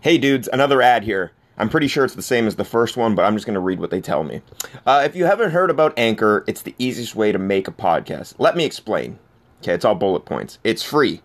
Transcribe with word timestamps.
Hey 0.00 0.16
dudes, 0.16 0.48
another 0.52 0.80
ad 0.80 1.02
here. 1.02 1.32
I'm 1.56 1.68
pretty 1.68 1.88
sure 1.88 2.04
it's 2.04 2.14
the 2.14 2.22
same 2.22 2.46
as 2.46 2.54
the 2.54 2.64
first 2.64 2.96
one, 2.96 3.16
but 3.16 3.24
I'm 3.24 3.34
just 3.34 3.46
going 3.46 3.54
to 3.54 3.60
read 3.60 3.80
what 3.80 3.90
they 3.90 4.00
tell 4.00 4.22
me. 4.22 4.42
Uh, 4.86 5.02
if 5.04 5.16
you 5.16 5.24
haven't 5.24 5.50
heard 5.50 5.70
about 5.70 5.98
Anchor, 5.98 6.44
it's 6.46 6.62
the 6.62 6.76
easiest 6.78 7.16
way 7.16 7.32
to 7.32 7.38
make 7.38 7.66
a 7.66 7.72
podcast. 7.72 8.34
Let 8.38 8.56
me 8.56 8.64
explain. 8.64 9.18
Okay, 9.60 9.74
it's 9.74 9.84
all 9.84 9.96
bullet 9.96 10.24
points. 10.24 10.60
It's 10.62 10.84
free. 10.84 11.20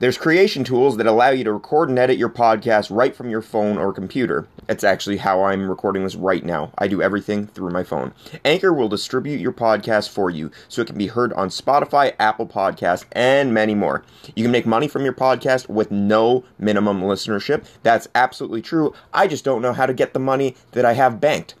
There's 0.00 0.16
creation 0.16 0.64
tools 0.64 0.96
that 0.96 1.06
allow 1.06 1.28
you 1.28 1.44
to 1.44 1.52
record 1.52 1.90
and 1.90 1.98
edit 1.98 2.16
your 2.16 2.30
podcast 2.30 2.90
right 2.90 3.14
from 3.14 3.28
your 3.28 3.42
phone 3.42 3.76
or 3.76 3.92
computer. 3.92 4.48
That's 4.66 4.82
actually 4.82 5.18
how 5.18 5.42
I'm 5.42 5.68
recording 5.68 6.04
this 6.04 6.14
right 6.14 6.42
now. 6.42 6.72
I 6.78 6.88
do 6.88 7.02
everything 7.02 7.48
through 7.48 7.68
my 7.68 7.84
phone. 7.84 8.14
Anchor 8.42 8.72
will 8.72 8.88
distribute 8.88 9.42
your 9.42 9.52
podcast 9.52 10.08
for 10.08 10.30
you 10.30 10.50
so 10.68 10.80
it 10.80 10.86
can 10.86 10.96
be 10.96 11.08
heard 11.08 11.34
on 11.34 11.50
Spotify, 11.50 12.14
Apple 12.18 12.46
Podcasts, 12.46 13.04
and 13.12 13.52
many 13.52 13.74
more. 13.74 14.02
You 14.34 14.42
can 14.42 14.52
make 14.52 14.64
money 14.64 14.88
from 14.88 15.04
your 15.04 15.12
podcast 15.12 15.68
with 15.68 15.90
no 15.90 16.44
minimum 16.58 17.02
listenership. 17.02 17.66
That's 17.82 18.08
absolutely 18.14 18.62
true. 18.62 18.94
I 19.12 19.26
just 19.26 19.44
don't 19.44 19.60
know 19.60 19.74
how 19.74 19.84
to 19.84 19.92
get 19.92 20.14
the 20.14 20.18
money 20.18 20.56
that 20.72 20.86
I 20.86 20.94
have 20.94 21.20
banked. 21.20 21.56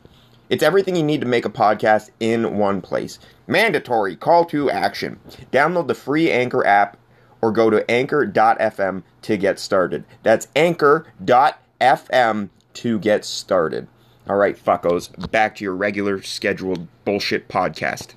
It's 0.48 0.62
everything 0.62 0.96
you 0.96 1.02
need 1.02 1.20
to 1.20 1.26
make 1.26 1.44
a 1.44 1.50
podcast 1.50 2.08
in 2.20 2.56
one 2.56 2.80
place. 2.80 3.18
Mandatory 3.46 4.16
call 4.16 4.46
to 4.46 4.70
action. 4.70 5.20
Download 5.52 5.88
the 5.88 5.94
free 5.94 6.30
Anchor 6.30 6.66
app 6.66 6.96
or 7.42 7.52
go 7.52 7.70
to 7.70 7.88
anchor.fm 7.90 9.02
to 9.22 9.36
get 9.36 9.58
started. 9.58 10.04
That's 10.22 10.48
anchor.fm 10.56 12.48
to 12.74 12.98
get 12.98 13.24
started. 13.24 13.88
All 14.28 14.36
right, 14.36 14.56
fuckos, 14.56 15.30
back 15.30 15.56
to 15.56 15.64
your 15.64 15.74
regular 15.74 16.22
scheduled 16.22 16.86
bullshit 17.04 17.48
podcast. 17.48 18.14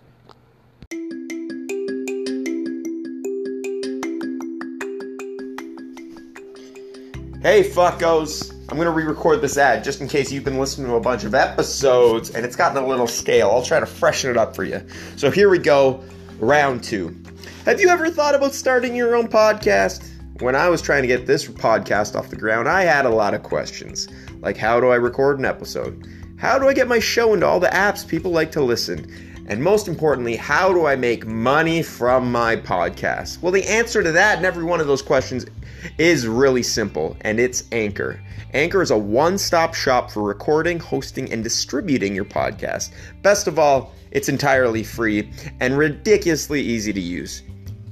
Hey, 7.41 7.61
fuckos. 7.61 8.51
I'm 8.69 8.77
going 8.77 8.85
to 8.85 8.91
re 8.91 9.03
record 9.03 9.41
this 9.41 9.57
ad 9.57 9.83
just 9.83 9.99
in 9.99 10.07
case 10.07 10.31
you've 10.31 10.45
been 10.45 10.57
listening 10.57 10.87
to 10.87 10.95
a 10.95 11.01
bunch 11.01 11.25
of 11.25 11.35
episodes 11.35 12.29
and 12.29 12.45
it's 12.45 12.55
gotten 12.55 12.81
a 12.81 12.87
little 12.87 13.05
stale. 13.05 13.51
I'll 13.51 13.61
try 13.61 13.81
to 13.81 13.85
freshen 13.85 14.31
it 14.31 14.37
up 14.37 14.55
for 14.55 14.63
you. 14.63 14.81
So 15.17 15.29
here 15.29 15.49
we 15.49 15.59
go, 15.59 16.03
round 16.39 16.83
two. 16.83 17.22
Have 17.65 17.79
you 17.79 17.87
ever 17.87 18.09
thought 18.09 18.35
about 18.35 18.53
starting 18.53 18.93
your 18.93 19.15
own 19.15 19.29
podcast? 19.29 20.09
When 20.41 20.53
I 20.53 20.67
was 20.67 20.81
trying 20.81 21.03
to 21.03 21.07
get 21.07 21.25
this 21.25 21.47
podcast 21.47 22.13
off 22.13 22.29
the 22.29 22.35
ground, 22.35 22.67
I 22.67 22.81
had 22.81 23.05
a 23.05 23.09
lot 23.09 23.33
of 23.33 23.41
questions. 23.41 24.09
Like, 24.41 24.57
how 24.57 24.81
do 24.81 24.89
I 24.89 24.95
record 24.95 25.39
an 25.39 25.45
episode? 25.45 26.05
How 26.37 26.59
do 26.59 26.67
I 26.67 26.73
get 26.73 26.89
my 26.89 26.99
show 26.99 27.33
into 27.33 27.45
all 27.45 27.61
the 27.61 27.69
apps 27.69 28.05
people 28.05 28.31
like 28.31 28.51
to 28.51 28.61
listen? 28.61 29.45
And 29.47 29.63
most 29.63 29.87
importantly, 29.87 30.35
how 30.35 30.73
do 30.73 30.85
I 30.85 30.97
make 30.97 31.25
money 31.25 31.81
from 31.81 32.29
my 32.29 32.57
podcast? 32.57 33.41
Well, 33.41 33.53
the 33.53 33.65
answer 33.65 34.03
to 34.03 34.11
that 34.11 34.35
and 34.35 34.45
every 34.45 34.65
one 34.65 34.81
of 34.81 34.87
those 34.87 35.01
questions 35.01 35.45
is 35.97 36.27
really 36.27 36.63
simple, 36.63 37.15
and 37.21 37.39
it's 37.39 37.63
Anchor. 37.71 38.21
Anchor 38.53 38.81
is 38.81 38.91
a 38.91 38.97
one 38.97 39.37
stop 39.37 39.73
shop 39.73 40.11
for 40.11 40.21
recording, 40.21 40.79
hosting, 40.79 41.31
and 41.31 41.41
distributing 41.41 42.13
your 42.13 42.25
podcast. 42.25 42.91
Best 43.21 43.47
of 43.47 43.57
all, 43.57 43.93
it's 44.11 44.27
entirely 44.27 44.83
free 44.83 45.31
and 45.61 45.77
ridiculously 45.77 46.59
easy 46.59 46.91
to 46.91 46.99
use. 46.99 47.41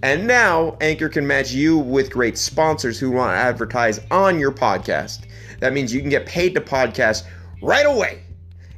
And 0.03 0.25
now, 0.25 0.77
Anchor 0.81 1.09
can 1.09 1.27
match 1.27 1.51
you 1.51 1.77
with 1.77 2.09
great 2.09 2.37
sponsors 2.37 2.99
who 2.99 3.11
want 3.11 3.33
to 3.33 3.37
advertise 3.37 3.99
on 4.09 4.39
your 4.39 4.51
podcast. 4.51 5.27
That 5.59 5.73
means 5.73 5.93
you 5.93 6.01
can 6.01 6.09
get 6.09 6.25
paid 6.25 6.55
to 6.55 6.61
podcast 6.61 7.23
right 7.61 7.85
away. 7.85 8.23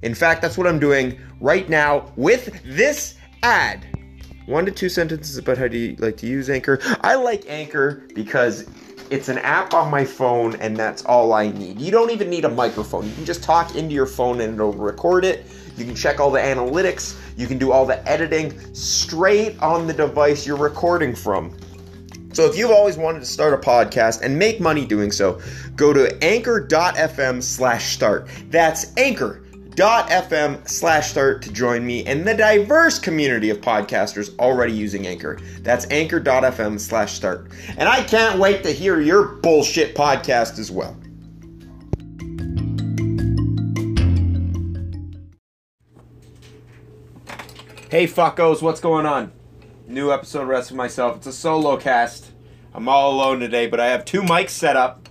In 0.01 0.13
fact, 0.13 0.41
that's 0.41 0.57
what 0.57 0.67
I'm 0.67 0.79
doing 0.79 1.17
right 1.39 1.69
now 1.69 2.11
with 2.17 2.61
this 2.65 3.15
ad. 3.41 3.87
One 4.47 4.65
to 4.65 4.71
two 4.71 4.89
sentences 4.89 5.37
about 5.37 5.57
how 5.57 5.69
do 5.69 5.77
you 5.77 5.95
like 5.97 6.17
to 6.17 6.27
use 6.27 6.49
Anchor. 6.49 6.79
I 7.01 7.15
like 7.15 7.45
Anchor 7.47 8.03
because 8.13 8.69
it's 9.09 9.29
an 9.29 9.37
app 9.37 9.73
on 9.73 9.89
my 9.89 10.03
phone 10.03 10.57
and 10.57 10.75
that's 10.75 11.05
all 11.05 11.31
I 11.31 11.47
need. 11.47 11.79
You 11.79 11.91
don't 11.91 12.11
even 12.11 12.29
need 12.29 12.43
a 12.43 12.49
microphone. 12.49 13.07
You 13.07 13.13
can 13.15 13.25
just 13.25 13.43
talk 13.43 13.75
into 13.75 13.95
your 13.95 14.05
phone 14.05 14.41
and 14.41 14.55
it'll 14.55 14.73
record 14.73 15.23
it. 15.23 15.45
You 15.77 15.85
can 15.85 15.95
check 15.95 16.19
all 16.19 16.31
the 16.31 16.39
analytics. 16.39 17.19
You 17.37 17.47
can 17.47 17.57
do 17.57 17.71
all 17.71 17.85
the 17.85 18.07
editing 18.07 18.57
straight 18.73 19.59
on 19.59 19.87
the 19.87 19.93
device 19.93 20.45
you're 20.45 20.57
recording 20.57 21.15
from. 21.15 21.57
So 22.33 22.45
if 22.45 22.57
you've 22.57 22.71
always 22.71 22.97
wanted 22.97 23.19
to 23.19 23.25
start 23.27 23.53
a 23.53 23.57
podcast 23.57 24.21
and 24.21 24.37
make 24.37 24.59
money 24.59 24.85
doing 24.85 25.11
so, 25.11 25.39
go 25.75 25.93
to 25.93 26.23
anchor.fm 26.23 27.43
slash 27.43 27.93
start. 27.93 28.27
That's 28.49 28.95
anchor.fm 28.97 30.67
slash 30.67 31.11
start 31.11 31.43
to 31.43 31.53
join 31.53 31.85
me 31.85 32.05
and 32.05 32.25
the 32.27 32.33
diverse 32.33 32.97
community 32.97 33.51
of 33.51 33.61
podcasters 33.61 34.35
already 34.39 34.73
using 34.73 35.05
Anchor. 35.05 35.39
That's 35.61 35.85
anchor.fm 35.91 36.79
slash 36.79 37.13
start. 37.13 37.51
And 37.77 37.87
I 37.87 38.01
can't 38.03 38.39
wait 38.39 38.63
to 38.63 38.71
hear 38.71 38.99
your 38.99 39.25
bullshit 39.25 39.95
podcast 39.95 40.57
as 40.57 40.71
well. 40.71 40.97
Hey 47.93 48.07
fuckos, 48.07 48.59
what's 48.59 48.79
going 48.81 49.05
on? 49.05 49.31
New 49.87 50.11
episode 50.11 50.47
Rest 50.47 50.71
of 50.71 50.75
Myself. 50.75 51.17
It's 51.17 51.27
a 51.27 51.31
solo 51.31 51.77
cast. 51.77 52.31
I'm 52.73 52.89
all 52.89 53.13
alone 53.13 53.39
today, 53.39 53.67
but 53.67 53.79
I 53.79 53.85
have 53.89 54.03
two 54.03 54.23
mics 54.23 54.49
set 54.49 54.75
up. 54.75 55.07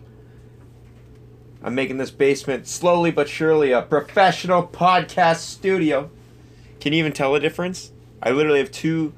I'm 1.62 1.76
making 1.76 1.98
this 1.98 2.10
basement 2.10 2.66
slowly 2.66 3.12
but 3.12 3.28
surely 3.28 3.70
a 3.70 3.82
professional 3.82 4.66
podcast 4.66 5.43
studio. 5.43 6.10
Can 6.81 6.93
you 6.93 6.98
even 6.98 7.12
tell 7.12 7.32
the 7.32 7.38
difference? 7.38 7.93
I 8.20 8.32
literally 8.32 8.59
have 8.59 8.72
two 8.72 9.14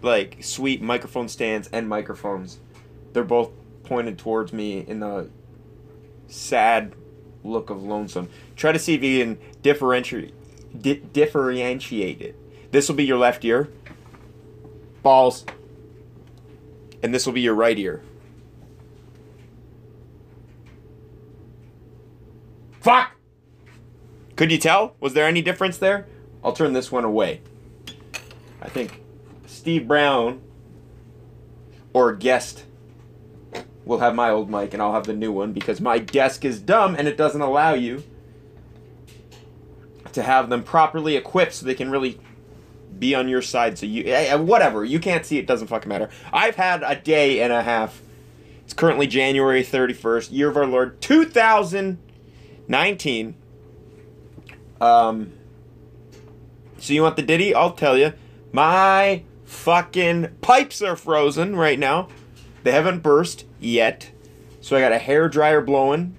like 0.00 0.38
sweet 0.42 0.80
microphone 0.80 1.28
stands 1.28 1.68
and 1.74 1.86
microphones. 1.86 2.60
They're 3.12 3.24
both 3.24 3.50
pointed 3.84 4.16
towards 4.16 4.54
me 4.54 4.78
in 4.78 5.00
the 5.00 5.28
sad 6.28 6.94
look 7.44 7.68
of 7.68 7.82
lonesome. 7.82 8.30
Try 8.56 8.72
to 8.72 8.78
see 8.78 8.94
if 8.94 9.02
you 9.02 9.22
can 9.22 9.38
differentiate 9.60 10.32
di- 10.80 11.02
differentiate 11.12 12.22
it. 12.22 12.45
This 12.70 12.88
will 12.88 12.96
be 12.96 13.04
your 13.04 13.18
left 13.18 13.44
ear. 13.44 13.70
Balls. 15.02 15.44
And 17.02 17.14
this 17.14 17.26
will 17.26 17.32
be 17.32 17.40
your 17.40 17.54
right 17.54 17.78
ear. 17.78 18.02
Fuck! 22.80 23.12
Could 24.36 24.52
you 24.52 24.58
tell? 24.58 24.94
Was 25.00 25.14
there 25.14 25.26
any 25.26 25.42
difference 25.42 25.78
there? 25.78 26.06
I'll 26.44 26.52
turn 26.52 26.72
this 26.72 26.92
one 26.92 27.04
away. 27.04 27.40
I 28.60 28.68
think 28.68 29.02
Steve 29.46 29.88
Brown 29.88 30.40
or 31.92 32.12
guest 32.14 32.64
will 33.84 33.98
have 34.00 34.14
my 34.14 34.30
old 34.30 34.50
mic 34.50 34.74
and 34.74 34.82
I'll 34.82 34.92
have 34.92 35.06
the 35.06 35.14
new 35.14 35.32
one 35.32 35.52
because 35.52 35.80
my 35.80 35.98
desk 35.98 36.44
is 36.44 36.60
dumb 36.60 36.94
and 36.96 37.08
it 37.08 37.16
doesn't 37.16 37.40
allow 37.40 37.74
you 37.74 38.02
to 40.12 40.22
have 40.22 40.48
them 40.48 40.62
properly 40.62 41.16
equipped 41.16 41.54
so 41.54 41.66
they 41.66 41.74
can 41.74 41.90
really 41.90 42.20
be 42.98 43.14
on 43.14 43.28
your 43.28 43.42
side. 43.42 43.78
So 43.78 43.86
you, 43.86 44.02
eh, 44.04 44.30
eh, 44.30 44.34
whatever, 44.34 44.84
you 44.84 44.98
can't 44.98 45.24
see 45.24 45.38
it, 45.38 45.46
doesn't 45.46 45.68
fucking 45.68 45.88
matter. 45.88 46.10
I've 46.32 46.56
had 46.56 46.82
a 46.82 46.96
day 46.96 47.40
and 47.40 47.52
a 47.52 47.62
half. 47.62 48.02
It's 48.64 48.74
currently 48.74 49.06
January 49.06 49.62
31st, 49.62 50.32
year 50.32 50.48
of 50.48 50.56
our 50.56 50.66
Lord 50.66 51.00
2019. 51.00 53.36
Um, 54.80 55.32
so 56.78 56.92
you 56.92 57.02
want 57.02 57.16
the 57.16 57.22
ditty? 57.22 57.54
I'll 57.54 57.72
tell 57.72 57.96
you. 57.96 58.12
My 58.52 59.22
fucking 59.44 60.36
pipes 60.40 60.82
are 60.82 60.96
frozen 60.96 61.56
right 61.56 61.78
now. 61.78 62.08
They 62.62 62.72
haven't 62.72 63.00
burst 63.00 63.44
yet. 63.60 64.10
So 64.60 64.76
I 64.76 64.80
got 64.80 64.92
a 64.92 64.98
hair 64.98 65.28
dryer 65.28 65.60
blowing 65.60 66.16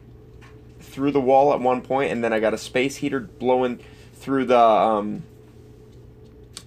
through 0.80 1.12
the 1.12 1.22
wall 1.22 1.54
at 1.54 1.60
one 1.60 1.82
point, 1.82 2.12
and 2.12 2.24
then 2.24 2.32
I 2.32 2.40
got 2.40 2.54
a 2.54 2.58
space 2.58 2.98
heater 2.98 3.20
blowing 3.20 3.80
through 4.14 4.46
the 4.46 4.58
um, 4.58 5.24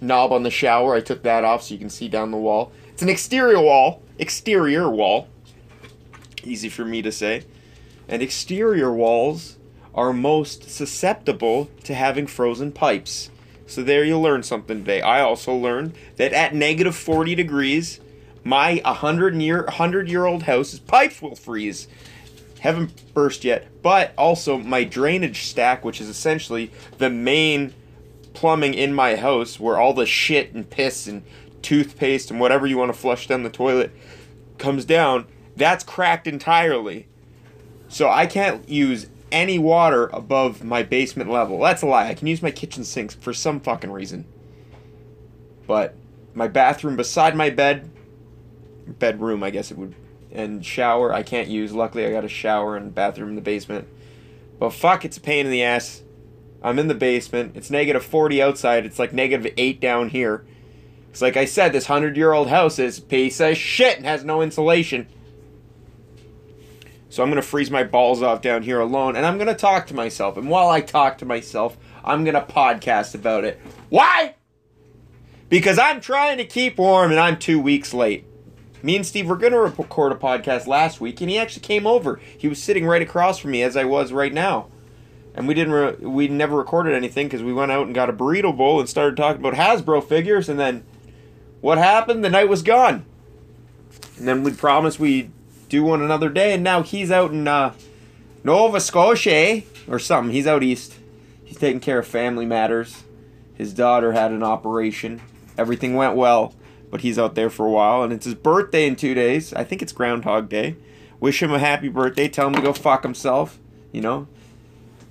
knob 0.01 0.33
on 0.33 0.43
the 0.43 0.51
shower. 0.51 0.95
I 0.95 1.01
took 1.01 1.23
that 1.23 1.45
off 1.45 1.63
so 1.63 1.75
you 1.75 1.81
can 1.81 1.91
see 1.91 2.09
down 2.09 2.31
the 2.31 2.37
wall. 2.37 2.73
It's 2.89 3.03
an 3.03 3.09
exterior 3.09 3.61
wall. 3.61 4.03
Exterior 4.19 4.89
wall. 4.89 5.29
Easy 6.45 6.69
for 6.69 6.85
me 6.85 7.03
to 7.03 7.13
say. 7.13 7.45
And 8.09 8.23
exterior 8.23 8.93
walls 8.93 9.57
are 9.95 10.13
most 10.13 10.71
susceptible 10.71 11.71
to 11.85 11.95
having 11.95 12.27
frozen 12.27 12.73
pipes. 12.73 13.31
So 13.67 13.83
there 13.83 14.05
you 14.05 14.19
learn 14.19 14.43
something 14.43 14.79
today. 14.79 15.01
I 15.01 15.21
also 15.21 15.55
learned 15.55 15.95
that 16.17 16.33
at 16.33 16.55
negative 16.55 16.97
40 16.97 17.35
degrees, 17.35 18.01
my 18.43 18.81
100 18.85 19.35
year 19.41 19.65
100 19.65 20.09
year 20.09 20.27
old 20.27 20.45
house's 20.45 20.81
pipes 20.81 21.23
will 21.23 21.37
freeze. 21.37 21.87
Haven't 22.61 23.15
burst 23.15 23.45
yet, 23.45 23.69
but 23.83 24.13
also 24.19 24.59
my 24.59 24.85
drainage 24.85 25.45
stack, 25.45 25.85
which 25.85 26.01
is 26.01 26.09
essentially 26.09 26.71
the 26.99 27.11
main 27.11 27.73
plumbing 28.35 28.75
in 28.75 28.95
my 28.95 29.17
house 29.17 29.59
where 29.59 29.79
all 29.79 29.95
the 29.95 30.07
shit 30.07 30.53
and 30.53 30.69
piss 30.69 31.07
and 31.07 31.23
toothpaste 31.63 32.31
and 32.31 32.41
whatever 32.41 32.67
you 32.67 32.79
want 32.79 32.93
to 32.93 32.99
flush 32.99 33.27
down 33.27 33.43
the 33.43 33.51
toilet 33.51 33.93
comes 34.59 34.85
down, 34.85 35.27
that's 35.57 35.85
cracked 35.85 36.27
entirely. 36.27 37.07
So 37.89 38.09
I 38.09 38.27
can't 38.27 38.69
use 38.69 39.09
any 39.33 39.59
water 39.59 40.09
above 40.13 40.65
my 40.65 40.83
basement 40.83 41.31
level. 41.31 41.59
That's 41.61 41.83
a 41.83 41.87
lie. 41.87 42.09
I 42.09 42.15
can 42.15 42.27
use 42.27 42.43
my 42.43 42.51
kitchen 42.51 42.85
sinks 42.85 43.15
for 43.15 43.33
some 43.33 43.61
fucking 43.61 43.91
reason. 43.91 44.27
But 45.67 45.95
my 46.35 46.49
bathroom 46.49 46.97
beside 46.97 47.37
my 47.37 47.51
bed, 47.51 47.91
bedroom, 48.87 49.43
I 49.43 49.51
guess 49.51 49.71
it 49.71 49.79
would 49.79 49.95
and 50.33 50.65
shower. 50.65 51.13
I 51.13 51.23
can't 51.23 51.49
use. 51.49 51.73
Luckily, 51.73 52.07
I 52.07 52.11
got 52.11 52.25
a 52.25 52.29
shower 52.29 52.77
and 52.77 52.95
bathroom 52.95 53.31
in 53.31 53.35
the 53.35 53.41
basement. 53.41 53.89
But 54.59 54.71
fuck, 54.71 55.05
it's 55.05 55.17
a 55.17 55.21
pain 55.21 55.47
in 55.47 55.53
the 55.53 55.63
ass. 55.63 56.03
I'm 56.63 56.79
in 56.79 56.89
the 56.89 56.95
basement. 56.95 57.57
It's 57.57 57.71
negative 57.71 58.05
40 58.05 58.43
outside. 58.43 58.85
It's 58.85 58.99
like 58.99 59.13
negative 59.13 59.53
8 59.57 59.81
down 59.81 60.11
here. 60.11 60.45
It's 61.11 61.23
like 61.23 61.37
I 61.37 61.45
said, 61.45 61.73
this 61.73 61.89
100 61.89 62.17
year 62.17 62.33
old 62.33 62.49
house 62.49 62.79
is 62.79 63.01
piece 63.01 63.41
of 63.41 63.57
shit 63.57 63.97
and 63.97 64.07
has 64.07 64.25
no 64.25 64.43
insulation. 64.43 65.09
So 67.09 67.23
I'm 67.23 67.29
going 67.29 67.43
to 67.43 67.47
freeze 67.47 67.71
my 67.71 67.83
balls 67.83 68.23
off 68.23 68.41
down 68.41 68.63
here 68.63 68.79
alone 68.79 69.17
and 69.17 69.27
I'm 69.27 69.37
going 69.37 69.49
to 69.49 69.55
talk 69.55 69.89
to 69.89 69.95
myself. 69.95 70.37
And 70.37 70.49
while 70.49 70.69
I 70.69 70.81
talk 70.81 71.19
to 71.19 71.25
myself, 71.25 71.77
I'm 72.05 72.23
going 72.25 72.35
to 72.35 72.41
podcast 72.41 73.15
about 73.17 73.45
it. 73.45 73.61
Why? 73.89 74.37
Because 75.49 75.79
I'm 75.79 76.01
trying 76.01 76.39
to 76.39 76.45
keep 76.45 76.79
warm 76.79 77.11
and 77.11 77.19
I'm 77.19 77.37
two 77.37 77.61
weeks 77.61 77.93
late. 77.93 78.27
Me 78.83 78.95
and 78.95 79.05
Steve 79.05 79.29
were 79.29 79.37
going 79.37 79.53
to 79.53 79.59
record 79.59 80.13
a 80.13 80.15
podcast 80.15 80.69
last 80.69 81.01
week 81.01 81.21
and 81.21 81.29
he 81.29 81.37
actually 81.37 81.63
came 81.63 81.87
over. 81.87 82.21
He 82.39 82.47
was 82.47 82.63
sitting 82.63 82.87
right 82.87 83.03
across 83.03 83.39
from 83.39 83.51
me 83.51 83.63
as 83.63 83.77
I 83.77 83.85
was 83.85 84.13
right 84.13 84.33
now. 84.33 84.69
And 85.35 85.47
we 85.47 85.55
didn't 85.55 85.73
re- 85.73 85.97
we 86.01 86.29
never 86.29 86.57
recorded 86.57 86.95
anything 86.95 87.27
because 87.27 87.43
we 87.43 87.53
went 87.53 87.73
out 87.73 87.87
and 87.87 87.95
got 87.95 88.11
a 88.11 88.13
burrito 88.13 88.57
bowl 88.57 88.81
and 88.81 88.89
started 88.89 89.17
talking 89.17 89.41
about 89.45 89.55
Hasbro 89.55 90.07
figures 90.07 90.49
and 90.49 90.59
then 90.59 90.85
what 91.61 91.79
happened? 91.79 92.25
The 92.25 92.31
night 92.31 92.49
was 92.49 92.63
gone. 92.63 93.05
And 94.19 94.27
then 94.27 94.43
we 94.43 94.53
promised 94.53 94.99
we'd 94.99 95.31
do 95.69 95.85
one 95.85 96.03
another 96.03 96.29
day, 96.29 96.53
and 96.55 96.65
now 96.65 96.83
he's 96.83 97.11
out 97.11 97.31
in 97.31 97.47
uh, 97.47 97.75
Nova 98.43 98.81
Scotia 98.81 99.63
or 99.89 99.99
something. 99.99 100.33
He's 100.33 100.47
out 100.47 100.63
east. 100.63 100.95
He's 101.45 101.59
taking 101.59 101.81
care 101.81 101.99
of 101.99 102.07
family 102.07 102.47
matters. 102.47 103.05
His 103.55 103.75
daughter 103.75 104.13
had 104.13 104.31
an 104.31 104.43
operation. 104.43 105.21
Everything 105.59 105.95
went 105.95 106.17
well, 106.17 106.55
but 106.91 107.03
he's 107.03 107.19
out 107.19 107.35
there 107.35 107.51
for 107.51 107.67
a 107.67 107.71
while, 107.71 108.03
and 108.03 108.13
it's 108.13 108.25
his 108.25 108.35
birthday 108.35 108.87
in 108.87 108.97
two 108.97 109.15
days. 109.15 109.53
I 109.53 109.65
think 109.65 109.83
it's 109.83 109.93
Groundhog 109.93 110.49
Day. 110.49 110.77
Wish 111.19 111.43
him 111.43 111.53
a 111.53 111.59
happy 111.59 111.89
birthday. 111.89 112.29
Tell 112.29 112.47
him 112.47 112.55
to 112.55 112.63
go 112.63 112.73
fuck 112.73 113.03
himself. 113.03 113.59
You 113.93 114.01
know, 114.01 114.29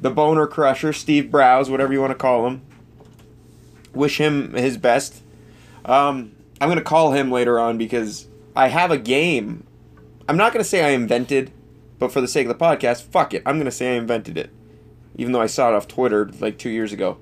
the 0.01 0.09
boner 0.09 0.47
crusher, 0.47 0.93
Steve 0.93 1.29
Browse, 1.29 1.69
whatever 1.69 1.93
you 1.93 1.99
want 1.99 2.11
to 2.11 2.15
call 2.15 2.47
him. 2.47 2.61
Wish 3.93 4.19
him 4.19 4.53
his 4.53 4.77
best. 4.77 5.21
Um, 5.85 6.33
I'm 6.61 6.69
gonna 6.69 6.81
call 6.81 7.13
him 7.13 7.31
later 7.31 7.59
on 7.59 7.77
because 7.77 8.27
I 8.55 8.67
have 8.67 8.91
a 8.91 8.97
game. 8.97 9.65
I'm 10.27 10.37
not 10.37 10.53
gonna 10.53 10.63
say 10.63 10.83
I 10.85 10.89
invented, 10.89 11.51
but 11.97 12.11
for 12.11 12.21
the 12.21 12.27
sake 12.27 12.47
of 12.47 12.57
the 12.57 12.63
podcast, 12.63 13.03
fuck 13.03 13.33
it. 13.33 13.41
I'm 13.45 13.57
gonna 13.57 13.71
say 13.71 13.93
I 13.93 13.97
invented 13.97 14.37
it, 14.37 14.51
even 15.15 15.31
though 15.31 15.41
I 15.41 15.47
saw 15.47 15.69
it 15.69 15.75
off 15.75 15.87
Twitter 15.87 16.29
like 16.39 16.57
two 16.57 16.69
years 16.69 16.93
ago. 16.93 17.17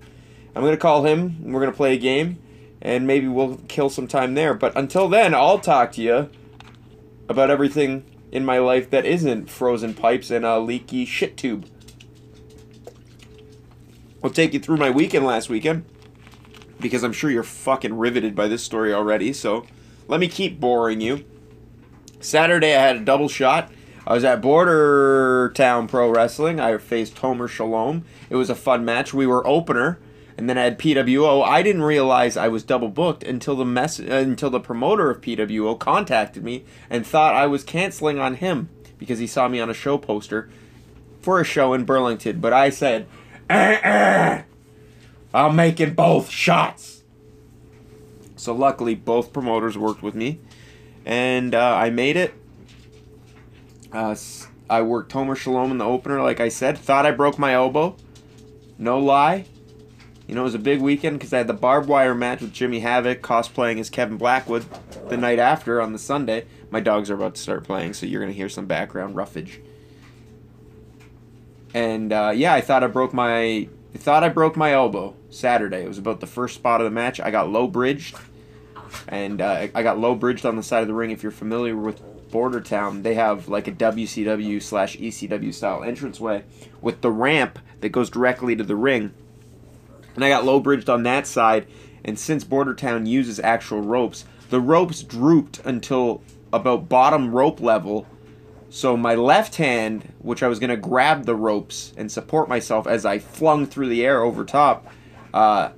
I'm 0.56 0.64
gonna 0.64 0.78
call 0.78 1.06
him. 1.06 1.52
We're 1.52 1.60
gonna 1.62 1.72
play 1.72 1.94
a 1.94 2.00
game, 2.00 2.40
and 2.82 3.08
maybe 3.08 3.28
we'll 3.28 3.58
kill 3.68 3.90
some 3.90 4.08
time 4.08 4.34
there. 4.34 4.54
But 4.54 4.76
until 4.76 5.08
then, 5.08 5.34
I'll 5.34 5.60
talk 5.60 5.94
to 5.94 6.02
you 6.02 6.30
about 7.30 7.50
everything 7.50 8.04
in 8.32 8.44
my 8.44 8.60
life 8.60 8.90
that 8.90 9.06
isn't 9.06 9.50
frozen 9.50 9.94
pipes 9.94 10.30
and 10.30 10.46
a 10.46 10.60
leaky 10.60 11.06
shit 11.06 11.38
tube. 11.38 11.68
I'll 14.28 14.34
take 14.34 14.54
you 14.54 14.60
through 14.60 14.76
my 14.76 14.90
weekend 14.90 15.26
last 15.26 15.48
weekend 15.48 15.86
because 16.82 17.02
I'm 17.02 17.14
sure 17.14 17.32
you're 17.32 17.44
fucking 17.44 17.98
riveted 17.98 18.36
by 18.36 18.50
this 18.50 18.62
story 18.62 18.94
already. 18.94 19.32
So 19.32 19.66
let 20.10 20.20
me 20.20 20.28
keep 20.28 20.60
boring 20.60 21.00
you. 21.00 21.24
Saturday, 22.20 22.76
I 22.76 22.82
had 22.82 22.98
a 22.98 23.06
double 23.06 23.30
shot. 23.30 23.72
I 24.06 24.14
was 24.14 24.26
at 24.26 24.42
Border 24.42 25.54
Town 25.56 25.88
Pro 25.88 26.10
Wrestling. 26.10 26.60
I 26.60 26.78
faced 26.78 27.18
Homer 27.20 27.48
Shalom. 27.48 28.04
It 28.30 28.36
was 28.36 28.50
a 28.50 28.56
fun 28.56 28.84
match. 28.84 29.14
We 29.14 29.26
were 29.26 29.48
opener, 29.48 29.98
and 30.38 30.50
then 30.50 30.58
I 30.58 30.64
had 30.64 30.78
PWO. 30.78 31.42
I 31.42 31.62
didn't 31.62 31.84
realize 31.84 32.36
I 32.36 32.50
was 32.50 32.64
double 32.64 32.90
booked 32.90 33.24
until 33.24 33.56
the 33.56 33.64
mess 33.64 33.98
uh, 33.98 34.04
until 34.04 34.50
the 34.50 34.60
promoter 34.60 35.10
of 35.10 35.22
PWO 35.22 35.80
contacted 35.80 36.44
me 36.44 36.66
and 36.90 37.08
thought 37.08 37.34
I 37.34 37.48
was 37.48 37.64
canceling 37.64 38.20
on 38.20 38.36
him 38.36 38.68
because 38.98 39.20
he 39.20 39.28
saw 39.28 39.48
me 39.48 39.62
on 39.62 39.70
a 39.70 39.74
show 39.74 39.98
poster 39.98 40.50
for 41.22 41.40
a 41.40 41.46
show 41.46 41.74
in 41.74 41.86
Burlington. 41.86 42.42
But 42.42 42.52
I 42.52 42.72
said. 42.72 43.08
I'm 43.50 44.46
making 45.56 45.94
both 45.94 46.30
shots. 46.30 47.04
So 48.36 48.54
luckily, 48.54 48.96
both 48.96 49.34
promoters 49.34 49.78
worked 49.78 50.04
with 50.04 50.16
me, 50.16 50.40
and 51.06 51.56
uh, 51.56 51.76
I 51.76 51.90
made 51.90 52.18
it. 52.18 52.34
Uh, 53.92 54.16
I 54.70 54.82
worked 54.82 55.12
Homer 55.12 55.36
Shalom 55.36 55.72
in 55.72 55.78
the 55.78 55.86
opener, 55.86 56.22
like 56.22 56.40
I 56.40 56.50
said. 56.50 56.78
Thought 56.78 57.06
I 57.06 57.12
broke 57.12 57.40
my 57.40 57.54
elbow. 57.54 57.96
No 58.78 59.00
lie. 59.00 59.46
You 60.28 60.36
know, 60.36 60.42
it 60.42 60.46
was 60.46 60.56
a 60.56 60.60
big 60.60 60.82
weekend 60.82 61.18
because 61.18 61.34
I 61.34 61.38
had 61.38 61.48
the 61.48 61.54
barbed 61.54 61.88
wire 61.88 62.14
match 62.14 62.42
with 62.42 62.52
Jimmy 62.52 62.82
Havoc 62.82 63.22
cosplaying 63.22 63.80
as 63.80 63.90
Kevin 63.90 64.18
Blackwood 64.18 64.66
the 65.08 65.16
night 65.16 65.40
after 65.40 65.82
on 65.82 65.94
the 65.94 66.00
Sunday. 66.00 66.46
My 66.70 66.82
dogs 66.82 67.10
are 67.10 67.16
about 67.16 67.36
to 67.36 67.42
start 67.42 67.64
playing, 67.64 67.94
so 67.94 68.06
you're 68.06 68.20
going 68.22 68.32
to 68.32 68.38
hear 68.38 68.50
some 68.50 68.66
background 68.66 69.16
roughage. 69.16 69.62
And 71.78 72.12
uh, 72.12 72.32
yeah, 72.34 72.56
I 72.56 72.62
thought 72.62 72.84
I 72.84 72.88
broke 72.88 73.14
my 73.14 73.40
I 73.40 73.98
thought 73.98 74.24
I 74.24 74.30
broke 74.30 74.58
my 74.58 74.74
elbow 74.74 75.16
Saturday. 75.30 75.84
It 75.84 75.88
was 75.88 76.00
about 76.00 76.22
the 76.22 76.26
first 76.26 76.56
spot 76.56 76.82
of 76.82 76.86
the 76.86 76.92
match. 76.92 77.20
I 77.20 77.30
got 77.30 77.52
low 77.52 77.68
bridged, 77.68 78.18
and 79.08 79.40
uh, 79.40 79.68
I 79.76 79.84
got 79.84 80.00
low 80.00 80.16
bridged 80.16 80.44
on 80.44 80.56
the 80.56 80.64
side 80.64 80.82
of 80.82 80.88
the 80.88 80.96
ring. 80.96 81.12
If 81.12 81.22
you're 81.22 81.32
familiar 81.32 81.78
with 81.78 82.02
Border 82.32 82.62
Town, 82.62 83.04
they 83.04 83.14
have 83.14 83.48
like 83.48 83.68
a 83.68 83.72
WCW 83.72 84.60
slash 84.60 84.98
ECW 84.98 85.54
style 85.54 85.84
entranceway 85.84 86.46
with 86.82 87.02
the 87.02 87.12
ramp 87.12 87.60
that 87.82 87.90
goes 87.90 88.10
directly 88.10 88.56
to 88.56 88.64
the 88.64 88.76
ring. 88.76 89.14
And 90.16 90.26
I 90.26 90.30
got 90.30 90.46
low 90.46 90.60
bridged 90.60 90.90
on 90.90 91.04
that 91.04 91.28
side. 91.28 91.68
And 92.04 92.18
since 92.18 92.44
Border 92.44 92.74
Town 92.74 93.06
uses 93.06 93.40
actual 93.40 93.82
ropes, 93.82 94.26
the 94.50 94.60
ropes 94.60 95.04
drooped 95.04 95.60
until 95.64 96.24
about 96.52 96.90
bottom 96.90 97.36
rope 97.36 97.62
level 97.62 98.08
so 98.70 98.98
my 98.98 99.16
left 99.16 99.56
hand, 99.56 100.14
which 100.20 100.44
I 100.44 100.48
was 100.48 100.60
going 100.60 100.70
to 100.70 100.78
grab 100.78 101.26
the 101.26 101.36
ropes 101.36 101.94
and 101.96 102.12
support 102.12 102.50
myself 102.50 102.86
as 102.86 103.06
I 103.06 103.20
flung 103.20 103.66
through 103.66 103.90
the 103.90 104.06
air 104.06 104.22
over 104.22 104.44
top, 104.44 104.88
uh, 105.34 105.70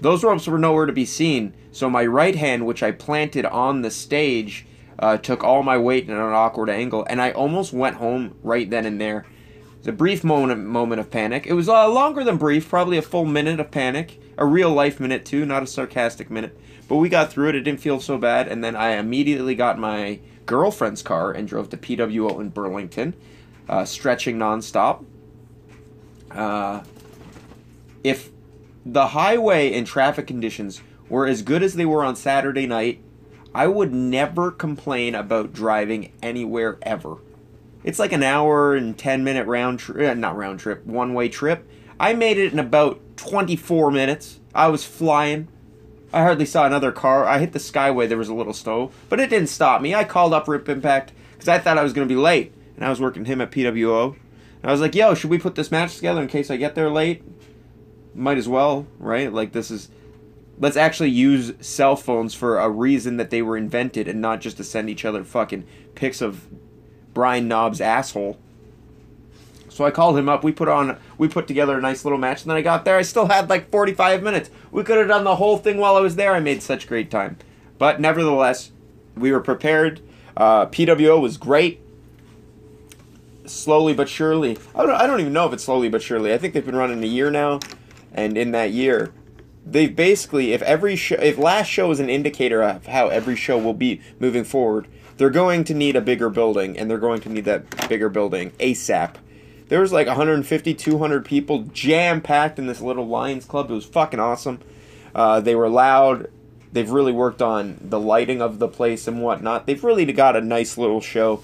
those 0.00 0.24
ropes 0.24 0.46
were 0.46 0.58
nowhere 0.58 0.86
to 0.86 0.92
be 0.92 1.04
seen. 1.04 1.54
So 1.72 1.90
my 1.90 2.06
right 2.06 2.34
hand, 2.34 2.66
which 2.66 2.82
I 2.82 2.92
planted 2.92 3.44
on 3.44 3.82
the 3.82 3.90
stage, 3.90 4.66
uh, 4.98 5.16
took 5.18 5.44
all 5.44 5.62
my 5.62 5.78
weight 5.78 6.08
in 6.08 6.10
an 6.10 6.18
awkward 6.20 6.70
angle, 6.70 7.06
and 7.08 7.20
I 7.20 7.30
almost 7.30 7.72
went 7.72 7.96
home 7.96 8.36
right 8.42 8.68
then 8.68 8.86
and 8.86 9.00
there. 9.00 9.26
It 9.74 9.78
was 9.78 9.88
a 9.88 9.92
brief 9.92 10.24
moment 10.24 10.64
moment 10.64 11.00
of 11.00 11.10
panic. 11.10 11.46
It 11.46 11.52
was 11.52 11.68
uh, 11.68 11.88
longer 11.88 12.24
than 12.24 12.36
brief, 12.36 12.68
probably 12.68 12.98
a 12.98 13.02
full 13.02 13.24
minute 13.24 13.60
of 13.60 13.70
panic, 13.70 14.20
a 14.36 14.44
real 14.44 14.70
life 14.70 14.98
minute 14.98 15.24
too, 15.24 15.46
not 15.46 15.62
a 15.62 15.66
sarcastic 15.66 16.30
minute. 16.30 16.58
But 16.88 16.96
we 16.96 17.08
got 17.08 17.30
through 17.30 17.50
it. 17.50 17.54
It 17.54 17.60
didn't 17.60 17.80
feel 17.80 18.00
so 18.00 18.18
bad, 18.18 18.48
and 18.48 18.64
then 18.64 18.74
I 18.74 18.96
immediately 18.96 19.54
got 19.54 19.78
my 19.78 20.18
girlfriend's 20.48 21.02
car 21.02 21.30
and 21.30 21.46
drove 21.46 21.68
to 21.68 21.76
PWO 21.76 22.40
in 22.40 22.48
Burlington, 22.48 23.14
uh, 23.68 23.84
stretching 23.84 24.38
nonstop. 24.38 25.04
Uh, 26.30 26.82
if 28.02 28.30
the 28.84 29.08
highway 29.08 29.72
and 29.74 29.86
traffic 29.86 30.26
conditions 30.26 30.80
were 31.08 31.26
as 31.26 31.42
good 31.42 31.62
as 31.62 31.74
they 31.74 31.84
were 31.84 32.02
on 32.02 32.16
Saturday 32.16 32.66
night, 32.66 33.00
I 33.54 33.66
would 33.66 33.92
never 33.92 34.50
complain 34.50 35.14
about 35.14 35.52
driving 35.52 36.12
anywhere 36.22 36.78
ever. 36.82 37.18
It's 37.84 37.98
like 37.98 38.12
an 38.12 38.22
hour 38.22 38.74
and 38.74 38.98
10 38.98 39.22
minute 39.22 39.46
round 39.46 39.78
trip, 39.78 40.10
uh, 40.10 40.14
not 40.14 40.36
round 40.36 40.60
trip, 40.60 40.84
one 40.86 41.14
way 41.14 41.28
trip. 41.28 41.68
I 42.00 42.14
made 42.14 42.38
it 42.38 42.52
in 42.52 42.58
about 42.58 43.00
24 43.16 43.90
minutes. 43.90 44.40
I 44.54 44.68
was 44.68 44.84
flying. 44.84 45.48
I 46.12 46.22
hardly 46.22 46.46
saw 46.46 46.64
another 46.64 46.90
car. 46.90 47.24
I 47.24 47.38
hit 47.38 47.52
the 47.52 47.58
Skyway. 47.58 48.08
There 48.08 48.18
was 48.18 48.28
a 48.28 48.34
little 48.34 48.54
snow, 48.54 48.90
but 49.08 49.20
it 49.20 49.30
didn't 49.30 49.48
stop 49.48 49.82
me. 49.82 49.94
I 49.94 50.04
called 50.04 50.32
up 50.32 50.48
Rip 50.48 50.68
Impact 50.68 51.12
because 51.32 51.48
I 51.48 51.58
thought 51.58 51.78
I 51.78 51.82
was 51.82 51.92
going 51.92 52.08
to 52.08 52.12
be 52.12 52.18
late, 52.18 52.52
and 52.76 52.84
I 52.84 52.90
was 52.90 53.00
working 53.00 53.26
him 53.26 53.40
at 53.40 53.50
PWO. 53.50 54.16
And 54.62 54.70
I 54.70 54.72
was 54.72 54.80
like, 54.80 54.94
"Yo, 54.94 55.14
should 55.14 55.30
we 55.30 55.38
put 55.38 55.54
this 55.54 55.70
match 55.70 55.96
together 55.96 56.22
in 56.22 56.28
case 56.28 56.50
I 56.50 56.56
get 56.56 56.74
there 56.74 56.90
late?" 56.90 57.22
Might 58.14 58.38
as 58.38 58.48
well, 58.48 58.86
right? 58.98 59.32
Like 59.32 59.52
this 59.52 59.70
is. 59.70 59.90
Let's 60.60 60.76
actually 60.76 61.10
use 61.10 61.52
cell 61.60 61.94
phones 61.94 62.34
for 62.34 62.58
a 62.58 62.68
reason 62.68 63.16
that 63.18 63.30
they 63.30 63.42
were 63.42 63.56
invented, 63.56 64.08
and 64.08 64.20
not 64.20 64.40
just 64.40 64.56
to 64.56 64.64
send 64.64 64.90
each 64.90 65.04
other 65.04 65.22
fucking 65.22 65.64
pics 65.94 66.20
of 66.20 66.48
Brian 67.14 67.46
Knobbs' 67.46 67.80
asshole. 67.80 68.38
So 69.78 69.84
I 69.84 69.92
called 69.92 70.18
him 70.18 70.28
up. 70.28 70.42
We 70.42 70.50
put 70.50 70.66
on, 70.66 70.98
we 71.18 71.28
put 71.28 71.46
together 71.46 71.78
a 71.78 71.80
nice 71.80 72.04
little 72.04 72.18
match. 72.18 72.42
And 72.42 72.50
then 72.50 72.56
I 72.56 72.62
got 72.62 72.84
there. 72.84 72.96
I 72.96 73.02
still 73.02 73.26
had 73.26 73.48
like 73.48 73.70
45 73.70 74.24
minutes. 74.24 74.50
We 74.72 74.82
could 74.82 74.98
have 74.98 75.06
done 75.06 75.22
the 75.22 75.36
whole 75.36 75.56
thing 75.56 75.76
while 75.76 75.94
I 75.94 76.00
was 76.00 76.16
there. 76.16 76.34
I 76.34 76.40
made 76.40 76.64
such 76.64 76.88
great 76.88 77.12
time. 77.12 77.36
But 77.78 78.00
nevertheless, 78.00 78.72
we 79.14 79.30
were 79.30 79.38
prepared. 79.38 80.00
Uh, 80.36 80.66
PWO 80.66 81.20
was 81.20 81.36
great. 81.36 81.80
Slowly 83.46 83.94
but 83.94 84.08
surely. 84.08 84.58
I 84.74 84.84
don't, 84.84 84.96
I 84.96 85.06
don't 85.06 85.20
even 85.20 85.32
know 85.32 85.46
if 85.46 85.52
it's 85.52 85.62
slowly 85.62 85.88
but 85.88 86.02
surely. 86.02 86.34
I 86.34 86.38
think 86.38 86.54
they've 86.54 86.66
been 86.66 86.74
running 86.74 87.04
a 87.04 87.06
year 87.06 87.30
now. 87.30 87.60
And 88.12 88.36
in 88.36 88.50
that 88.50 88.72
year, 88.72 89.12
they've 89.64 89.94
basically, 89.94 90.54
if 90.54 90.62
every 90.62 90.96
show, 90.96 91.20
if 91.22 91.38
last 91.38 91.68
show 91.68 91.88
is 91.92 92.00
an 92.00 92.10
indicator 92.10 92.64
of 92.64 92.86
how 92.86 93.10
every 93.10 93.36
show 93.36 93.56
will 93.56 93.74
be 93.74 94.00
moving 94.18 94.42
forward, 94.42 94.88
they're 95.18 95.30
going 95.30 95.62
to 95.62 95.72
need 95.72 95.94
a 95.94 96.00
bigger 96.00 96.30
building. 96.30 96.76
And 96.76 96.90
they're 96.90 96.98
going 96.98 97.20
to 97.20 97.28
need 97.28 97.44
that 97.44 97.88
bigger 97.88 98.08
building 98.08 98.50
ASAP 98.58 99.14
there 99.68 99.80
was 99.80 99.92
like 99.92 100.06
150, 100.06 100.74
200 100.74 101.24
people 101.24 101.64
jam 101.72 102.20
packed 102.20 102.58
in 102.58 102.66
this 102.66 102.80
little 102.80 103.06
Lions 103.06 103.44
Club. 103.44 103.70
It 103.70 103.74
was 103.74 103.84
fucking 103.84 104.20
awesome. 104.20 104.60
Uh, 105.14 105.40
they 105.40 105.54
were 105.54 105.68
loud. 105.68 106.30
They've 106.72 106.90
really 106.90 107.12
worked 107.12 107.42
on 107.42 107.78
the 107.80 108.00
lighting 108.00 108.42
of 108.42 108.58
the 108.58 108.68
place 108.68 109.06
and 109.06 109.22
whatnot. 109.22 109.66
They've 109.66 109.82
really 109.82 110.04
got 110.12 110.36
a 110.36 110.40
nice 110.40 110.76
little 110.78 111.00
show. 111.00 111.42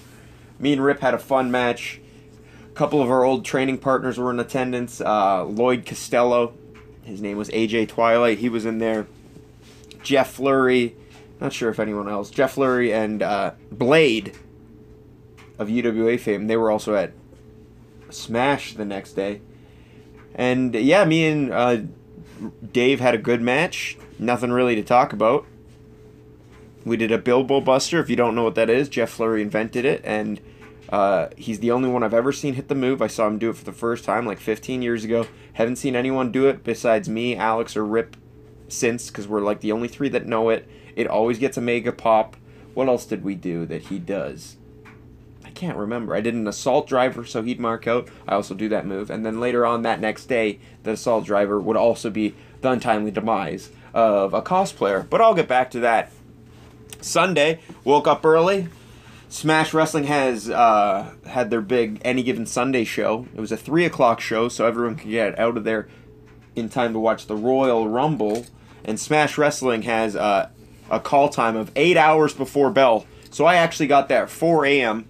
me 0.59 0.73
and 0.73 0.83
Rip 0.83 1.01
had 1.01 1.13
a 1.13 1.19
fun 1.19 1.51
match. 1.51 1.99
A 2.67 2.73
couple 2.75 3.01
of 3.01 3.09
our 3.09 3.23
old 3.23 3.45
training 3.45 3.77
partners 3.77 4.17
were 4.17 4.31
in 4.31 4.39
attendance. 4.39 5.01
Uh, 5.01 5.43
Lloyd 5.45 5.85
Costello, 5.85 6.53
his 7.03 7.21
name 7.21 7.37
was 7.37 7.49
AJ 7.49 7.89
Twilight. 7.89 8.39
He 8.39 8.49
was 8.49 8.65
in 8.65 8.79
there. 8.79 9.07
Jeff 10.03 10.33
Flurry, 10.33 10.95
not 11.39 11.53
sure 11.53 11.69
if 11.69 11.79
anyone 11.79 12.07
else. 12.07 12.29
Jeff 12.29 12.53
Flurry 12.53 12.93
and 12.93 13.23
uh, 13.23 13.51
Blade 13.71 14.35
of 15.57 15.67
UWA 15.67 16.19
fame. 16.19 16.47
They 16.47 16.57
were 16.57 16.69
also 16.69 16.95
at 16.95 17.11
Smash 18.15 18.73
the 18.73 18.85
next 18.85 19.13
day. 19.13 19.41
And 20.33 20.75
yeah, 20.75 21.05
me 21.05 21.25
and 21.27 21.51
uh, 21.51 21.77
Dave 22.71 22.99
had 22.99 23.15
a 23.15 23.17
good 23.19 23.41
match. 23.41 23.97
Nothing 24.19 24.51
really 24.51 24.75
to 24.75 24.83
talk 24.83 25.13
about. 25.13 25.45
We 26.85 26.97
did 26.97 27.11
a 27.11 27.17
Bilbo 27.17 27.61
Buster. 27.61 27.99
If 27.99 28.09
you 28.09 28.15
don't 28.15 28.35
know 28.35 28.43
what 28.43 28.55
that 28.55 28.69
is, 28.69 28.89
Jeff 28.89 29.09
Flurry 29.09 29.41
invented 29.41 29.85
it, 29.85 30.01
and 30.03 30.39
uh, 30.89 31.29
he's 31.35 31.59
the 31.59 31.71
only 31.71 31.89
one 31.89 32.03
I've 32.03 32.13
ever 32.13 32.31
seen 32.31 32.53
hit 32.53 32.67
the 32.67 32.75
move. 32.75 33.01
I 33.01 33.07
saw 33.07 33.27
him 33.27 33.39
do 33.39 33.49
it 33.49 33.57
for 33.57 33.65
the 33.65 33.71
first 33.71 34.05
time 34.05 34.25
like 34.25 34.39
15 34.39 34.81
years 34.81 35.03
ago. 35.03 35.25
Haven't 35.53 35.77
seen 35.77 35.95
anyone 35.95 36.31
do 36.31 36.47
it 36.47 36.63
besides 36.63 37.09
me, 37.09 37.35
Alex, 37.35 37.75
or 37.75 37.85
Rip 37.85 38.15
since, 38.67 39.07
because 39.07 39.27
we're 39.27 39.41
like 39.41 39.61
the 39.61 39.71
only 39.71 39.87
three 39.87 40.09
that 40.09 40.27
know 40.27 40.49
it. 40.49 40.67
It 40.95 41.07
always 41.07 41.39
gets 41.39 41.57
a 41.57 41.61
mega 41.61 41.91
pop. 41.91 42.37
What 42.73 42.87
else 42.87 43.05
did 43.05 43.23
we 43.23 43.35
do 43.35 43.65
that 43.65 43.83
he 43.83 43.99
does? 43.99 44.57
Can't 45.65 45.79
remember. 45.79 46.13
I 46.13 46.21
did 46.21 46.35
an 46.35 46.47
assault 46.47 46.87
driver, 46.87 47.25
so 47.25 47.41
he'd 47.41 47.59
mark 47.59 47.87
out. 47.87 48.07
I 48.27 48.35
also 48.35 48.53
do 48.53 48.69
that 48.69 48.85
move. 48.85 49.09
And 49.09 49.25
then 49.25 49.39
later 49.39 49.65
on 49.65 49.81
that 49.81 49.99
next 49.99 50.27
day, 50.27 50.59
the 50.83 50.91
assault 50.91 51.25
driver 51.25 51.59
would 51.59 51.75
also 51.75 52.11
be 52.11 52.35
the 52.61 52.69
untimely 52.69 53.09
demise 53.09 53.71
of 53.91 54.35
a 54.35 54.43
cosplayer. 54.43 55.09
But 55.09 55.21
I'll 55.21 55.33
get 55.33 55.47
back 55.47 55.71
to 55.71 55.79
that 55.79 56.11
Sunday, 57.01 57.61
woke 57.83 58.07
up 58.07 58.23
early. 58.23 58.67
Smash 59.27 59.73
Wrestling 59.73 60.03
has 60.03 60.51
uh, 60.51 61.15
had 61.25 61.49
their 61.49 61.61
big 61.61 61.99
Any 62.05 62.21
Given 62.21 62.45
Sunday 62.45 62.83
show. 62.83 63.25
It 63.35 63.39
was 63.41 63.51
a 63.51 63.57
3 63.57 63.85
o'clock 63.85 64.21
show, 64.21 64.47
so 64.47 64.67
everyone 64.67 64.97
could 64.97 65.09
get 65.09 65.39
out 65.39 65.57
of 65.57 65.63
there 65.63 65.87
in 66.55 66.69
time 66.69 66.93
to 66.93 66.99
watch 66.99 67.25
the 67.25 67.35
Royal 67.35 67.89
Rumble. 67.89 68.45
And 68.83 68.99
Smash 68.99 69.35
Wrestling 69.35 69.81
has 69.81 70.15
uh, 70.15 70.49
a 70.91 70.99
call 70.99 71.29
time 71.29 71.55
of 71.55 71.71
8 71.75 71.97
hours 71.97 72.35
before 72.35 72.69
bell. 72.69 73.07
So 73.31 73.45
I 73.45 73.55
actually 73.55 73.87
got 73.87 74.09
there 74.09 74.21
at 74.21 74.29
4 74.29 74.67
a.m. 74.67 75.07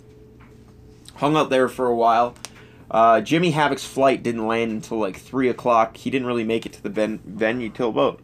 Hung 1.16 1.36
out 1.36 1.50
there 1.50 1.68
for 1.68 1.88
a 1.88 1.96
while. 1.96 2.36
Uh, 2.90 3.22
Jimmy 3.22 3.52
Havoc's 3.52 3.86
flight 3.86 4.22
didn't 4.22 4.48
land 4.48 4.72
until 4.72 5.00
like 5.00 5.18
3 5.18 5.50
o'clock. 5.50 5.98
He 5.98 6.10
didn't 6.10 6.28
really 6.28 6.44
make 6.44 6.66
it 6.66 6.74
to 6.74 6.84
the 6.84 6.90
ven- 6.90 7.22
venue 7.26 7.70
till 7.70 7.90
about 7.90 8.20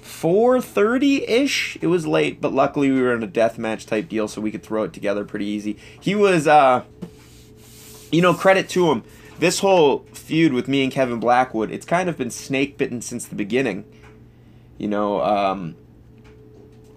4:30 0.00 1.28
ish. 1.28 1.78
It 1.80 1.86
was 1.86 2.06
late, 2.06 2.40
but 2.40 2.52
luckily 2.52 2.90
we 2.90 3.00
were 3.00 3.14
in 3.14 3.22
a 3.22 3.28
death 3.28 3.56
match 3.58 3.86
type 3.86 4.08
deal, 4.08 4.28
so 4.28 4.40
we 4.40 4.50
could 4.50 4.62
throw 4.62 4.82
it 4.84 4.92
together 4.92 5.24
pretty 5.24 5.46
easy. 5.46 5.76
He 6.00 6.14
was, 6.14 6.46
uh, 6.46 6.82
you 8.10 8.20
know, 8.20 8.34
credit 8.34 8.68
to 8.70 8.90
him. 8.90 9.04
This 9.38 9.60
whole 9.60 10.04
feud 10.12 10.52
with 10.52 10.68
me 10.68 10.82
and 10.82 10.92
Kevin 10.92 11.20
Blackwood, 11.20 11.70
it's 11.70 11.86
kind 11.86 12.08
of 12.08 12.16
been 12.16 12.30
snake 12.30 12.76
bitten 12.76 13.00
since 13.00 13.26
the 13.26 13.34
beginning. 13.34 13.84
You 14.78 14.88
know, 14.88 15.22
um, 15.22 15.76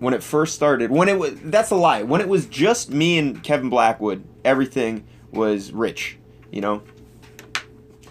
when 0.05 0.13
it 0.13 0.23
first 0.23 0.53
started, 0.53 0.91
when 0.91 1.09
it 1.09 1.17
was 1.19 1.33
that's 1.41 1.71
a 1.71 1.75
lie. 1.75 2.03
When 2.03 2.21
it 2.21 2.27
was 2.27 2.45
just 2.45 2.91
me 2.91 3.17
and 3.17 3.41
Kevin 3.43 3.69
Blackwood, 3.69 4.23
everything 4.45 5.03
was 5.31 5.71
rich. 5.71 6.17
You 6.51 6.61
know, 6.61 6.83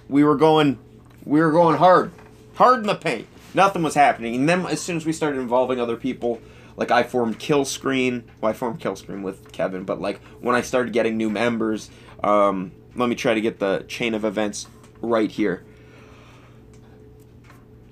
we 0.08 0.24
were 0.24 0.36
going, 0.36 0.78
we 1.24 1.40
were 1.40 1.52
going 1.52 1.78
hard, 1.78 2.12
hard 2.54 2.80
in 2.80 2.86
the 2.86 2.94
paint 2.94 3.28
nothing 3.54 3.82
was 3.82 3.94
happening. 3.94 4.34
And 4.34 4.48
then 4.48 4.66
as 4.66 4.80
soon 4.80 4.96
as 4.96 5.06
we 5.06 5.12
started 5.12 5.38
involving 5.38 5.80
other 5.80 5.96
people, 5.96 6.40
like 6.76 6.90
I 6.90 7.04
formed 7.04 7.38
Kill 7.38 7.64
Screen. 7.64 8.24
Well, 8.40 8.50
I 8.50 8.52
formed 8.52 8.80
Kill 8.80 8.96
Screen 8.96 9.22
with 9.22 9.52
Kevin, 9.52 9.84
but 9.84 10.00
like 10.00 10.20
when 10.40 10.56
I 10.56 10.60
started 10.60 10.92
getting 10.92 11.16
new 11.16 11.30
members, 11.30 11.88
um, 12.22 12.72
let 12.96 13.08
me 13.08 13.14
try 13.14 13.34
to 13.34 13.40
get 13.40 13.60
the 13.60 13.84
chain 13.88 14.14
of 14.14 14.24
events 14.24 14.66
right 15.00 15.30
here. 15.30 15.64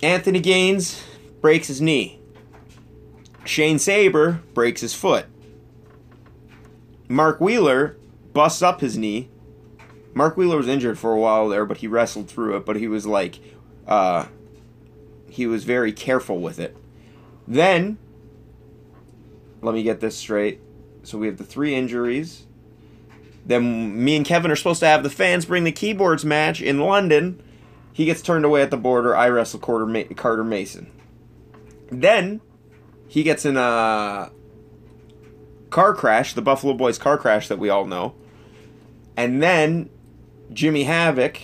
Anthony 0.02 0.40
Gaines 0.40 1.02
breaks 1.40 1.68
his 1.68 1.80
knee. 1.80 2.18
Shane 3.44 3.78
Saber 3.78 4.42
breaks 4.54 4.80
his 4.80 4.94
foot. 4.94 5.26
Mark 7.08 7.40
Wheeler 7.40 7.96
busts 8.32 8.62
up 8.62 8.80
his 8.80 8.96
knee. 8.96 9.28
Mark 10.14 10.36
Wheeler 10.36 10.56
was 10.56 10.68
injured 10.68 10.98
for 10.98 11.12
a 11.12 11.18
while 11.18 11.48
there, 11.48 11.64
but 11.66 11.78
he 11.78 11.86
wrestled 11.86 12.28
through 12.28 12.56
it. 12.56 12.66
But 12.66 12.76
he 12.76 12.88
was 12.88 13.06
like, 13.06 13.38
uh, 13.86 14.26
he 15.28 15.46
was 15.46 15.64
very 15.64 15.92
careful 15.92 16.40
with 16.40 16.58
it. 16.58 16.76
Then, 17.48 17.98
let 19.60 19.74
me 19.74 19.82
get 19.82 20.00
this 20.00 20.16
straight. 20.16 20.60
So 21.02 21.18
we 21.18 21.26
have 21.26 21.38
the 21.38 21.44
three 21.44 21.74
injuries. 21.74 22.46
Then 23.44 24.04
me 24.04 24.16
and 24.16 24.24
Kevin 24.24 24.50
are 24.50 24.56
supposed 24.56 24.80
to 24.80 24.86
have 24.86 25.02
the 25.02 25.10
fans 25.10 25.46
bring 25.46 25.64
the 25.64 25.72
keyboards 25.72 26.24
match 26.24 26.62
in 26.62 26.80
London. 26.80 27.42
He 27.92 28.04
gets 28.04 28.22
turned 28.22 28.44
away 28.44 28.62
at 28.62 28.70
the 28.70 28.76
border. 28.76 29.16
I 29.16 29.28
wrestle 29.28 29.60
Carter 29.60 30.44
Mason. 30.44 30.90
Then 31.90 32.40
he 33.12 33.22
gets 33.22 33.44
in 33.44 33.58
a 33.58 34.32
car 35.68 35.92
crash, 35.92 36.32
the 36.32 36.40
Buffalo 36.40 36.72
Boys 36.72 36.96
car 36.96 37.18
crash 37.18 37.48
that 37.48 37.58
we 37.58 37.68
all 37.68 37.84
know. 37.84 38.14
And 39.18 39.42
then 39.42 39.90
Jimmy 40.54 40.84
Havoc 40.84 41.38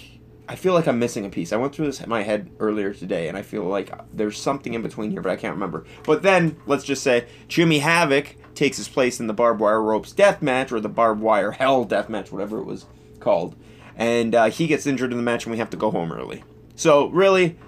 I 0.48 0.56
feel 0.56 0.72
like 0.72 0.87
I'm 0.88 0.98
missing 0.98 1.26
a 1.26 1.28
piece. 1.28 1.52
I 1.52 1.58
went 1.58 1.75
through 1.75 1.87
this 1.87 2.00
in 2.00 2.08
my 2.08 2.22
head 2.22 2.50
earlier 2.58 2.94
today, 2.94 3.28
and 3.28 3.37
I 3.37 3.42
feel 3.42 3.64
like 3.64 3.92
there's 4.14 4.40
something 4.40 4.72
in 4.72 4.80
between 4.80 5.10
here, 5.10 5.20
but 5.20 5.30
I 5.30 5.37
can't 5.37 5.52
remember. 5.52 5.84
But 6.04 6.22
then, 6.22 6.56
let's 6.64 6.84
just 6.84 7.02
say, 7.02 7.26
Jimmy 7.48 7.80
Havoc 7.80 8.34
takes 8.54 8.78
his 8.78 8.88
place 8.88 9.20
in 9.20 9.26
the 9.26 9.34
barbed 9.34 9.60
wire 9.60 9.82
ropes 9.82 10.10
death 10.10 10.40
match, 10.40 10.72
or 10.72 10.80
the 10.80 10.88
barbed 10.88 11.20
wire 11.20 11.50
hell 11.50 11.84
death 11.84 12.08
match, 12.08 12.32
whatever 12.32 12.58
it 12.60 12.64
was 12.64 12.87
called. 13.20 13.56
And 13.94 14.34
uh, 14.34 14.46
he 14.46 14.66
gets 14.66 14.87
injured 14.87 15.10
in 15.10 15.18
the 15.18 15.22
match, 15.22 15.44
and 15.44 15.52
we 15.52 15.58
have 15.58 15.68
to 15.70 15.76
go 15.76 15.90
home 15.90 16.12
early. 16.12 16.42
So, 16.76 17.08
really, 17.08 17.58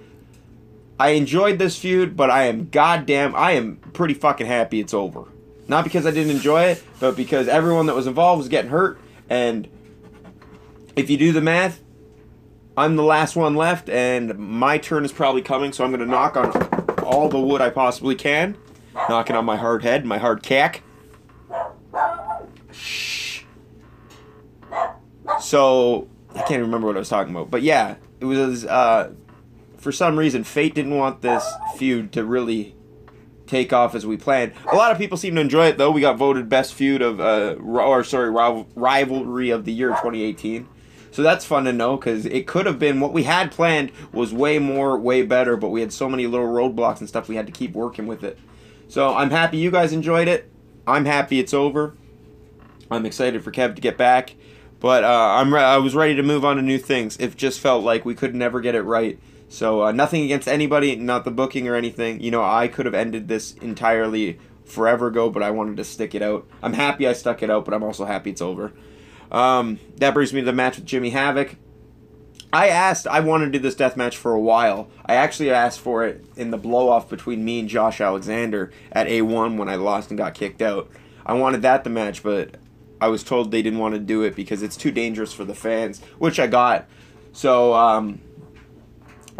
I 1.00 1.12
enjoyed 1.12 1.58
this 1.58 1.78
feud, 1.78 2.14
but 2.14 2.28
I 2.28 2.42
am 2.44 2.68
goddamn, 2.68 3.34
I 3.34 3.52
am 3.52 3.76
pretty 3.76 4.12
fucking 4.12 4.46
happy 4.46 4.80
it's 4.80 4.92
over. 4.92 5.24
Not 5.66 5.82
because 5.82 6.04
I 6.04 6.10
didn't 6.10 6.30
enjoy 6.30 6.64
it, 6.64 6.84
but 7.00 7.16
because 7.16 7.48
everyone 7.48 7.86
that 7.86 7.94
was 7.94 8.06
involved 8.06 8.40
was 8.40 8.48
getting 8.50 8.70
hurt, 8.70 9.00
and 9.30 9.66
if 10.96 11.08
you 11.08 11.16
do 11.16 11.32
the 11.32 11.40
math, 11.40 11.80
I'm 12.76 12.96
the 12.96 13.02
last 13.02 13.34
one 13.34 13.54
left, 13.54 13.88
and 13.88 14.38
my 14.38 14.76
turn 14.76 15.06
is 15.06 15.10
probably 15.10 15.40
coming, 15.40 15.72
so 15.72 15.84
I'm 15.84 15.90
going 15.90 16.00
to 16.00 16.06
knock 16.06 16.36
on 16.36 16.52
all 17.02 17.30
the 17.30 17.40
wood 17.40 17.62
I 17.62 17.70
possibly 17.70 18.14
can. 18.14 18.58
Knocking 19.08 19.34
on 19.34 19.46
my 19.46 19.56
hard 19.56 19.82
head, 19.82 20.04
my 20.04 20.18
hard 20.18 20.42
cack. 20.42 20.82
Shh. 22.72 23.44
So, 25.40 26.08
I 26.34 26.42
can't 26.42 26.60
remember 26.60 26.88
what 26.88 26.96
I 26.96 26.98
was 26.98 27.08
talking 27.08 27.34
about. 27.34 27.50
But 27.50 27.62
yeah, 27.62 27.94
it 28.20 28.26
was, 28.26 28.66
uh, 28.66 29.14
for 29.80 29.92
some 29.92 30.18
reason, 30.18 30.44
Fate 30.44 30.74
didn't 30.74 30.96
want 30.96 31.22
this 31.22 31.46
feud 31.76 32.12
to 32.12 32.24
really 32.24 32.76
take 33.46 33.72
off 33.72 33.94
as 33.94 34.06
we 34.06 34.16
planned. 34.16 34.52
A 34.70 34.76
lot 34.76 34.92
of 34.92 34.98
people 34.98 35.18
seem 35.18 35.34
to 35.34 35.40
enjoy 35.40 35.66
it, 35.66 35.78
though. 35.78 35.90
We 35.90 36.02
got 36.02 36.16
voted 36.16 36.48
best 36.48 36.74
feud 36.74 37.02
of, 37.02 37.18
uh, 37.18 37.56
or 37.60 38.04
sorry, 38.04 38.30
rivalry 38.30 39.50
of 39.50 39.64
the 39.64 39.72
year 39.72 39.88
2018. 39.88 40.68
So 41.10 41.22
that's 41.22 41.44
fun 41.44 41.64
to 41.64 41.72
know 41.72 41.96
because 41.96 42.24
it 42.26 42.46
could 42.46 42.66
have 42.66 42.78
been 42.78 43.00
what 43.00 43.12
we 43.12 43.24
had 43.24 43.50
planned 43.50 43.90
was 44.12 44.32
way 44.32 44.60
more, 44.60 44.96
way 44.96 45.22
better, 45.22 45.56
but 45.56 45.70
we 45.70 45.80
had 45.80 45.92
so 45.92 46.08
many 46.08 46.26
little 46.28 46.46
roadblocks 46.46 47.00
and 47.00 47.08
stuff 47.08 47.28
we 47.28 47.34
had 47.34 47.46
to 47.46 47.52
keep 47.52 47.72
working 47.72 48.06
with 48.06 48.22
it. 48.22 48.38
So 48.88 49.14
I'm 49.14 49.30
happy 49.30 49.56
you 49.56 49.72
guys 49.72 49.92
enjoyed 49.92 50.28
it. 50.28 50.50
I'm 50.86 51.06
happy 51.06 51.40
it's 51.40 51.54
over. 51.54 51.96
I'm 52.90 53.06
excited 53.06 53.42
for 53.42 53.50
Kev 53.50 53.74
to 53.76 53.80
get 53.80 53.96
back, 53.96 54.34
but 54.78 55.04
uh, 55.04 55.34
I'm 55.36 55.52
re- 55.54 55.62
I 55.62 55.78
was 55.78 55.94
ready 55.94 56.14
to 56.16 56.22
move 56.22 56.44
on 56.44 56.56
to 56.56 56.62
new 56.62 56.78
things. 56.78 57.16
It 57.18 57.36
just 57.36 57.60
felt 57.60 57.84
like 57.84 58.04
we 58.04 58.14
could 58.14 58.34
never 58.34 58.60
get 58.60 58.74
it 58.74 58.82
right. 58.82 59.18
So 59.50 59.82
uh, 59.82 59.92
nothing 59.92 60.22
against 60.22 60.46
anybody, 60.46 60.94
not 60.94 61.24
the 61.24 61.32
booking 61.32 61.66
or 61.66 61.74
anything. 61.74 62.20
You 62.20 62.30
know, 62.30 62.42
I 62.42 62.68
could 62.68 62.86
have 62.86 62.94
ended 62.94 63.26
this 63.26 63.52
entirely 63.54 64.38
forever 64.64 65.08
ago, 65.08 65.28
but 65.28 65.42
I 65.42 65.50
wanted 65.50 65.76
to 65.78 65.84
stick 65.84 66.14
it 66.14 66.22
out. 66.22 66.48
I'm 66.62 66.72
happy 66.72 67.06
I 67.06 67.12
stuck 67.12 67.42
it 67.42 67.50
out, 67.50 67.64
but 67.64 67.74
I'm 67.74 67.82
also 67.82 68.04
happy 68.04 68.30
it's 68.30 68.40
over. 68.40 68.72
Um, 69.32 69.80
that 69.96 70.14
brings 70.14 70.32
me 70.32 70.40
to 70.40 70.46
the 70.46 70.52
match 70.52 70.76
with 70.76 70.86
Jimmy 70.86 71.10
Havoc. 71.10 71.56
I 72.52 72.68
asked, 72.68 73.08
I 73.08 73.18
wanted 73.20 73.46
to 73.46 73.50
do 73.52 73.58
this 73.58 73.74
death 73.74 73.96
match 73.96 74.16
for 74.16 74.32
a 74.32 74.40
while. 74.40 74.88
I 75.04 75.16
actually 75.16 75.50
asked 75.50 75.80
for 75.80 76.04
it 76.04 76.24
in 76.36 76.52
the 76.52 76.56
blow 76.56 76.88
off 76.88 77.08
between 77.08 77.44
me 77.44 77.58
and 77.58 77.68
Josh 77.68 78.00
Alexander 78.00 78.70
at 78.92 79.08
A1 79.08 79.56
when 79.56 79.68
I 79.68 79.74
lost 79.74 80.10
and 80.10 80.18
got 80.18 80.34
kicked 80.34 80.62
out. 80.62 80.88
I 81.26 81.34
wanted 81.34 81.62
that 81.62 81.82
the 81.82 81.90
match, 81.90 82.22
but 82.22 82.54
I 83.00 83.08
was 83.08 83.24
told 83.24 83.50
they 83.50 83.62
didn't 83.62 83.80
want 83.80 83.94
to 83.94 84.00
do 84.00 84.22
it 84.22 84.36
because 84.36 84.62
it's 84.62 84.76
too 84.76 84.92
dangerous 84.92 85.32
for 85.32 85.44
the 85.44 85.56
fans, 85.56 86.00
which 86.18 86.38
I 86.38 86.46
got. 86.46 86.88
So, 87.32 87.74
um, 87.74 88.20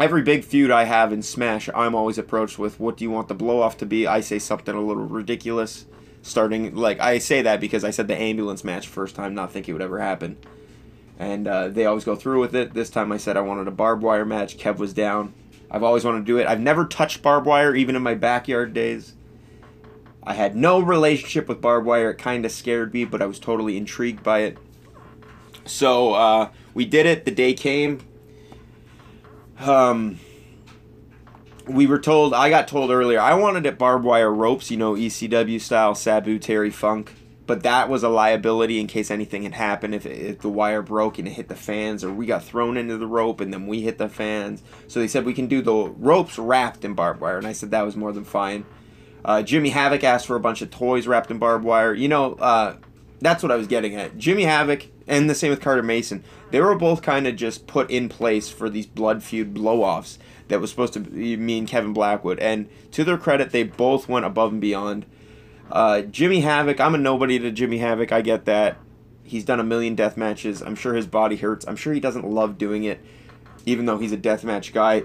every 0.01 0.21
big 0.21 0.43
feud 0.43 0.71
I 0.71 0.83
have 0.85 1.13
in 1.13 1.21
Smash, 1.21 1.69
I'm 1.73 1.95
always 1.95 2.17
approached 2.17 2.59
with, 2.59 2.79
what 2.79 2.97
do 2.97 3.03
you 3.03 3.11
want 3.11 3.27
the 3.27 3.33
blow 3.33 3.61
off 3.61 3.77
to 3.77 3.85
be? 3.85 4.07
I 4.07 4.21
say 4.21 4.39
something 4.39 4.75
a 4.75 4.81
little 4.81 5.05
ridiculous 5.05 5.85
starting 6.21 6.75
like 6.75 6.99
I 6.99 7.17
say 7.17 7.41
that 7.41 7.59
because 7.59 7.83
I 7.83 7.91
said 7.91 8.07
the 8.07 8.19
ambulance 8.19 8.63
match 8.63 8.87
first 8.87 9.15
time, 9.15 9.33
not 9.33 9.51
thinking 9.51 9.71
it 9.71 9.73
would 9.73 9.81
ever 9.81 9.99
happen. 9.99 10.37
And 11.17 11.47
uh, 11.47 11.67
they 11.67 11.85
always 11.85 12.03
go 12.03 12.15
through 12.15 12.39
with 12.39 12.55
it. 12.55 12.73
This 12.73 12.89
time 12.89 13.11
I 13.11 13.17
said 13.17 13.37
I 13.37 13.41
wanted 13.41 13.67
a 13.67 13.71
barbed 13.71 14.03
wire 14.03 14.25
match. 14.25 14.57
Kev 14.57 14.77
was 14.77 14.93
down. 14.93 15.33
I've 15.69 15.83
always 15.83 16.03
wanted 16.03 16.19
to 16.19 16.25
do 16.25 16.37
it. 16.37 16.47
I've 16.47 16.59
never 16.59 16.85
touched 16.85 17.21
barbed 17.21 17.45
wire, 17.45 17.75
even 17.75 17.95
in 17.95 18.01
my 18.01 18.15
backyard 18.15 18.73
days. 18.73 19.13
I 20.23 20.33
had 20.33 20.55
no 20.55 20.79
relationship 20.79 21.47
with 21.47 21.61
barbed 21.61 21.85
wire. 21.85 22.11
It 22.11 22.17
kind 22.17 22.45
of 22.45 22.51
scared 22.51 22.93
me, 22.93 23.05
but 23.05 23.21
I 23.21 23.25
was 23.25 23.39
totally 23.39 23.77
intrigued 23.77 24.23
by 24.23 24.39
it. 24.39 24.57
So 25.65 26.13
uh, 26.13 26.49
we 26.73 26.85
did 26.85 27.05
it. 27.05 27.25
The 27.25 27.31
day 27.31 27.53
came. 27.53 28.01
Um, 29.61 30.19
we 31.67 31.87
were 31.87 31.99
told. 31.99 32.33
I 32.33 32.49
got 32.49 32.67
told 32.67 32.91
earlier. 32.91 33.19
I 33.19 33.33
wanted 33.35 33.65
it 33.65 33.77
barbed 33.77 34.03
wire 34.03 34.33
ropes, 34.33 34.71
you 34.71 34.77
know, 34.77 34.93
ECW 34.93 35.59
style, 35.61 35.95
Sabu 35.95 36.39
Terry 36.39 36.69
Funk. 36.69 37.13
But 37.47 37.63
that 37.63 37.89
was 37.89 38.03
a 38.03 38.09
liability 38.09 38.79
in 38.79 38.87
case 38.87 39.11
anything 39.11 39.43
had 39.43 39.53
happened. 39.53 39.93
If, 39.93 40.05
if 40.05 40.39
the 40.39 40.49
wire 40.49 40.81
broke 40.81 41.19
and 41.19 41.27
it 41.27 41.31
hit 41.31 41.49
the 41.49 41.55
fans, 41.55 42.03
or 42.03 42.13
we 42.13 42.25
got 42.25 42.43
thrown 42.43 42.77
into 42.77 42.97
the 42.97 43.07
rope 43.07 43.41
and 43.41 43.51
then 43.51 43.67
we 43.67 43.81
hit 43.81 43.97
the 43.97 44.07
fans. 44.07 44.63
So 44.87 44.99
they 44.99 45.07
said 45.07 45.25
we 45.25 45.33
can 45.33 45.47
do 45.47 45.61
the 45.61 45.73
ropes 45.73 46.37
wrapped 46.37 46.85
in 46.85 46.93
barbed 46.93 47.19
wire, 47.19 47.37
and 47.37 47.47
I 47.47 47.51
said 47.51 47.71
that 47.71 47.81
was 47.81 47.95
more 47.95 48.13
than 48.13 48.23
fine. 48.23 48.65
Uh, 49.23 49.41
Jimmy 49.43 49.69
Havoc 49.69 50.03
asked 50.03 50.27
for 50.27 50.35
a 50.35 50.39
bunch 50.39 50.61
of 50.61 50.71
toys 50.71 51.07
wrapped 51.07 51.29
in 51.29 51.39
barbed 51.39 51.65
wire. 51.65 51.93
You 51.93 52.07
know, 52.07 52.33
uh, 52.35 52.77
that's 53.19 53.43
what 53.43 53.51
I 53.51 53.55
was 53.55 53.67
getting 53.67 53.95
at. 53.95 54.17
Jimmy 54.17 54.43
Havoc 54.43 54.87
and 55.11 55.29
the 55.29 55.35
same 55.35 55.49
with 55.49 55.61
Carter 55.61 55.83
Mason. 55.83 56.23
They 56.51 56.61
were 56.61 56.73
both 56.73 57.01
kind 57.01 57.27
of 57.27 57.35
just 57.35 57.67
put 57.67 57.91
in 57.91 58.07
place 58.07 58.49
for 58.49 58.69
these 58.69 58.87
blood 58.87 59.21
feud 59.21 59.53
blow-offs 59.53 60.17
that 60.47 60.61
was 60.61 60.69
supposed 60.69 60.93
to 60.93 61.01
be 61.01 61.35
me 61.35 61.59
and 61.59 61.67
Kevin 61.67 61.91
Blackwood. 61.91 62.39
And 62.39 62.69
to 62.91 63.03
their 63.03 63.17
credit, 63.17 63.51
they 63.51 63.63
both 63.63 64.07
went 64.07 64.25
above 64.25 64.53
and 64.53 64.61
beyond. 64.61 65.05
Uh, 65.69 66.01
Jimmy 66.01 66.39
Havoc, 66.39 66.79
I'm 66.79 66.95
a 66.95 66.97
nobody 66.97 67.37
to 67.39 67.51
Jimmy 67.51 67.79
Havoc. 67.79 68.13
I 68.13 68.21
get 68.21 68.45
that. 68.45 68.77
He's 69.23 69.43
done 69.43 69.59
a 69.59 69.65
million 69.65 69.95
death 69.95 70.15
matches. 70.15 70.61
I'm 70.61 70.75
sure 70.75 70.93
his 70.93 71.07
body 71.07 71.35
hurts. 71.35 71.67
I'm 71.67 71.75
sure 71.75 71.93
he 71.93 71.99
doesn't 71.99 72.25
love 72.25 72.57
doing 72.57 72.85
it, 72.85 73.01
even 73.65 73.85
though 73.85 73.97
he's 73.97 74.11
a 74.13 74.17
death 74.17 74.45
match 74.45 74.73
guy. 74.73 75.03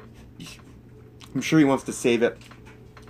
I'm 1.35 1.43
sure 1.43 1.59
he 1.59 1.65
wants 1.65 1.85
to 1.85 1.93
save 1.93 2.23
it 2.23 2.39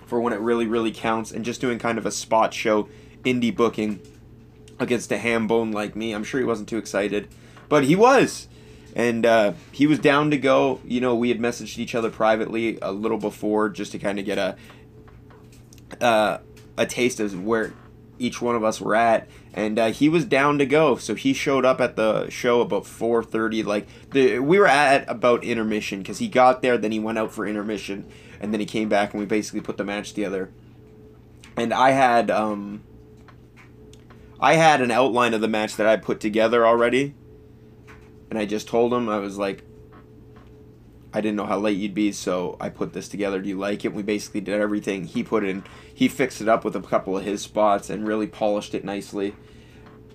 for 0.07 0.19
when 0.19 0.33
it 0.33 0.39
really, 0.39 0.65
really 0.65 0.91
counts 0.91 1.31
and 1.31 1.45
just 1.45 1.61
doing 1.61 1.77
kind 1.77 1.97
of 1.97 2.05
a 2.05 2.11
spot 2.11 2.53
show 2.53 2.89
indie 3.23 3.55
booking 3.55 3.99
against 4.79 5.11
a 5.11 5.17
ham 5.17 5.47
bone 5.47 5.71
like 5.71 5.95
me. 5.95 6.13
I'm 6.13 6.23
sure 6.23 6.39
he 6.39 6.45
wasn't 6.45 6.69
too 6.69 6.77
excited, 6.77 7.27
but 7.69 7.83
he 7.83 7.95
was. 7.95 8.47
And 8.95 9.25
uh, 9.25 9.53
he 9.71 9.85
was 9.85 9.99
down 9.99 10.31
to 10.31 10.37
go. 10.37 10.81
You 10.83 11.01
know, 11.01 11.15
we 11.15 11.29
had 11.29 11.39
messaged 11.39 11.77
each 11.77 11.93
other 11.93 12.09
privately 12.09 12.79
a 12.81 12.91
little 12.91 13.19
before 13.19 13.69
just 13.69 13.91
to 13.91 13.99
kind 13.99 14.17
of 14.17 14.25
get 14.25 14.37
a 14.37 14.55
uh, 16.01 16.39
a 16.77 16.85
taste 16.85 17.19
of 17.19 17.43
where 17.43 17.73
each 18.19 18.41
one 18.41 18.55
of 18.55 18.63
us 18.63 18.81
were 18.81 18.95
at 18.95 19.27
and 19.53 19.77
uh, 19.77 19.91
he 19.91 20.09
was 20.09 20.25
down 20.25 20.57
to 20.57 20.65
go 20.65 20.95
so 20.95 21.13
he 21.13 21.33
showed 21.33 21.63
up 21.63 21.79
at 21.79 21.95
the 21.95 22.27
show 22.31 22.61
about 22.61 22.83
4.30 22.83 23.63
like 23.63 23.87
the 24.09 24.39
we 24.39 24.57
were 24.57 24.67
at 24.67 25.07
about 25.07 25.43
intermission 25.43 25.99
because 25.99 26.17
he 26.17 26.27
got 26.27 26.63
there 26.63 26.79
then 26.79 26.91
he 26.91 26.99
went 26.99 27.19
out 27.19 27.31
for 27.31 27.45
intermission 27.45 28.09
and 28.39 28.53
then 28.53 28.59
he 28.59 28.65
came 28.65 28.89
back 28.89 29.13
and 29.13 29.19
we 29.19 29.25
basically 29.25 29.61
put 29.61 29.77
the 29.77 29.83
match 29.83 30.13
together. 30.13 30.51
And 31.55 31.73
I 31.73 31.91
had 31.91 32.29
um 32.29 32.83
I 34.39 34.53
had 34.53 34.81
an 34.81 34.91
outline 34.91 35.33
of 35.33 35.41
the 35.41 35.47
match 35.47 35.75
that 35.77 35.87
I 35.87 35.97
put 35.97 36.19
together 36.19 36.65
already. 36.65 37.15
And 38.29 38.37
I 38.37 38.45
just 38.45 38.67
told 38.67 38.93
him 38.93 39.09
I 39.09 39.19
was 39.19 39.37
like 39.37 39.63
I 41.13 41.21
didn't 41.21 41.37
know 41.37 41.45
how 41.45 41.57
late 41.57 41.77
you'd 41.77 41.93
be, 41.93 42.11
so 42.11 42.57
I 42.59 42.69
put 42.69 42.93
this 42.93 43.07
together. 43.07 43.41
Do 43.41 43.49
you 43.49 43.57
like 43.57 43.85
it? 43.85 43.93
We 43.93 44.03
basically 44.03 44.41
did 44.41 44.59
everything. 44.59 45.05
He 45.05 45.23
put 45.23 45.43
in 45.43 45.63
he 45.93 46.07
fixed 46.07 46.41
it 46.41 46.47
up 46.47 46.63
with 46.63 46.75
a 46.75 46.81
couple 46.81 47.17
of 47.17 47.23
his 47.23 47.41
spots 47.41 47.89
and 47.89 48.07
really 48.07 48.27
polished 48.27 48.75
it 48.75 48.83
nicely. 48.83 49.35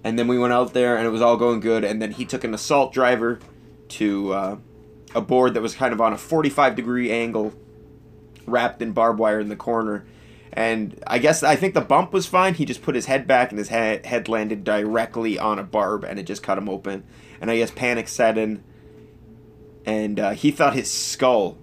And 0.05 0.19
then 0.19 0.29
we 0.29 0.38
went 0.38 0.52
out 0.52 0.75
there 0.75 0.97
and 0.97 1.07
it 1.07 1.11
was 1.11 1.23
all 1.23 1.37
going 1.37 1.61
good 1.61 1.83
and 1.85 2.00
then 2.00 2.12
he 2.12 2.25
took 2.25 2.45
an 2.45 2.55
assault 2.55 2.93
driver 2.93 3.41
to 3.88 4.33
uh, 4.33 4.57
a 5.14 5.21
board 5.21 5.55
that 5.55 5.62
was 5.62 5.75
kind 5.75 5.93
of 5.93 6.00
on 6.00 6.12
a 6.12 6.19
45 6.19 6.76
degree 6.76 7.11
angle 7.11 7.52
wrapped 8.47 8.83
in 8.83 8.93
barbed 8.93 9.19
wire 9.19 9.41
in 9.41 9.49
the 9.49 9.57
corner. 9.57 10.05
And 10.53 11.03
I 11.07 11.19
guess 11.19 11.43
I 11.43 11.57
think 11.57 11.75
the 11.75 11.81
bump 11.81 12.13
was 12.13 12.27
fine. 12.27 12.55
He 12.55 12.65
just 12.65 12.83
put 12.83 12.95
his 12.95 13.07
head 13.07 13.27
back 13.27 13.51
and 13.51 13.59
his 13.59 13.69
head, 13.69 14.05
head 14.05 14.29
landed 14.29 14.65
directly 14.65 15.39
on 15.39 15.59
a 15.59 15.63
barb 15.63 16.05
and 16.05 16.19
it 16.19 16.25
just 16.25 16.43
cut 16.43 16.59
him 16.59 16.69
open. 16.69 17.05
And 17.41 17.51
I 17.51 17.57
guess 17.57 17.71
panic 17.71 18.09
set 18.09 18.37
in. 18.37 18.63
And 19.87 20.21
uh, 20.21 20.31
he 20.31 20.51
thought 20.51 20.75
his 20.75 20.91
skull 20.91 21.59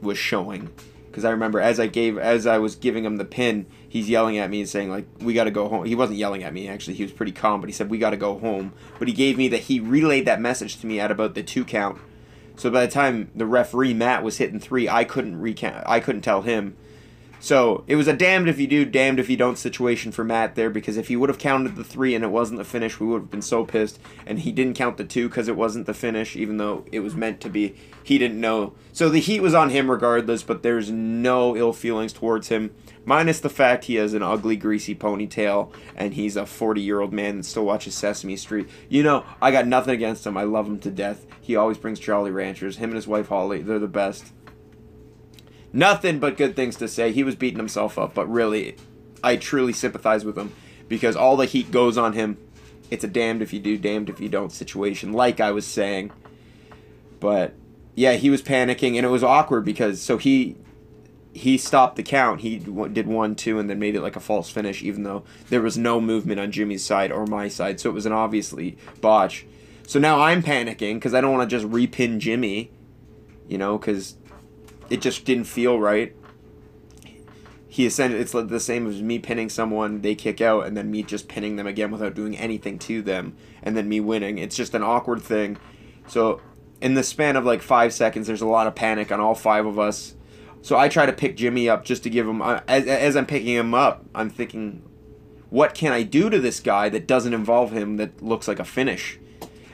was 0.00 0.18
showing. 0.18 0.70
Because 1.06 1.24
I 1.24 1.30
remember 1.30 1.60
as 1.60 1.78
I 1.78 1.86
gave 1.86 2.18
as 2.18 2.46
I 2.46 2.58
was 2.58 2.74
giving 2.74 3.04
him 3.04 3.16
the 3.16 3.24
pin, 3.24 3.66
he's 3.88 4.10
yelling 4.10 4.36
at 4.38 4.50
me 4.50 4.60
and 4.60 4.68
saying 4.68 4.90
like, 4.90 5.06
"We 5.20 5.32
got 5.32 5.44
to 5.44 5.52
go 5.52 5.68
home." 5.68 5.84
He 5.84 5.94
wasn't 5.94 6.18
yelling 6.18 6.42
at 6.42 6.52
me 6.52 6.66
actually; 6.66 6.94
he 6.94 7.04
was 7.04 7.12
pretty 7.12 7.30
calm. 7.30 7.60
But 7.60 7.68
he 7.68 7.72
said, 7.72 7.88
"We 7.88 7.98
got 7.98 8.10
to 8.10 8.16
go 8.16 8.36
home." 8.36 8.72
But 8.98 9.06
he 9.06 9.14
gave 9.14 9.38
me 9.38 9.46
that 9.48 9.60
he 9.60 9.78
relayed 9.78 10.24
that 10.24 10.40
message 10.40 10.80
to 10.80 10.88
me 10.88 10.98
at 10.98 11.12
about 11.12 11.36
the 11.36 11.44
two 11.44 11.64
count 11.64 12.00
so 12.56 12.70
by 12.70 12.86
the 12.86 12.92
time 12.92 13.30
the 13.34 13.46
referee 13.46 13.94
Matt 13.94 14.22
was 14.22 14.38
hitting 14.38 14.60
three, 14.60 14.88
I 14.88 15.04
couldn't 15.04 15.40
recount. 15.40 15.84
I 15.86 16.00
couldn't 16.00 16.22
tell 16.22 16.42
him. 16.42 16.76
So 17.44 17.84
it 17.86 17.96
was 17.96 18.08
a 18.08 18.14
damned 18.14 18.48
if 18.48 18.58
you 18.58 18.66
do, 18.66 18.86
damned 18.86 19.20
if 19.20 19.28
you 19.28 19.36
don't 19.36 19.58
situation 19.58 20.12
for 20.12 20.24
Matt 20.24 20.54
there 20.54 20.70
because 20.70 20.96
if 20.96 21.08
he 21.08 21.16
would 21.16 21.28
have 21.28 21.38
counted 21.38 21.76
the 21.76 21.84
three 21.84 22.14
and 22.14 22.24
it 22.24 22.28
wasn't 22.28 22.56
the 22.56 22.64
finish, 22.64 22.98
we 22.98 23.06
would 23.06 23.20
have 23.20 23.30
been 23.30 23.42
so 23.42 23.66
pissed. 23.66 24.00
And 24.24 24.38
he 24.38 24.50
didn't 24.50 24.78
count 24.78 24.96
the 24.96 25.04
two 25.04 25.28
because 25.28 25.46
it 25.46 25.54
wasn't 25.54 25.84
the 25.84 25.92
finish, 25.92 26.36
even 26.36 26.56
though 26.56 26.86
it 26.90 27.00
was 27.00 27.14
meant 27.14 27.42
to 27.42 27.50
be. 27.50 27.76
He 28.02 28.16
didn't 28.16 28.40
know. 28.40 28.72
So 28.94 29.10
the 29.10 29.20
heat 29.20 29.40
was 29.40 29.52
on 29.52 29.68
him 29.68 29.90
regardless, 29.90 30.42
but 30.42 30.62
there's 30.62 30.90
no 30.90 31.54
ill 31.54 31.74
feelings 31.74 32.14
towards 32.14 32.48
him 32.48 32.74
minus 33.04 33.40
the 33.40 33.50
fact 33.50 33.84
he 33.84 33.96
has 33.96 34.14
an 34.14 34.22
ugly, 34.22 34.56
greasy 34.56 34.94
ponytail 34.94 35.70
and 35.94 36.14
he's 36.14 36.36
a 36.36 36.46
40 36.46 36.80
year 36.80 37.00
old 37.00 37.12
man 37.12 37.36
that 37.36 37.44
still 37.44 37.66
watches 37.66 37.94
Sesame 37.94 38.38
Street. 38.38 38.70
You 38.88 39.02
know, 39.02 39.22
I 39.42 39.50
got 39.50 39.66
nothing 39.66 39.92
against 39.92 40.26
him. 40.26 40.38
I 40.38 40.44
love 40.44 40.66
him 40.66 40.78
to 40.78 40.90
death. 40.90 41.26
He 41.42 41.56
always 41.56 41.76
brings 41.76 42.00
Jolly 42.00 42.30
Ranchers. 42.30 42.78
Him 42.78 42.88
and 42.88 42.96
his 42.96 43.06
wife 43.06 43.28
Holly, 43.28 43.60
they're 43.60 43.78
the 43.78 43.86
best. 43.86 44.32
Nothing 45.76 46.20
but 46.20 46.36
good 46.36 46.54
things 46.54 46.76
to 46.76 46.86
say. 46.86 47.10
He 47.10 47.24
was 47.24 47.34
beating 47.34 47.58
himself 47.58 47.98
up, 47.98 48.14
but 48.14 48.30
really, 48.30 48.76
I 49.24 49.34
truly 49.34 49.72
sympathize 49.72 50.24
with 50.24 50.38
him 50.38 50.52
because 50.86 51.16
all 51.16 51.36
the 51.36 51.46
heat 51.46 51.72
goes 51.72 51.98
on 51.98 52.12
him. 52.12 52.38
It's 52.92 53.02
a 53.02 53.08
damned 53.08 53.42
if 53.42 53.52
you 53.52 53.58
do, 53.58 53.76
damned 53.76 54.08
if 54.08 54.20
you 54.20 54.28
don't 54.28 54.52
situation, 54.52 55.12
like 55.12 55.40
I 55.40 55.50
was 55.50 55.66
saying. 55.66 56.12
But 57.18 57.54
yeah, 57.96 58.12
he 58.12 58.30
was 58.30 58.40
panicking 58.40 58.96
and 58.96 59.04
it 59.04 59.08
was 59.08 59.24
awkward 59.24 59.64
because 59.64 60.00
so 60.00 60.16
he 60.16 60.56
he 61.32 61.58
stopped 61.58 61.96
the 61.96 62.04
count. 62.04 62.42
He 62.42 62.58
did 62.58 63.08
one, 63.08 63.34
two, 63.34 63.58
and 63.58 63.68
then 63.68 63.80
made 63.80 63.96
it 63.96 64.00
like 64.00 64.14
a 64.14 64.20
false 64.20 64.48
finish, 64.48 64.80
even 64.84 65.02
though 65.02 65.24
there 65.48 65.60
was 65.60 65.76
no 65.76 66.00
movement 66.00 66.38
on 66.38 66.52
Jimmy's 66.52 66.84
side 66.84 67.10
or 67.10 67.26
my 67.26 67.48
side. 67.48 67.80
So 67.80 67.90
it 67.90 67.94
was 67.94 68.06
an 68.06 68.12
obviously 68.12 68.78
botch. 69.00 69.44
So 69.88 69.98
now 69.98 70.20
I'm 70.20 70.40
panicking 70.40 70.94
because 70.94 71.14
I 71.14 71.20
don't 71.20 71.32
want 71.32 71.50
to 71.50 71.56
just 71.56 71.68
repin 71.68 72.20
Jimmy, 72.20 72.70
you 73.48 73.58
know, 73.58 73.76
because 73.76 74.14
it 74.90 75.00
just 75.00 75.24
didn't 75.24 75.44
feel 75.44 75.78
right. 75.78 76.14
He 77.68 77.86
ascended. 77.86 78.20
It's 78.20 78.32
the 78.32 78.60
same 78.60 78.86
as 78.86 79.02
me 79.02 79.18
pinning 79.18 79.48
someone, 79.48 80.02
they 80.02 80.14
kick 80.14 80.40
out, 80.40 80.66
and 80.66 80.76
then 80.76 80.90
me 80.90 81.02
just 81.02 81.26
pinning 81.28 81.56
them 81.56 81.66
again 81.66 81.90
without 81.90 82.14
doing 82.14 82.36
anything 82.36 82.78
to 82.80 83.02
them, 83.02 83.36
and 83.62 83.76
then 83.76 83.88
me 83.88 83.98
winning. 84.00 84.38
It's 84.38 84.56
just 84.56 84.74
an 84.74 84.82
awkward 84.82 85.22
thing. 85.22 85.56
So 86.06 86.40
in 86.80 86.94
the 86.94 87.02
span 87.02 87.34
of 87.34 87.44
like 87.44 87.62
five 87.62 87.92
seconds, 87.92 88.26
there's 88.26 88.42
a 88.42 88.46
lot 88.46 88.66
of 88.66 88.74
panic 88.74 89.10
on 89.10 89.20
all 89.20 89.34
five 89.34 89.66
of 89.66 89.78
us 89.78 90.14
so 90.64 90.78
I 90.78 90.88
try 90.88 91.04
to 91.04 91.12
pick 91.12 91.36
Jimmy 91.36 91.68
up 91.68 91.84
just 91.84 92.02
to 92.04 92.10
give 92.10 92.26
him. 92.26 92.40
Uh, 92.40 92.60
as, 92.66 92.86
as 92.86 93.16
I'm 93.16 93.26
picking 93.26 93.54
him 93.54 93.74
up, 93.74 94.06
I'm 94.14 94.30
thinking, 94.30 94.82
what 95.50 95.74
can 95.74 95.92
I 95.92 96.04
do 96.04 96.30
to 96.30 96.40
this 96.40 96.58
guy 96.58 96.88
that 96.88 97.06
doesn't 97.06 97.34
involve 97.34 97.70
him 97.70 97.98
that 97.98 98.22
looks 98.22 98.48
like 98.48 98.58
a 98.58 98.64
finish? 98.64 99.18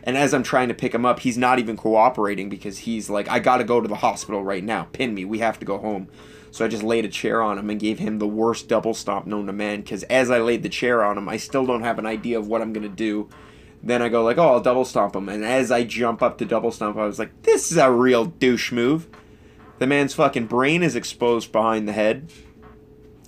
And 0.02 0.16
as 0.16 0.32
I'm 0.32 0.42
trying 0.42 0.68
to 0.68 0.74
pick 0.74 0.94
him 0.94 1.04
up, 1.04 1.20
he's 1.20 1.36
not 1.36 1.58
even 1.58 1.76
cooperating 1.76 2.48
because 2.48 2.78
he's 2.78 3.10
like, 3.10 3.28
I 3.28 3.38
gotta 3.38 3.64
go 3.64 3.80
to 3.80 3.88
the 3.88 3.96
hospital 3.96 4.42
right 4.42 4.64
now. 4.64 4.84
Pin 4.92 5.14
me. 5.14 5.24
We 5.24 5.38
have 5.40 5.58
to 5.58 5.66
go 5.66 5.78
home. 5.78 6.08
So 6.50 6.64
I 6.64 6.68
just 6.68 6.82
laid 6.82 7.04
a 7.04 7.08
chair 7.08 7.42
on 7.42 7.58
him 7.58 7.70
and 7.70 7.78
gave 7.78 7.98
him 7.98 8.18
the 8.18 8.26
worst 8.26 8.68
double 8.68 8.94
stomp 8.94 9.26
known 9.26 9.46
to 9.46 9.52
man. 9.52 9.82
Because 9.82 10.02
as 10.04 10.30
I 10.30 10.40
laid 10.40 10.62
the 10.62 10.68
chair 10.68 11.04
on 11.04 11.18
him, 11.18 11.28
I 11.28 11.36
still 11.36 11.66
don't 11.66 11.82
have 11.82 11.98
an 11.98 12.06
idea 12.06 12.38
of 12.38 12.48
what 12.48 12.60
I'm 12.60 12.72
gonna 12.72 12.88
do. 12.88 13.28
Then 13.82 14.02
I 14.02 14.08
go 14.08 14.24
like, 14.24 14.38
oh, 14.38 14.54
I'll 14.54 14.60
double 14.60 14.84
stomp 14.84 15.16
him. 15.16 15.28
And 15.28 15.44
as 15.44 15.70
I 15.70 15.84
jump 15.84 16.22
up 16.22 16.38
to 16.38 16.44
double 16.44 16.72
stomp, 16.72 16.96
I 16.96 17.06
was 17.06 17.18
like, 17.18 17.42
this 17.42 17.70
is 17.70 17.78
a 17.78 17.90
real 17.90 18.26
douche 18.26 18.72
move. 18.72 19.08
The 19.78 19.86
man's 19.86 20.14
fucking 20.14 20.46
brain 20.46 20.82
is 20.82 20.96
exposed 20.96 21.52
behind 21.52 21.88
the 21.88 21.92
head. 21.92 22.30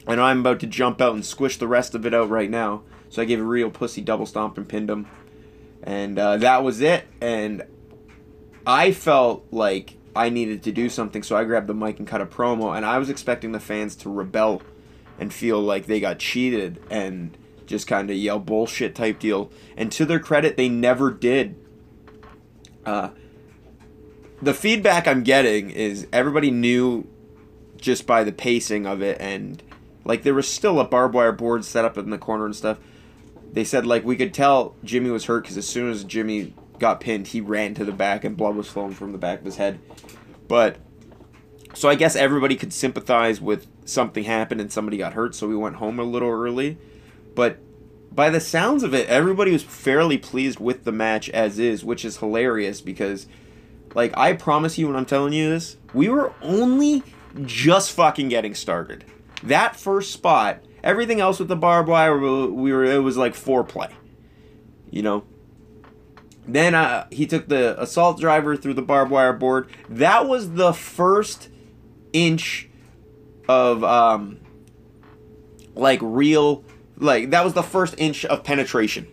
And 0.07 0.21
I'm 0.21 0.41
about 0.41 0.61
to 0.61 0.67
jump 0.67 1.01
out 1.01 1.15
and 1.15 1.25
squish 1.25 1.57
the 1.57 1.69
rest 1.69 1.95
of 1.95 2.05
it 2.05 2.13
out 2.13 2.29
right 2.29 2.51
now. 2.51 2.83
So 3.09 3.23
I 3.23 3.25
gave 3.25 3.41
a 3.41 3.45
real 3.45 3.71
pussy 3.71 4.03
double 4.03 4.27
stomp 4.27 4.59
and 4.59 4.69
pinned 4.69 4.91
him. 4.91 5.07
And 5.83 6.19
uh, 6.19 6.37
that 6.39 6.63
was 6.63 6.81
it. 6.81 7.07
And 7.21 7.65
I 8.67 8.93
felt 8.93 9.47
like 9.51 9.97
I 10.15 10.29
needed 10.29 10.63
to 10.65 10.73
do 10.73 10.89
something, 10.89 11.23
so 11.23 11.37
I 11.37 11.45
grabbed 11.45 11.67
the 11.67 11.75
mic 11.75 11.99
and 11.99 12.07
cut 12.07 12.21
a 12.21 12.27
promo. 12.27 12.77
And 12.77 12.87
I 12.87 12.99
was 12.99 13.11
expecting 13.11 13.53
the 13.53 13.61
fans 13.61 13.97
to 13.97 14.11
rebel 14.11 14.63
and 15.19 15.33
feel 15.33 15.61
like 15.61 15.87
they 15.87 16.01
got 16.01 16.19
cheated 16.19 16.83
and 16.91 17.37
just 17.67 17.87
kind 17.87 18.11
of 18.11 18.17
yell 18.17 18.39
bullshit 18.39 18.95
type 18.95 19.19
deal. 19.19 19.51
And 19.77 19.91
to 19.93 20.05
their 20.05 20.21
credit, 20.21 20.57
they 20.57 20.69
never 20.69 21.11
did. 21.11 21.57
Uh, 22.85 23.11
the 24.41 24.55
feedback 24.55 25.07
I'm 25.07 25.23
getting 25.23 25.71
is 25.71 26.07
everybody 26.13 26.51
knew 26.51 27.07
just 27.77 28.07
by 28.07 28.25
the 28.25 28.33
pacing 28.33 28.87
of 28.87 29.01
it, 29.03 29.21
and 29.21 29.63
like 30.05 30.23
there 30.23 30.35
was 30.35 30.49
still 30.49 30.81
a 30.81 30.85
barbed 30.85 31.15
wire 31.15 31.33
board 31.33 31.65
set 31.65 31.85
up 31.85 31.97
in 31.97 32.11
the 32.11 32.19
corner 32.19 32.45
and 32.45 32.57
stuff. 32.57 32.79
They 33.53 33.65
said 33.65 33.87
like 33.87 34.05
we 34.05 34.17
could 34.17 34.33
tell 34.33 34.75
Jimmy 34.83 35.11
was 35.11 35.27
hurt 35.27 35.43
because 35.43 35.59
as 35.59 35.69
soon 35.69 35.91
as 35.91 36.05
Jimmy 36.05 36.55
got 36.79 37.01
pinned, 37.01 37.29
he 37.29 37.41
ran 37.41 37.75
to 37.75 37.85
the 37.85 37.93
back 37.93 38.25
and 38.25 38.37
blood 38.37 38.57
was 38.57 38.69
flowing 38.69 38.95
from 38.95 39.13
the 39.13 39.19
back 39.19 39.41
of 39.41 39.45
his 39.45 39.57
head. 39.57 39.79
But 40.49 40.79
so 41.75 41.89
I 41.89 41.95
guess 41.95 42.17
everybody 42.17 42.57
could 42.57 42.73
sympathize 42.73 43.41
with 43.41 43.67
something 43.85 44.25
happened 44.25 44.61
and 44.61 44.73
somebody 44.73 44.97
got 44.97 45.15
hurt, 45.15 45.35
so 45.35 45.49
we 45.49 45.57
went 45.57 45.77
home 45.77 45.99
a 45.99 46.05
little 46.05 46.31
early. 46.31 46.79
But 47.35 47.59
by 48.15 48.31
the 48.31 48.41
sounds 48.41 48.83
of 48.83 48.95
it, 48.95 49.09
everybody 49.09 49.53
was 49.53 49.63
fairly 49.63 50.19
pleased 50.19 50.61
with 50.61 50.85
the 50.85 50.93
match 50.93 51.31
as 51.31 51.59
is, 51.59 51.85
which 51.85 52.05
is 52.05 52.19
hilarious 52.19 52.81
because, 52.81 53.27
like, 53.95 54.17
I 54.17 54.35
promise 54.35 54.77
you 54.77 54.87
when 54.87 54.97
I'm 54.97 55.07
telling 55.07 55.33
you 55.33 55.49
this, 55.49 55.77
we 55.95 56.09
were 56.09 56.35
only 56.43 57.03
just 57.45 57.93
fucking 57.93 58.29
getting 58.29 58.55
started. 58.55 59.05
That 59.43 59.77
first 59.77 60.13
spot, 60.13 60.63
everything 60.83 61.21
else 61.21 61.39
with 61.39 61.49
the 61.49 61.57
barbed 61.57 61.89
wire, 61.89 62.19
we 62.19 62.73
were 62.73 62.85
it 62.85 63.03
was 63.03 63.17
like 63.17 63.35
foreplay, 63.35 63.91
you 64.91 65.03
know. 65.03 65.25
Then 66.47 66.75
uh, 66.75 67.07
he 67.11 67.27
took 67.27 67.49
the 67.49 67.81
assault 67.81 68.19
driver 68.19 68.57
through 68.57 68.75
the 68.75 68.83
barbed 68.83 69.11
wire 69.11 69.33
board. 69.33 69.71
That 69.89 70.27
was 70.27 70.55
the 70.55 70.73
first 70.73 71.49
inch 72.13 72.69
of 73.49 73.85
um, 73.85 74.39
like 75.75 76.01
real 76.03 76.65
like 76.99 77.31
that 77.31 77.45
was 77.45 77.55
the 77.55 77.63
first 77.63 77.95
inch 77.99 78.25
of 78.25 78.45
penetration. 78.45 79.07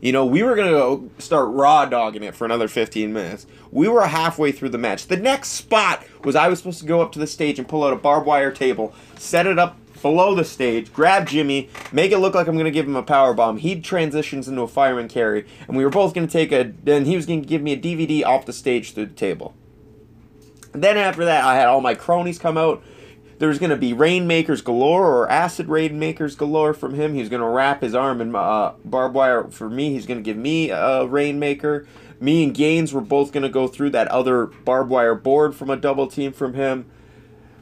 You 0.00 0.12
know, 0.12 0.26
we 0.26 0.42
were 0.42 0.54
gonna 0.54 0.70
go 0.70 1.10
start 1.18 1.48
raw 1.50 1.86
dogging 1.86 2.22
it 2.22 2.34
for 2.34 2.44
another 2.44 2.68
15 2.68 3.12
minutes. 3.12 3.46
We 3.70 3.88
were 3.88 4.06
halfway 4.06 4.52
through 4.52 4.68
the 4.68 4.78
match. 4.78 5.06
The 5.06 5.16
next 5.16 5.48
spot 5.48 6.04
was 6.22 6.36
I 6.36 6.48
was 6.48 6.58
supposed 6.58 6.80
to 6.80 6.86
go 6.86 7.00
up 7.00 7.12
to 7.12 7.18
the 7.18 7.26
stage 7.26 7.58
and 7.58 7.66
pull 7.66 7.82
out 7.82 7.92
a 7.92 7.96
barbed 7.96 8.26
wire 8.26 8.52
table, 8.52 8.94
set 9.16 9.46
it 9.46 9.58
up 9.58 9.78
below 10.02 10.34
the 10.34 10.44
stage, 10.44 10.92
grab 10.92 11.26
Jimmy, 11.26 11.68
make 11.92 12.12
it 12.12 12.18
look 12.18 12.34
like 12.34 12.46
I'm 12.46 12.56
gonna 12.56 12.70
give 12.70 12.86
him 12.86 12.96
a 12.96 13.02
power 13.02 13.34
bomb. 13.34 13.58
He 13.58 13.80
transitions 13.80 14.48
into 14.48 14.62
a 14.62 14.68
fireman 14.68 15.08
carry, 15.08 15.46
and 15.66 15.76
we 15.76 15.84
were 15.84 15.90
both 15.90 16.14
gonna 16.14 16.26
take 16.26 16.52
a. 16.52 16.72
Then 16.84 17.04
he 17.04 17.16
was 17.16 17.26
gonna 17.26 17.40
give 17.40 17.62
me 17.62 17.72
a 17.72 17.76
DVD 17.76 18.24
off 18.24 18.46
the 18.46 18.52
stage 18.52 18.92
through 18.92 19.06
the 19.06 19.14
table. 19.14 19.54
Then 20.72 20.96
after 20.96 21.24
that, 21.24 21.44
I 21.44 21.56
had 21.56 21.66
all 21.66 21.80
my 21.80 21.94
cronies 21.94 22.38
come 22.38 22.58
out. 22.58 22.82
There's 23.38 23.58
going 23.58 23.70
to 23.70 23.76
be 23.76 23.92
rainmakers 23.92 24.62
galore 24.62 25.06
or 25.06 25.30
acid 25.30 25.68
rainmakers 25.68 26.36
galore 26.36 26.72
from 26.72 26.94
him. 26.94 27.14
He's 27.14 27.28
going 27.28 27.42
to 27.42 27.48
wrap 27.48 27.82
his 27.82 27.94
arm 27.94 28.20
in 28.20 28.34
uh, 28.34 28.72
barbed 28.84 29.14
wire 29.14 29.48
for 29.48 29.68
me. 29.68 29.90
He's 29.90 30.06
going 30.06 30.18
to 30.18 30.22
give 30.22 30.36
me 30.36 30.70
a 30.70 31.06
rainmaker. 31.06 31.86
Me 32.18 32.44
and 32.44 32.54
Gaines 32.54 32.94
were 32.94 33.02
both 33.02 33.32
going 33.32 33.42
to 33.42 33.50
go 33.50 33.68
through 33.68 33.90
that 33.90 34.08
other 34.08 34.46
barbed 34.46 34.88
wire 34.88 35.14
board 35.14 35.54
from 35.54 35.68
a 35.68 35.76
double 35.76 36.06
team 36.06 36.32
from 36.32 36.54
him. 36.54 36.86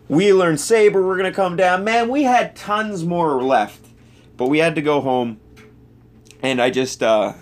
Wheeler 0.09 0.49
and 0.49 0.61
Sabre 0.61 1.03
were 1.03 1.17
going 1.17 1.31
to 1.31 1.35
come 1.35 1.57
down. 1.57 1.85
Man, 1.85 2.09
we 2.09 2.25
had 2.25 2.55
tons 2.57 3.05
more 3.05 3.43
left. 3.43 3.87
But 4.37 4.49
we 4.49 4.59
had 4.59 4.75
to 4.75 4.83
go 4.83 5.01
home. 5.01 5.41
And 6.43 6.61
I 6.61 6.71
just, 6.71 7.03
uh, 7.03 7.35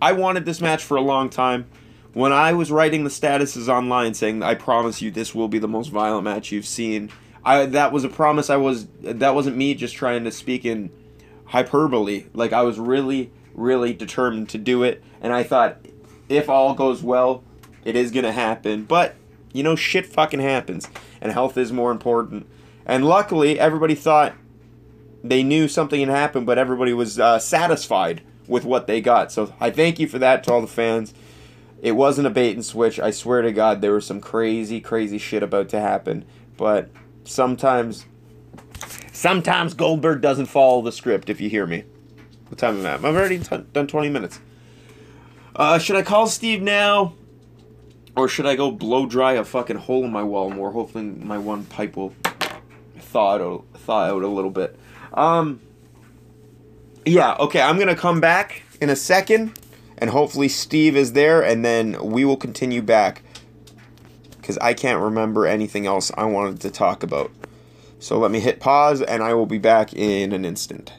I 0.00 0.12
wanted 0.12 0.44
this 0.44 0.60
match 0.60 0.82
for 0.82 0.96
a 0.96 1.02
long 1.02 1.28
time. 1.28 1.68
When 2.12 2.32
I 2.32 2.52
was 2.52 2.70
writing 2.70 3.04
the 3.04 3.10
statuses 3.10 3.68
online 3.68 4.14
saying, 4.14 4.42
I 4.42 4.54
promise 4.54 5.02
you 5.02 5.10
this 5.10 5.34
will 5.34 5.48
be 5.48 5.58
the 5.58 5.68
most 5.68 5.88
violent 5.88 6.24
match 6.24 6.50
you've 6.50 6.66
seen 6.66 7.10
I 7.44 7.66
that 7.66 7.92
was 7.92 8.04
a 8.04 8.08
promise 8.08 8.50
I 8.50 8.56
was 8.56 8.86
that 9.00 9.34
wasn't 9.34 9.56
me 9.56 9.74
just 9.74 9.94
trying 9.94 10.24
to 10.24 10.30
speak 10.30 10.64
in 10.64 10.90
hyperbole. 11.46 12.26
Like 12.34 12.52
I 12.52 12.62
was 12.62 12.78
really 12.78 13.32
really 13.54 13.92
determined 13.92 14.48
to 14.50 14.58
do 14.58 14.82
it 14.82 15.02
and 15.20 15.32
I 15.32 15.42
thought 15.42 15.78
if 16.28 16.48
all 16.48 16.74
goes 16.74 17.02
well, 17.02 17.42
it 17.84 17.96
is 17.96 18.10
going 18.12 18.24
to 18.24 18.32
happen. 18.32 18.84
But 18.84 19.16
you 19.52 19.62
know 19.62 19.76
shit 19.76 20.06
fucking 20.06 20.40
happens 20.40 20.88
and 21.20 21.32
health 21.32 21.56
is 21.56 21.72
more 21.72 21.90
important. 21.90 22.46
And 22.86 23.04
luckily 23.04 23.58
everybody 23.58 23.94
thought 23.94 24.34
they 25.22 25.42
knew 25.42 25.68
something 25.68 26.00
had 26.00 26.08
happened, 26.08 26.46
but 26.46 26.58
everybody 26.58 26.92
was 26.92 27.18
uh, 27.18 27.38
satisfied 27.38 28.22
with 28.46 28.64
what 28.64 28.86
they 28.86 29.00
got. 29.00 29.30
So 29.30 29.54
I 29.60 29.70
thank 29.70 29.98
you 29.98 30.08
for 30.08 30.18
that 30.18 30.44
to 30.44 30.52
all 30.52 30.60
the 30.60 30.66
fans. 30.66 31.14
It 31.82 31.92
wasn't 31.92 32.26
a 32.26 32.30
bait 32.30 32.54
and 32.54 32.64
switch. 32.64 32.98
I 33.00 33.10
swear 33.10 33.42
to 33.42 33.52
God, 33.52 33.80
there 33.80 33.92
was 33.92 34.06
some 34.06 34.20
crazy, 34.20 34.80
crazy 34.80 35.18
shit 35.18 35.42
about 35.42 35.68
to 35.70 35.80
happen. 35.80 36.24
But 36.56 36.90
sometimes 37.24 38.06
sometimes 39.12 39.74
Goldberg 39.74 40.20
doesn't 40.20 40.46
follow 40.46 40.82
the 40.82 40.92
script. 40.92 41.30
If 41.30 41.40
you 41.40 41.48
hear 41.48 41.66
me, 41.66 41.84
what 42.48 42.58
time 42.58 42.84
am 42.84 42.86
I? 42.86 42.94
I've 42.94 43.16
already 43.16 43.38
t- 43.38 43.64
done 43.72 43.86
twenty 43.86 44.10
minutes. 44.10 44.40
Uh, 45.56 45.78
should 45.78 45.96
I 45.96 46.02
call 46.02 46.26
Steve 46.26 46.62
now, 46.62 47.14
or 48.16 48.28
should 48.28 48.46
I 48.46 48.56
go 48.56 48.70
blow 48.70 49.06
dry 49.06 49.32
a 49.34 49.44
fucking 49.44 49.76
hole 49.76 50.04
in 50.04 50.12
my 50.12 50.22
wall 50.22 50.50
more? 50.50 50.72
Hopefully, 50.72 51.04
my 51.04 51.38
one 51.38 51.64
pipe 51.64 51.96
will 51.96 52.14
thaw 52.98 53.36
out, 53.36 53.64
thaw 53.74 54.04
out 54.04 54.22
a 54.22 54.28
little 54.28 54.50
bit. 54.50 54.78
Um, 55.14 55.60
yeah, 57.04 57.34
okay. 57.40 57.60
I'm 57.60 57.78
gonna 57.78 57.96
come 57.96 58.20
back 58.20 58.62
in 58.80 58.90
a 58.90 58.96
second, 58.96 59.58
and 59.98 60.10
hopefully 60.10 60.48
Steve 60.48 60.96
is 60.96 61.12
there, 61.12 61.42
and 61.42 61.64
then 61.64 61.96
we 62.02 62.24
will 62.24 62.36
continue 62.36 62.82
back 62.82 63.22
because 64.50 64.58
I 64.58 64.74
can't 64.74 65.00
remember 65.00 65.46
anything 65.46 65.86
else 65.86 66.10
I 66.16 66.24
wanted 66.24 66.60
to 66.62 66.70
talk 66.70 67.02
about. 67.02 67.30
So 68.00 68.18
let 68.18 68.30
me 68.30 68.40
hit 68.40 68.58
pause 68.58 69.02
and 69.02 69.22
I 69.22 69.34
will 69.34 69.46
be 69.46 69.58
back 69.58 69.92
in 69.92 70.32
an 70.32 70.44
instant. 70.44 70.92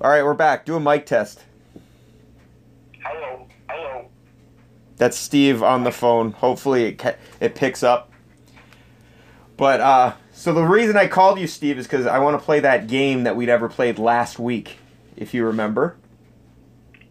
All 0.00 0.10
right, 0.10 0.22
we're 0.22 0.34
back. 0.34 0.66
Do 0.66 0.74
a 0.74 0.80
mic 0.80 1.06
test. 1.06 1.44
Hello, 3.02 3.46
hello. 3.70 4.10
That's 4.98 5.16
Steve 5.16 5.62
on 5.62 5.84
the 5.84 5.92
phone. 5.92 6.32
Hopefully 6.32 6.86
it 6.86 7.18
it 7.40 7.54
picks 7.54 7.82
up. 7.82 8.12
But 9.56 9.80
uh 9.80 10.12
so 10.32 10.52
the 10.52 10.62
reason 10.64 10.96
I 10.96 11.06
called 11.06 11.38
you 11.38 11.46
Steve 11.46 11.78
is 11.78 11.86
cuz 11.86 12.06
I 12.06 12.18
want 12.18 12.38
to 12.38 12.44
play 12.44 12.60
that 12.60 12.86
game 12.88 13.24
that 13.24 13.36
we'd 13.36 13.48
ever 13.48 13.68
played 13.68 13.98
last 13.98 14.38
week, 14.38 14.78
if 15.16 15.32
you 15.32 15.44
remember. 15.46 15.96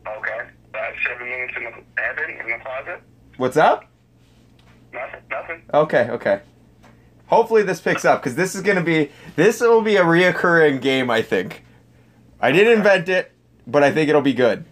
Okay. 0.06 0.39
Uh, 0.73 0.80
7 1.10 1.28
minutes 1.28 1.54
in 1.58 1.63
the 1.63 2.02
heaven 2.02 2.30
in 2.30 2.47
the 2.50 2.63
closet. 2.63 3.02
What's 3.38 3.58
up? 3.58 3.86
Nothing. 4.93 5.21
Nothing. 5.30 5.62
Okay, 5.73 6.10
okay. 6.10 6.41
Hopefully 7.28 7.63
this 7.63 7.82
picks 7.82 8.06
up 8.06 8.21
because 8.21 8.36
this 8.36 8.56
is 8.56 8.62
gonna 8.62 8.84
be 8.84 9.12
this 9.36 9.62
will 9.62 9.82
be 9.82 9.95
a 9.97 10.04
reoccurring 10.04 10.82
game. 10.82 11.10
I 11.10 11.21
think. 11.21 11.63
I 12.39 12.52
didn't 12.52 12.78
invent 12.78 13.10
it, 13.10 13.32
but 13.65 13.84
I 13.84 13.91
think 13.91 14.10
it'll 14.10 14.21
be 14.21 14.34
good. 14.34 14.65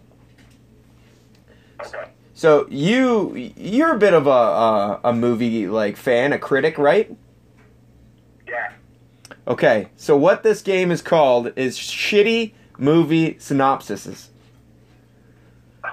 So 2.36 2.66
you 2.68 3.50
you're 3.56 3.94
a 3.94 3.98
bit 3.98 4.12
of 4.12 4.26
a 4.26 4.30
a, 4.30 5.00
a 5.04 5.12
movie 5.14 5.66
like 5.68 5.96
fan, 5.96 6.34
a 6.34 6.38
critic, 6.38 6.76
right? 6.76 7.16
Yeah. 8.46 8.72
Okay. 9.48 9.88
So 9.96 10.18
what 10.18 10.42
this 10.42 10.60
game 10.60 10.90
is 10.90 11.00
called 11.00 11.50
is 11.56 11.78
shitty 11.78 12.52
movie 12.76 13.36
synopsises. 13.36 14.26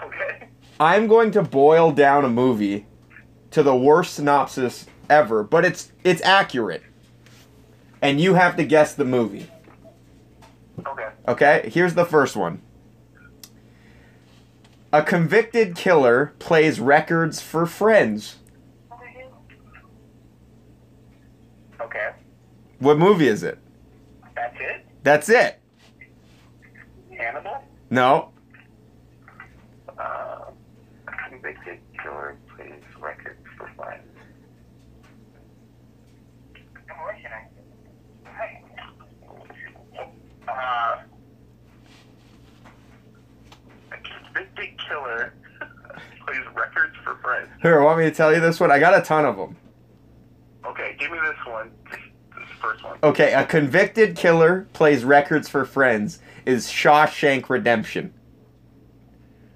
Okay. 0.04 0.50
I'm 0.82 1.08
going 1.08 1.32
to 1.32 1.44
boil 1.44 1.94
down 1.94 2.26
a 2.26 2.30
movie 2.30 2.88
to 3.52 3.64
the 3.64 3.76
worst 3.76 4.16
synopsis 4.16 4.86
ever, 5.10 5.44
but 5.44 5.64
it's 5.64 5.94
it's 6.04 6.22
accurate. 6.24 6.84
And 8.02 8.20
you 8.20 8.34
have 8.34 8.58
to 8.58 8.66
guess 8.66 8.94
the 8.94 9.06
movie. 9.06 9.48
Okay. 10.86 11.08
Okay? 11.26 11.70
Here's 11.74 11.94
the 11.94 12.06
first 12.06 12.36
one. 12.36 12.62
A 14.94 15.02
convicted 15.02 15.76
killer 15.76 16.36
plays 16.38 16.80
records 16.80 17.42
for 17.42 17.66
friends. 17.66 18.36
Okay. 21.82 22.12
What 22.78 23.00
movie 23.00 23.28
is 23.28 23.42
it? 23.42 23.58
That's 24.36 24.56
it. 24.60 24.86
That's 25.02 25.30
it. 25.30 25.60
Hannibal. 27.18 27.64
No. 27.90 28.34
Uh, 29.98 30.52
convicted 31.28 31.80
killer 32.00 32.38
plays 32.56 32.84
records 33.02 33.48
for 33.58 33.72
fun. 33.76 34.00
Uh, 40.48 40.98
a 43.92 43.98
convicted 44.04 44.73
killer 44.88 45.34
plays 46.26 46.42
records 46.56 46.96
for 47.04 47.16
friends. 47.16 47.50
Here, 47.62 47.82
want 47.82 48.00
me 48.00 48.06
to 48.06 48.12
tell 48.12 48.34
you 48.34 48.40
this 48.40 48.60
one? 48.60 48.72
I 48.72 48.80
got 48.80 48.98
a 48.98 49.02
ton 49.02 49.26
of 49.26 49.38
them. 49.38 49.56
Okay, 50.66 50.96
give 51.00 51.12
me 51.12 51.20
this 51.20 51.46
one. 51.46 51.72
This, 51.90 52.00
first 52.62 52.84
one. 52.84 52.98
Okay, 53.04 53.34
a 53.34 53.46
convicted 53.46 54.16
killer 54.16 54.68
plays 54.74 55.04
records 55.04 55.50
for 55.50 55.66
friends 55.66 56.20
is 56.46 56.68
Shawshank 56.68 57.50
Redemption. 57.50 58.14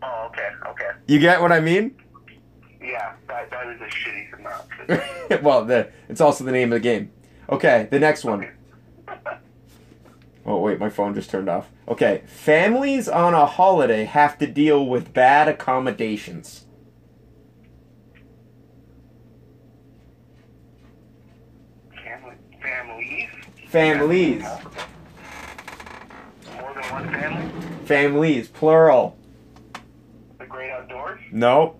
Oh, 0.04 0.28
okay, 0.28 0.50
okay. 0.68 0.92
You 1.08 1.20
get 1.20 1.42
what 1.42 1.52
I 1.52 1.60
mean? 1.60 1.96
Yeah, 2.82 3.14
that, 3.28 3.50
that 3.50 3.68
is 3.68 3.82
a 3.82 3.86
shitty 3.86 4.36
synopsis. 4.36 5.42
well, 5.44 5.66
the, 5.66 5.90
it's 6.10 6.22
also 6.22 6.44
the 6.44 6.52
name 6.52 6.72
of 6.72 6.78
the 6.78 6.84
game. 6.84 7.12
Okay, 7.50 7.88
the 7.90 8.00
next 8.00 8.24
one. 8.26 8.50
Oh, 10.50 10.60
wait, 10.62 10.80
my 10.80 10.90
phone 10.90 11.14
just 11.14 11.30
turned 11.30 11.50
off. 11.50 11.70
Okay, 11.90 12.24
families 12.26 13.10
on 13.10 13.34
a 13.34 13.46
holiday 13.46 14.06
have 14.06 14.38
to 14.38 14.48
deal 14.48 14.86
with 14.86 15.14
bad 15.14 15.50
accommodations. 15.50 16.66
Family, 21.94 22.36
families. 22.62 23.30
Families. 23.68 24.44
More 26.56 26.74
than 26.74 26.84
one 26.94 27.12
family. 27.12 27.86
Families, 27.86 28.48
plural. 28.48 29.18
The 30.40 30.46
great 30.46 30.72
outdoors. 30.72 31.20
Nope. 31.30 31.78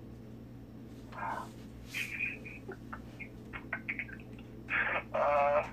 Uh, 5.14 5.64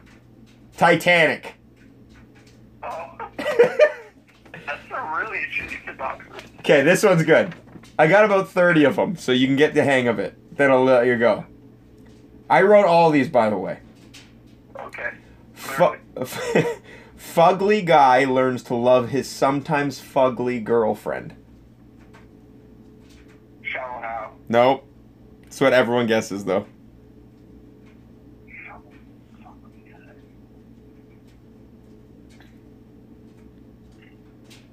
Titanic. 0.77 1.54
That's 3.57 4.91
a 4.91 5.17
really. 5.17 5.45
Okay, 6.59 6.81
this 6.81 7.03
one's 7.03 7.23
good. 7.23 7.53
I 7.97 8.07
got 8.07 8.25
about 8.25 8.49
30 8.49 8.83
of 8.85 8.95
them, 8.95 9.15
so 9.15 9.31
you 9.31 9.47
can 9.47 9.55
get 9.55 9.73
the 9.73 9.83
hang 9.83 10.07
of 10.07 10.19
it. 10.19 10.37
Then 10.57 10.71
I'll 10.71 10.83
let 10.83 11.05
you 11.05 11.17
go. 11.17 11.45
I 12.49 12.61
wrote 12.61 12.85
all 12.85 13.11
these, 13.11 13.29
by 13.29 13.49
the 13.49 13.57
way. 13.57 13.79
Okay. 14.79 15.11
Fu- 15.53 15.95
fugly 17.17 17.85
guy 17.85 18.25
learns 18.25 18.63
to 18.63 18.75
love 18.75 19.09
his 19.09 19.29
sometimes 19.29 19.99
fugly 20.01 20.63
girlfriend. 20.63 21.35
Shallow 23.61 24.01
Hal. 24.01 24.33
Nope. 24.49 24.87
That's 25.43 25.61
what 25.61 25.73
everyone 25.73 26.07
guesses, 26.07 26.45
though. 26.45 26.65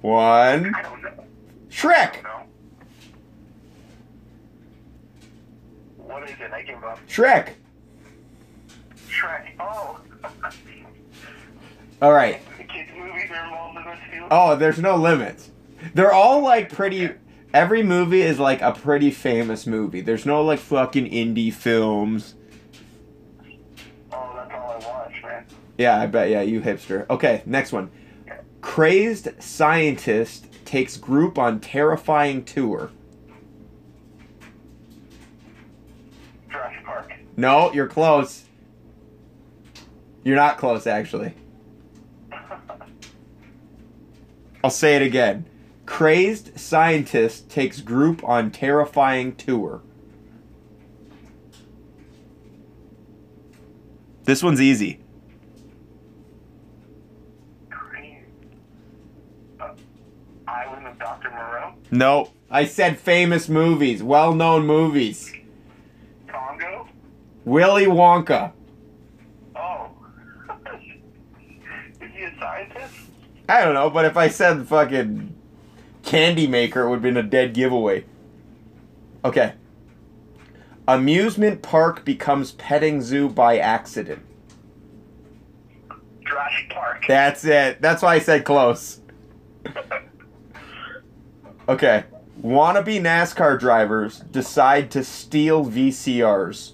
One. 0.03 0.75
I 0.75 0.81
don't 0.81 1.01
know. 1.01 1.11
I 1.17 1.23
Shrek! 1.69 2.17
What 5.95 6.23
is 6.29 6.31
it? 6.41 6.51
I 6.51 6.61
give 6.61 6.83
up. 6.83 6.99
Shrek! 7.07 7.53
Shrek. 9.07 9.51
Oh. 9.61 10.01
All 12.01 12.11
right. 12.11 12.41
the 12.57 12.65
kids' 12.65 12.89
movies 12.97 13.31
are 13.31 13.69
in 13.69 13.75
this 13.85 13.99
too. 14.11 14.27
Oh, 14.29 14.57
there's 14.57 14.77
no 14.77 14.97
limits. 14.97 15.51
They're 15.93 16.11
all 16.11 16.41
like 16.41 16.69
pretty. 16.69 17.11
Every 17.53 17.81
movie 17.81 18.23
is 18.23 18.39
like 18.39 18.61
a 18.61 18.73
pretty 18.73 19.09
famous 19.09 19.65
movie. 19.65 20.01
There's 20.01 20.25
no 20.25 20.43
like 20.43 20.59
fucking 20.59 21.05
indie 21.05 21.53
films. 21.53 22.35
Oh, 24.11 24.33
that's 24.35 24.51
all 24.51 24.71
I 24.71 24.85
watch, 24.85 25.23
man. 25.23 25.45
Yeah, 25.77 25.97
I 25.97 26.07
bet. 26.07 26.29
Yeah, 26.29 26.41
you 26.41 26.59
hipster. 26.59 27.09
Okay, 27.09 27.41
next 27.45 27.71
one. 27.71 27.89
Crazed 28.63 29.43
scientist 29.43 30.47
takes 30.65 30.97
group 30.97 31.37
on 31.37 31.59
terrifying 31.59 32.43
tour. 32.45 32.89
Jurassic 36.49 36.85
Park. 36.85 37.13
No, 37.35 37.73
you're 37.73 37.87
close. 37.87 38.45
You're 40.23 40.37
not 40.37 40.57
close, 40.57 40.87
actually. 40.87 41.33
I'll 44.63 44.71
say 44.71 44.95
it 44.95 45.01
again. 45.01 45.45
Crazed 45.85 46.57
scientist 46.57 47.51
takes 47.51 47.81
group 47.81 48.23
on 48.23 48.49
terrifying 48.49 49.35
tour. 49.35 49.81
This 54.23 54.41
one's 54.41 54.61
easy. 54.61 55.02
No, 61.93 62.31
I 62.49 62.65
said 62.65 62.97
famous 62.97 63.47
movies, 63.47 64.01
well 64.01 64.33
known 64.33 64.65
movies. 64.65 65.31
Congo. 66.27 66.87
Willy 67.45 67.85
Wonka. 67.85 68.51
Oh. 69.55 69.91
is 72.01 72.11
he 72.11 72.23
a 72.23 72.33
scientist? 72.39 72.95
I 73.47 73.63
don't 73.63 73.75
know, 73.75 73.91
but 73.91 74.05
if 74.05 74.17
I 74.17 74.27
said 74.27 74.67
fucking 74.67 75.35
candy 76.01 76.47
maker, 76.47 76.81
it 76.81 76.89
would 76.89 76.95
have 76.95 77.03
been 77.03 77.15
a 77.15 77.21
dead 77.21 77.53
giveaway. 77.53 78.05
Okay. 79.23 79.53
Amusement 80.87 81.61
park 81.61 82.03
becomes 82.03 82.53
petting 82.53 83.03
zoo 83.03 83.29
by 83.29 83.59
accident. 83.59 84.23
Jurassic 86.25 86.71
Park. 86.71 87.03
That's 87.07 87.45
it. 87.45 87.83
That's 87.83 88.01
why 88.01 88.15
I 88.15 88.19
said 88.19 88.45
close. 88.45 88.99
Okay. 91.67 92.03
Wannabe 92.41 92.99
NASCAR 92.99 93.59
drivers 93.59 94.19
decide 94.19 94.91
to 94.91 95.03
steal 95.03 95.65
VCRs. 95.65 96.73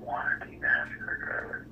Wanna 0.00 0.46
NASCAR 0.46 1.18
driver. 1.20 1.66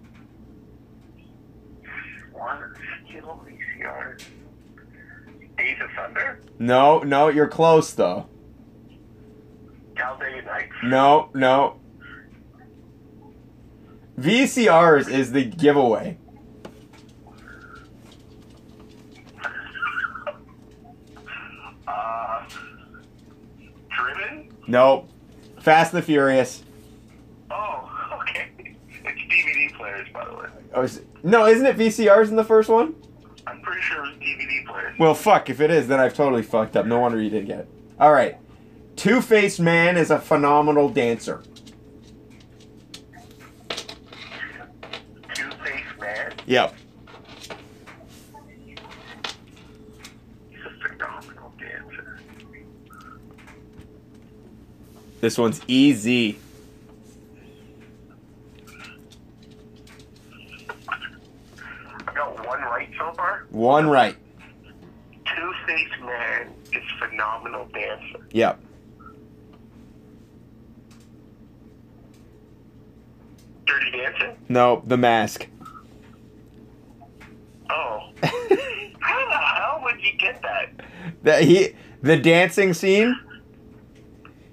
Wanna 2.33 2.69
steal 3.09 3.41
VCR. 3.45 4.19
Days 5.59 5.79
of 5.83 5.91
Thunder. 5.97 6.41
No, 6.59 7.01
no, 7.01 7.29
you're 7.29 7.49
close 7.49 7.93
though. 7.93 8.29
Talladega 9.97 10.43
Nights. 10.43 10.73
No, 10.85 11.31
no. 11.35 11.81
VCRs 14.19 15.09
is 15.11 15.33
the 15.33 15.45
giveaway. 15.45 16.19
Uh, 21.87 22.45
Driven. 23.91 24.56
Nope. 24.67 25.09
Fast 25.61 25.93
and 25.93 26.03
the 26.03 26.07
Furious. 26.07 26.63
Oh, 27.51 27.91
okay. 28.23 28.49
It's 29.05 29.21
DVD 29.21 29.77
players, 29.77 30.09
by 30.13 30.25
the 30.25 30.35
way. 30.35 30.47
Oh, 30.75 30.83
is 30.83 31.03
no, 31.23 31.47
isn't 31.47 31.65
it 31.65 31.77
VCRs 31.77 32.29
in 32.29 32.37
the 32.37 32.45
first 32.45 32.69
one? 32.69 32.95
I'm 33.47 33.61
pretty 33.61 33.81
sure 33.83 34.05
it 34.05 34.09
was 34.09 34.17
DVD 34.19 34.67
players. 34.67 34.99
Well, 34.99 35.15
fuck. 35.15 35.49
If 35.49 35.61
it 35.61 35.71
is, 35.71 35.87
then 35.87 36.01
I've 36.01 36.15
totally 36.15 36.43
fucked 36.43 36.77
up. 36.77 36.87
No 36.87 36.99
wonder 36.99 37.21
you 37.21 37.31
didn't 37.31 37.47
get 37.47 37.61
it. 37.61 37.69
All 38.01 38.13
right. 38.13 38.37
Two 38.97 39.21
Faced 39.21 39.61
Man 39.61 39.97
is 39.97 40.11
a 40.11 40.19
phenomenal 40.19 40.89
dancer. 40.89 41.43
Two-Faced 45.35 46.01
Man. 46.01 46.33
Yep. 46.47 46.75
He's 50.51 50.59
a 50.65 50.89
phenomenal 50.89 51.53
dancer. 51.59 52.19
This 55.27 55.39
one's 55.39 55.61
easy. 55.67 56.39
I 60.89 62.15
got 62.15 62.47
one 62.47 62.61
right 62.61 62.89
so 62.97 63.13
far. 63.15 63.45
One 63.51 63.89
right. 63.89 64.17
Two-Faced 65.25 66.01
Man 66.03 66.55
is 66.73 66.85
phenomenal 67.01 67.67
dancer. 67.75 68.25
Yep. 68.31 68.61
Dirty 73.67 73.91
Dancing? 73.91 74.37
No, 74.49 74.85
The 74.87 74.97
Mask. 74.97 75.49
Oh. 77.69 78.13
How 78.23 79.29
the 79.29 79.39
hell 79.39 79.81
would 79.83 80.01
you 80.01 80.17
get 80.19 80.41
that? 80.43 80.71
That 81.25 81.43
he 81.43 81.75
the 82.01 82.17
dancing 82.17 82.73
scene. 82.75 83.19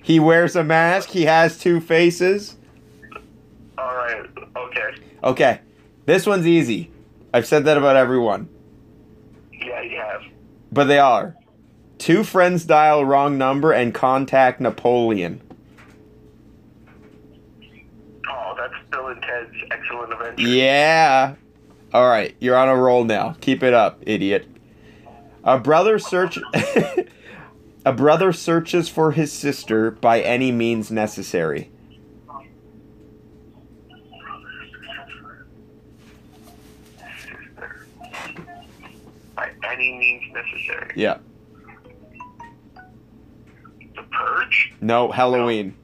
He 0.04 0.20
wears 0.20 0.56
a 0.56 0.64
mask. 0.64 1.10
He 1.10 1.24
has 1.24 1.58
two 1.58 1.80
faces. 1.80 2.58
Alright, 3.80 4.30
okay. 4.56 4.90
Okay. 5.24 5.60
This 6.06 6.28
one's 6.28 6.46
easy. 6.46 6.92
I've 7.34 7.48
said 7.48 7.64
that 7.66 7.78
about 7.78 7.96
everyone. 7.96 8.50
Yeah, 9.54 9.82
you 9.82 9.96
have. 9.98 10.22
But 10.72 10.84
they 10.86 11.00
are. 11.00 11.36
Two 11.98 12.26
friends 12.26 12.66
dial 12.66 13.06
wrong 13.06 13.38
number 13.38 13.72
and 13.72 13.94
contact 13.94 14.60
Napoleon. 14.60 15.42
Oh, 18.30 18.56
that's 18.58 18.74
Bill 18.92 19.08
and 19.08 19.22
Ted's 19.22 19.56
Excellent 19.72 20.12
Adventure. 20.12 20.42
Yeah. 20.42 21.36
All 21.94 22.10
right, 22.10 22.36
you're 22.40 22.58
on 22.58 22.68
a 22.68 22.76
roll 22.76 23.06
now. 23.06 23.38
Keep 23.40 23.64
it 23.64 23.74
up, 23.74 24.00
idiot. 24.02 24.48
A 25.46 25.58
brother 25.58 25.98
search 25.98 26.40
A 27.86 27.92
brother 27.92 28.32
searches 28.32 28.88
for 28.88 29.12
his 29.12 29.34
sister 29.34 29.92
by 29.92 30.22
any 30.22 30.54
means 30.54 30.90
necessary. 30.90 31.70
By 39.36 39.52
any 39.70 39.98
means 39.98 40.24
necessary. 40.34 40.94
Yeah. 40.96 41.18
The 43.96 44.04
Purge? 44.04 44.74
No, 44.80 45.12
Halloween. 45.12 45.76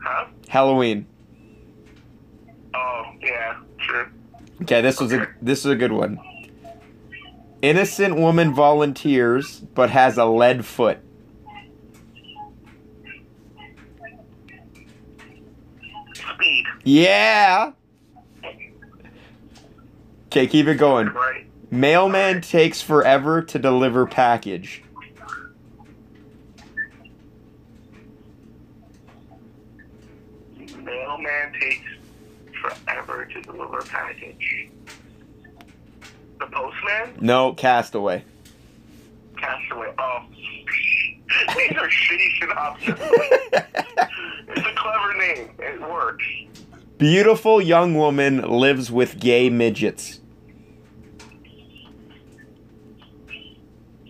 Huh? 0.00 0.26
Halloween. 0.48 1.06
Oh, 2.72 3.04
yeah, 3.20 3.56
sure. 3.78 4.12
Okay, 4.62 4.80
this 4.80 5.00
was 5.00 5.12
a 5.12 5.26
this 5.42 5.60
is 5.60 5.66
a 5.66 5.76
good 5.76 5.92
one. 5.92 6.20
Innocent 7.60 8.16
woman 8.16 8.54
volunteers 8.54 9.60
but 9.74 9.90
has 9.90 10.16
a 10.16 10.24
lead 10.24 10.64
foot. 10.64 10.98
Speed. 16.14 16.64
Yeah. 16.84 17.72
Okay, 20.26 20.46
keep 20.46 20.68
it 20.68 20.76
going. 20.76 21.08
Right. 21.08 21.46
Mailman 21.70 22.42
takes 22.42 22.80
forever 22.80 23.42
to 23.42 23.58
deliver 23.58 24.06
package. 24.06 24.82
Mailman 30.56 31.52
takes 31.60 31.84
forever 32.62 33.26
to 33.26 33.42
deliver 33.42 33.82
package. 33.82 34.70
The 36.38 36.46
postman? 36.46 37.14
No, 37.20 37.52
Castaway. 37.54 38.24
Castaway. 39.36 39.92
Oh. 39.98 40.20
These 41.56 41.76
are 41.76 41.88
shitty 41.88 42.40
synopses. 42.40 42.88
it's 44.48 44.66
a 44.66 44.74
clever 44.76 45.14
name. 45.18 45.50
It 45.58 45.80
works. 45.80 46.24
Beautiful 46.98 47.60
young 47.60 47.94
woman 47.94 48.42
lives 48.42 48.90
with 48.90 49.20
gay 49.20 49.50
midgets. 49.50 50.20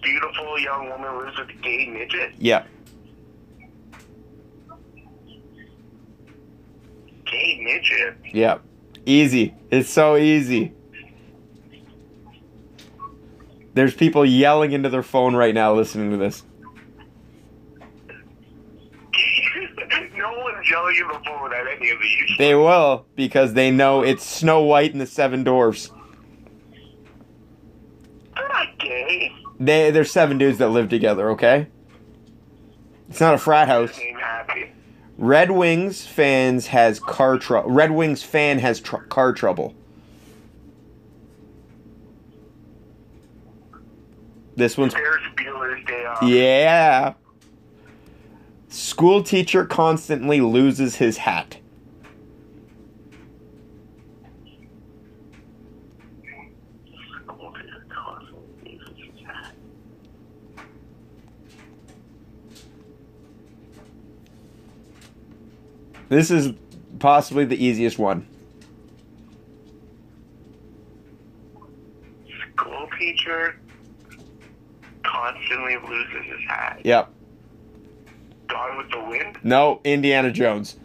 Beautiful 0.03 0.59
young 0.59 0.89
woman 0.89 1.19
lives 1.19 1.39
with 1.39 1.63
gay 1.63 1.87
midget. 1.87 2.33
Yep. 2.39 2.67
Gay 7.27 7.61
midget. 7.63 8.17
Yep. 8.33 8.63
Easy. 9.05 9.55
It's 9.71 9.91
so 9.91 10.17
easy. 10.17 10.73
There's 13.79 13.95
people 13.95 14.27
yelling 14.27 14.73
into 14.73 14.89
their 14.89 15.05
phone 15.05 15.37
right 15.37 15.55
now 15.55 15.73
listening 15.73 16.11
to 16.11 16.17
this. 16.17 16.43
no 20.17 20.33
one's 20.37 20.69
yelling 20.69 20.97
in 20.97 21.07
the 21.07 21.21
phone 21.25 21.55
at 21.55 21.65
any 21.77 21.91
of 21.91 21.99
these. 22.03 22.39
They 22.39 22.57
will 22.57 23.07
because 23.15 23.55
they 23.55 23.71
know 23.71 24.03
it's 24.03 24.27
Snow 24.27 24.63
White 24.63 24.91
and 24.91 25.01
the 25.01 25.07
Seven 25.07 25.45
Dwarfs. 25.45 25.93
They're 28.35 28.49
not 28.49 28.77
gay. 28.81 29.33
They 29.61 29.93
there's 29.93 30.11
seven 30.11 30.39
dudes 30.39 30.59
that 30.59 30.71
live 30.71 30.89
together, 30.89 31.31
okay? 31.31 31.69
It's 33.09 33.21
not 33.21 33.35
a 33.35 33.39
frat 33.39 33.69
house. 33.69 33.97
Red 35.19 35.53
Wings 35.53 36.05
fans 36.05 36.67
has 36.67 36.99
car 36.99 37.39
trouble. 37.39 37.71
Red 37.71 37.93
Wings 37.93 38.25
fan 38.25 38.59
has 38.59 38.81
tr- 38.81 38.97
car 38.97 39.33
trouble. 39.33 39.77
This 44.59 44.77
one's 44.77 44.93
Ferris 44.93 45.23
Bueller's 45.37 45.85
Day 45.87 46.05
Off. 46.05 46.21
yeah. 46.25 47.15
School 48.69 49.23
teacher 49.23 49.65
constantly 49.65 50.41
loses 50.41 50.97
his 50.97 51.19
hat. 51.19 51.59
This 66.09 66.33
is 66.33 66.53
possibly 66.99 67.45
the 67.45 67.63
easiest 67.65 67.97
one. 67.97 68.27
School 72.57 72.89
teacher 72.99 73.61
constantly 75.09 75.77
loses 75.89 76.25
his 76.27 76.41
hat. 76.47 76.81
Yep. 76.85 77.11
Gone 78.49 78.79
with 78.79 78.91
the 78.91 79.01
Wind? 79.01 79.39
No, 79.43 79.81
Indiana 79.85 80.31
Jones. 80.31 80.77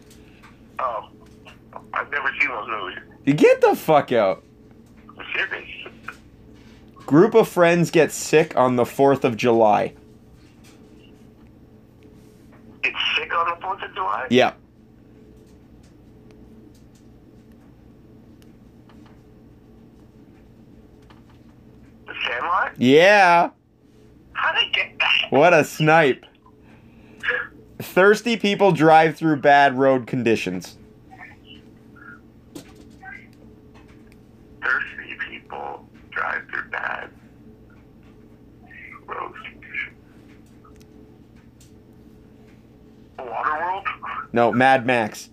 Oh. 0.78 1.08
I've 1.92 2.10
never 2.10 2.28
seen 2.40 2.48
those 2.48 2.68
movies. 2.68 2.98
You 3.24 3.34
get 3.34 3.60
the 3.60 3.76
fuck 3.76 4.12
out. 4.12 4.44
I'm 5.08 5.24
serious. 5.34 5.68
Group 7.06 7.34
of 7.34 7.48
friends 7.48 7.90
get 7.90 8.10
sick 8.12 8.56
on 8.56 8.76
the 8.76 8.84
4th 8.84 9.24
of 9.24 9.36
July. 9.36 9.94
It's 12.82 12.98
sick 13.16 13.32
on 13.34 13.46
the 13.48 13.66
4th 13.66 13.84
of 13.84 13.94
July? 13.94 14.26
Yep. 14.30 14.58
The 22.06 22.14
Sandlot? 22.26 22.72
Yeah. 22.78 23.50
How'd 24.44 24.56
I 24.56 24.68
get 24.74 24.98
that? 24.98 25.26
What 25.30 25.54
a 25.54 25.64
snipe. 25.64 26.26
Thirsty 27.80 28.36
people 28.36 28.72
drive 28.72 29.16
through 29.16 29.36
bad 29.36 29.78
road 29.78 30.06
conditions. 30.06 30.76
Thirsty 34.62 35.16
people 35.30 35.88
drive 36.10 36.42
through 36.50 36.68
bad 36.70 37.08
road 39.06 39.32
conditions. 39.46 39.96
Waterworld? 43.18 43.86
No, 44.34 44.52
Mad 44.52 44.84
Max. 44.84 45.30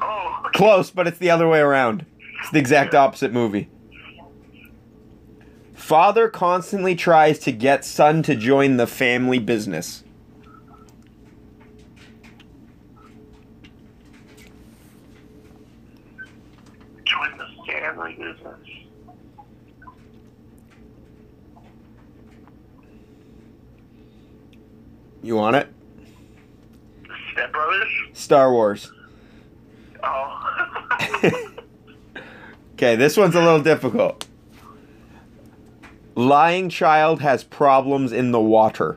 Oh, 0.00 0.42
Close, 0.54 0.92
but 0.92 1.08
it's 1.08 1.18
the 1.18 1.30
other 1.30 1.48
way 1.48 1.58
around. 1.58 2.06
It's 2.38 2.50
the 2.52 2.60
exact 2.60 2.94
opposite 2.94 3.32
movie. 3.32 3.68
Father 5.86 6.28
constantly 6.28 6.96
tries 6.96 7.38
to 7.38 7.52
get 7.52 7.84
son 7.84 8.20
to 8.24 8.34
join 8.34 8.76
the 8.76 8.88
family 8.88 9.38
business. 9.38 10.02
join 17.04 17.38
the 17.38 17.46
family 17.68 18.14
business. 18.14 18.68
You 25.22 25.36
want 25.36 25.54
it? 25.54 25.72
Step 27.32 27.52
Brothers? 27.52 27.88
Star 28.12 28.50
Wars. 28.50 28.90
Oh. 30.02 31.22
Okay, 32.72 32.94
this 32.96 33.16
one's 33.16 33.34
a 33.34 33.40
little 33.40 33.62
difficult. 33.62 34.25
Lying 36.26 36.68
child 36.68 37.20
has 37.20 37.44
problems 37.44 38.10
in 38.10 38.32
the 38.32 38.40
water. 38.40 38.96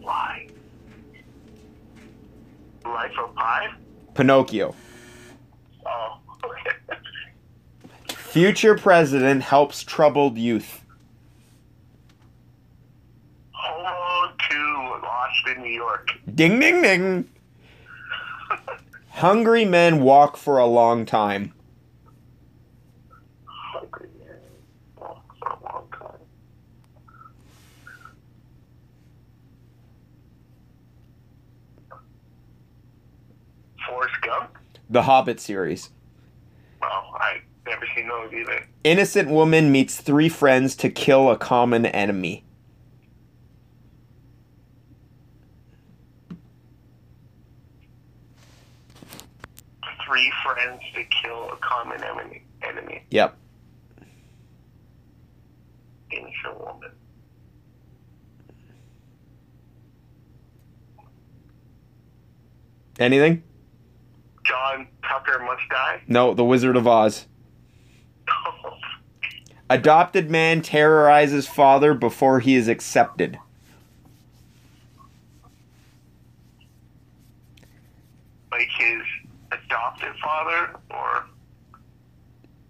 Why? 0.00 0.48
Life 2.84 3.12
of 3.22 3.34
Pi? 3.34 3.68
Pinocchio. 4.14 4.74
Oh, 5.86 6.18
okay. 6.42 6.96
Future 8.08 8.74
president 8.74 9.42
helps 9.42 9.82
troubled 9.82 10.38
youth. 10.38 10.82
Home 13.50 13.84
Alone 13.84 14.32
2, 14.50 14.56
Lost 15.02 15.56
in 15.56 15.62
New 15.62 15.68
York. 15.68 16.08
Ding 16.34 16.58
ding 16.58 16.80
ding. 16.80 17.28
Hungry 19.10 19.66
men 19.66 20.00
walk 20.00 20.38
for 20.38 20.56
a 20.56 20.66
long 20.66 21.04
time. 21.04 21.52
Hungry 23.44 24.08
Man. 24.18 24.38
Oh, 25.00 25.20
for 25.38 25.48
a 25.48 25.58
long 25.64 25.88
time. 25.92 26.20
The 34.90 35.02
Hobbit 35.02 35.40
series. 35.40 35.90
Well, 36.80 37.16
I've 37.18 37.42
never 37.66 37.86
seen 37.94 38.08
those 38.08 38.32
either. 38.32 38.66
Innocent 38.84 39.30
woman 39.30 39.72
meets 39.72 40.00
three 40.00 40.28
friends 40.28 40.76
to 40.76 40.90
kill 40.90 41.30
a 41.30 41.36
common 41.36 41.86
enemy. 41.86 42.44
Three 50.06 50.32
friends 50.44 50.82
to 50.94 51.04
kill 51.22 51.50
a 51.50 51.56
common 51.56 52.02
enemy. 52.02 52.42
Enemy. 52.62 53.04
Yep. 53.10 53.36
Innocent 56.10 56.60
woman. 56.60 56.90
Anything? 62.98 63.42
John 64.62 64.86
Tucker 65.02 65.40
must 65.40 65.62
die. 65.70 66.02
No, 66.06 66.34
The 66.34 66.44
Wizard 66.44 66.76
of 66.76 66.86
Oz. 66.86 67.26
Adopted 69.70 70.30
man 70.30 70.62
terrorizes 70.62 71.48
father 71.48 71.94
before 71.94 72.40
he 72.40 72.54
is 72.54 72.68
accepted. 72.68 73.38
like 78.50 78.68
his 78.78 79.02
adopted 79.50 80.14
father, 80.22 80.78
or 80.90 81.24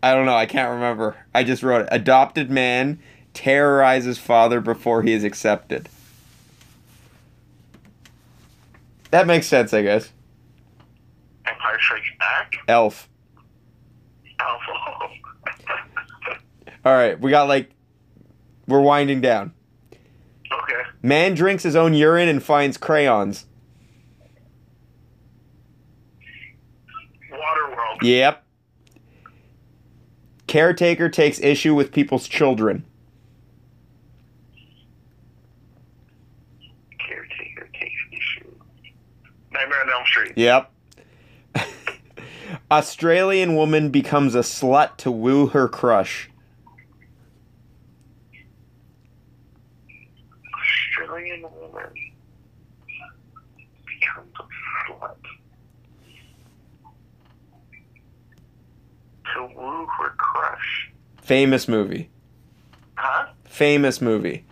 I 0.01 0.15
don't 0.15 0.27
know. 0.27 0.37
I 0.37 0.47
can't 0.47 0.71
remember. 0.71 1.17
I 1.35 1.43
just 1.43 1.65
wrote 1.65 1.83
it. 1.83 1.89
Adopted 1.91 2.51
man 2.51 3.01
terrorizes 3.35 4.17
father 4.17 4.61
before 4.61 5.03
he 5.03 5.13
is 5.13 5.25
accepted. 5.25 5.89
That 9.11 9.27
makes 9.27 9.49
sense, 9.49 9.75
I 9.75 9.83
guess. 9.83 10.13
Empire 11.47 11.79
Strikes 11.81 12.07
Back. 12.19 12.53
Elf. 12.69 13.09
Alpha. 14.41 14.73
All 16.85 16.93
right, 16.93 17.19
we 17.21 17.31
got 17.31 17.49
like 17.49 17.71
we're 18.67 18.81
winding 18.81 19.21
down. 19.21 19.53
okay. 20.53 20.83
Man 21.03 21.35
drinks 21.35 21.63
his 21.63 21.77
own 21.77 21.95
urine 21.95 22.29
and 22.29 22.43
finds 22.43 22.77
crayons. 22.77 23.47
Waterworld. 27.31 28.03
Yep. 28.03 28.45
Caretaker 30.47 31.09
takes 31.09 31.41
issue 31.41 31.75
with 31.75 31.93
people's 31.93 32.29
children. 32.29 32.85
Caretaker 37.07 37.69
takes 37.73 38.01
issue. 38.13 38.51
Nightmare 39.53 39.81
on 39.83 39.91
Elm 39.91 40.05
Street. 40.07 40.33
Yep. 40.37 40.71
Australian 42.73 43.55
woman 43.55 43.91
becomes 43.91 44.35
a 44.35 44.39
slut 44.39 44.97
to 44.97 45.11
woo 45.11 45.49
her 45.49 45.69
crush. 45.69 46.31
Australian 50.59 51.43
woman 51.43 51.93
becomes 53.85 54.33
a 54.41 54.91
slut 54.91 55.17
to 59.35 59.55
woo 59.55 59.87
her 59.99 60.15
crush. 60.17 60.93
Famous 61.21 61.69
movie. 61.69 62.09
Huh? 62.95 63.27
Famous 63.45 64.01
movie. 64.01 64.47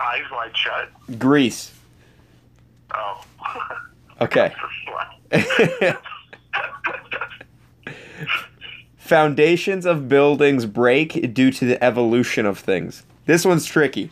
Eyes 0.00 0.22
wide 0.32 0.56
shut. 0.56 1.18
Grease. 1.18 1.72
Oh. 2.94 3.24
Okay. 4.20 4.54
It's 5.32 5.42
a 5.42 5.94
slut. 5.94 5.96
Foundations 8.96 9.86
of 9.86 10.08
buildings 10.08 10.66
break 10.66 11.34
due 11.34 11.50
to 11.50 11.64
the 11.64 11.82
evolution 11.82 12.46
of 12.46 12.58
things. 12.58 13.04
This 13.26 13.44
one's 13.44 13.66
tricky. 13.66 14.10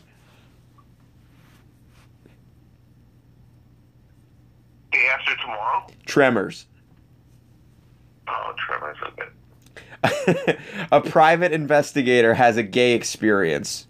Day 4.93 5.07
after 5.13 5.37
tomorrow? 5.37 5.87
Tremors. 6.07 6.67
Oh, 8.27 8.55
Trevor's 8.59 8.97
okay. 9.09 10.59
a 10.93 11.01
private 11.01 11.53
investigator 11.53 12.35
has 12.35 12.57
a 12.57 12.63
gay 12.63 12.93
experience. 12.95 13.87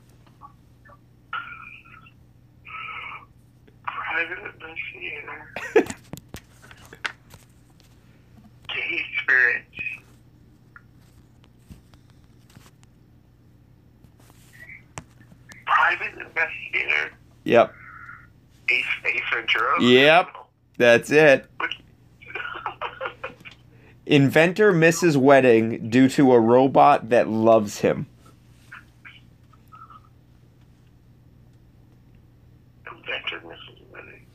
Private 3.84 4.38
investigator. 4.38 5.94
Gay 8.68 9.04
experience. 9.12 9.64
Private 15.66 16.12
investigator. 16.14 17.12
Yep. 17.48 17.74
Ace, 18.68 18.84
Ace 19.06 19.22
Ventura. 19.32 19.82
Yep. 19.82 20.28
That's 20.76 21.10
it. 21.10 21.46
Inventor 24.06 24.70
misses 24.70 25.16
wedding 25.16 25.88
due 25.88 26.10
to 26.10 26.34
a 26.34 26.38
robot 26.38 27.08
that 27.08 27.26
loves 27.26 27.78
him. 27.78 28.06
Inventor 32.86 33.40
Mrs. 33.46 33.80
Wedding. 33.90 34.26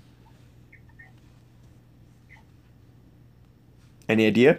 Any 4.10 4.26
idea? 4.26 4.58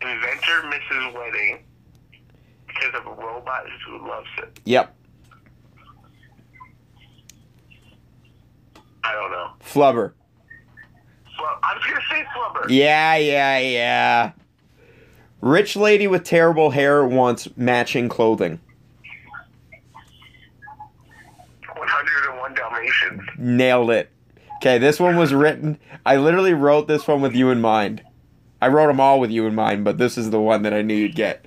Inventor 0.00 0.62
misses 0.70 1.14
Wedding 1.14 1.62
because 2.66 2.94
of 2.94 3.06
a 3.06 3.12
robot 3.22 3.64
who 3.86 4.08
loves 4.08 4.28
it. 4.38 4.60
Yep. 4.64 4.94
I 9.08 9.12
don't 9.12 9.30
know. 9.30 9.50
Flubber. 9.68 10.12
Well, 11.38 11.58
I'm 11.62 11.78
gonna 11.80 12.00
say 12.10 12.24
Flubber. 12.34 12.70
Yeah, 12.70 13.16
yeah, 13.16 13.58
yeah. 13.58 14.32
Rich 15.40 15.76
lady 15.76 16.06
with 16.06 16.24
terrible 16.24 16.70
hair 16.70 17.04
wants 17.04 17.48
matching 17.56 18.08
clothing. 18.08 18.60
101 21.66 22.54
Dalmatians. 22.54 23.22
Nailed 23.38 23.90
it. 23.90 24.10
Okay, 24.56 24.78
this 24.78 24.98
one 24.98 25.16
was 25.16 25.32
written. 25.32 25.78
I 26.04 26.16
literally 26.16 26.54
wrote 26.54 26.88
this 26.88 27.06
one 27.06 27.20
with 27.20 27.34
you 27.34 27.50
in 27.50 27.60
mind. 27.60 28.02
I 28.60 28.68
wrote 28.68 28.88
them 28.88 28.98
all 28.98 29.20
with 29.20 29.30
you 29.30 29.46
in 29.46 29.54
mind, 29.54 29.84
but 29.84 29.98
this 29.98 30.18
is 30.18 30.30
the 30.30 30.40
one 30.40 30.62
that 30.62 30.74
I 30.74 30.82
knew 30.82 30.94
you'd 30.94 31.14
get. 31.14 31.44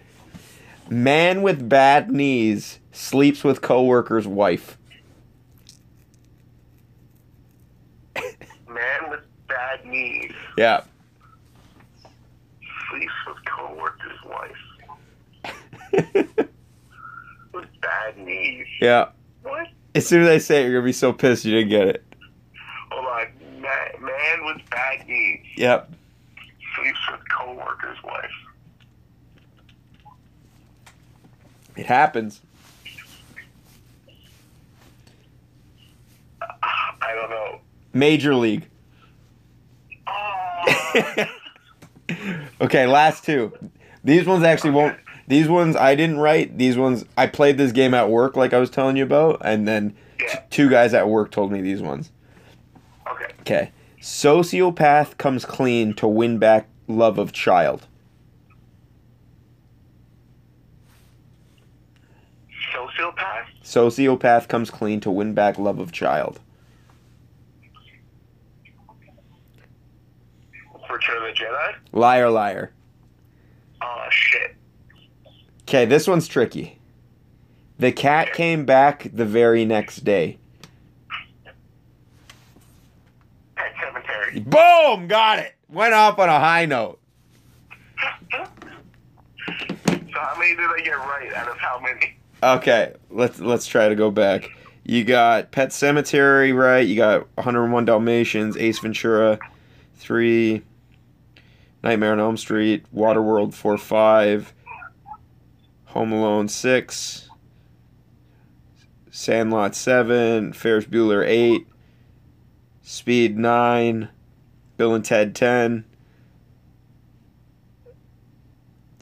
Man 0.90 1.42
with 1.42 1.68
bad 1.68 2.10
knees 2.10 2.80
sleeps 2.94 3.44
with 3.44 3.62
coworker's 3.62 4.28
wife. 4.28 4.78
Man 8.16 9.10
with 9.10 9.22
bad 9.92 10.36
Yeah. 10.58 10.82
sleeps 12.90 13.14
with 13.28 13.38
coworker's 13.46 14.24
wife. 14.26 14.58
With 17.54 17.68
bad 17.82 18.18
knees. 18.18 18.66
yeah. 18.80 19.10
What? 19.44 19.68
As 19.94 20.08
soon 20.08 20.22
as 20.24 20.30
I 20.30 20.38
say 20.38 20.62
it, 20.62 20.66
you're 20.70 20.80
gonna 20.80 20.86
be 20.86 20.94
so 20.94 21.12
pissed 21.12 21.44
you 21.44 21.52
didn't 21.54 21.70
get 21.70 21.88
it. 21.88 22.06
Hold 22.92 23.06
on. 23.08 23.28
Man, 23.62 23.92
man 24.02 24.46
with 24.46 24.62
bad 24.70 25.06
knees 25.08 25.46
Yep. 25.58 25.92
sleeps 26.76 27.00
with 27.12 27.20
coworker's 27.38 28.02
wife. 28.04 28.32
It 31.76 31.86
happens. 31.86 32.42
I 36.42 37.14
don't 37.16 37.30
know. 37.30 37.60
Major 37.94 38.34
League. 38.36 38.68
Okay, 42.62 42.86
last 42.86 43.24
two. 43.24 43.52
These 44.04 44.26
ones 44.26 44.44
actually 44.44 44.72
won't. 44.72 44.98
These 45.28 45.48
ones 45.48 45.76
I 45.76 45.96
didn't 45.96 46.18
write. 46.18 46.58
These 46.58 46.78
ones 46.78 47.06
I 47.18 47.28
played 47.28 47.58
this 47.58 47.72
game 47.72 47.94
at 47.94 48.10
work, 48.10 48.36
like 48.36 48.54
I 48.54 48.60
was 48.60 48.70
telling 48.70 48.98
you 48.98 49.04
about, 49.04 49.42
and 49.44 49.68
then 49.68 49.96
t- 50.20 50.38
two 50.50 50.70
guys 50.70 50.94
at 50.94 51.08
work 51.08 51.32
told 51.32 51.52
me 51.52 51.62
these 51.62 51.82
ones. 51.82 52.12
okay. 53.10 53.34
Okay, 53.40 53.72
sociopath 54.00 55.18
comes 55.18 55.46
clean 55.46 55.94
to 55.96 56.08
win 56.08 56.38
back 56.38 56.68
love 56.88 57.18
of 57.18 57.32
child. 57.32 57.88
Sociopath? 62.74 63.46
Sociopath 63.64 64.48
comes 64.48 64.70
clean 64.70 65.00
to 65.00 65.10
win 65.10 65.34
back 65.34 65.58
love 65.58 65.80
of 65.80 65.92
child. 65.92 66.40
Return 70.92 71.18
of 71.18 71.24
the 71.24 71.44
Jedi? 71.44 71.76
Liar, 71.92 72.30
liar. 72.30 72.72
Oh, 73.82 74.06
shit. 74.10 74.56
Okay, 75.64 75.86
this 75.86 76.08
one's 76.08 76.28
tricky. 76.28 76.80
The 77.80 77.92
cat 77.92 78.34
came 78.34 78.66
back 78.66 79.10
the 79.12 79.26
very 79.26 79.66
next 79.66 80.04
day. 80.04 80.38
Pet 83.56 83.74
Sematary. 83.76 84.44
Boom! 84.44 85.08
Got 85.08 85.40
it. 85.40 85.56
Went 85.68 85.94
off 85.94 86.20
on 86.20 86.30
a 86.30 86.40
high 86.40 86.66
note. 86.66 87.00
So 88.32 88.46
how 90.14 90.36
many 90.38 90.56
did 90.56 90.70
I 90.70 90.82
get 90.84 90.92
right 90.92 91.34
out 91.34 91.48
of 91.48 91.58
how 91.58 91.80
many? 91.80 92.18
Okay, 92.44 92.94
let's 93.10 93.40
let's 93.40 93.66
try 93.66 93.88
to 93.88 93.96
go 93.96 94.12
back. 94.12 94.50
You 94.84 95.04
got 95.04 95.52
Pet 95.52 95.70
Sematary 95.70 96.56
right. 96.56 96.86
You 96.86 96.96
got 96.96 97.28
101 97.36 97.86
Dalmatians, 97.86 98.58
Ace 98.58 98.80
Ventura, 98.80 99.40
three, 99.96 100.64
Nightmare 101.84 102.14
on 102.14 102.20
Elm 102.20 102.38
Street, 102.38 102.86
Waterworld 102.94 103.54
four 103.54 103.78
five, 103.78 104.54
Home 105.86 106.12
Alone 106.12 106.48
six, 106.48 107.30
Sandlot 109.10 109.76
seven, 109.76 110.54
Ferris 110.54 110.86
Bueller 110.86 111.26
eight, 111.26 111.68
Speed 112.82 113.38
nine, 113.38 114.10
Bill 114.78 114.94
and 114.94 115.04
Ted 115.04 115.36
ten. 115.36 115.86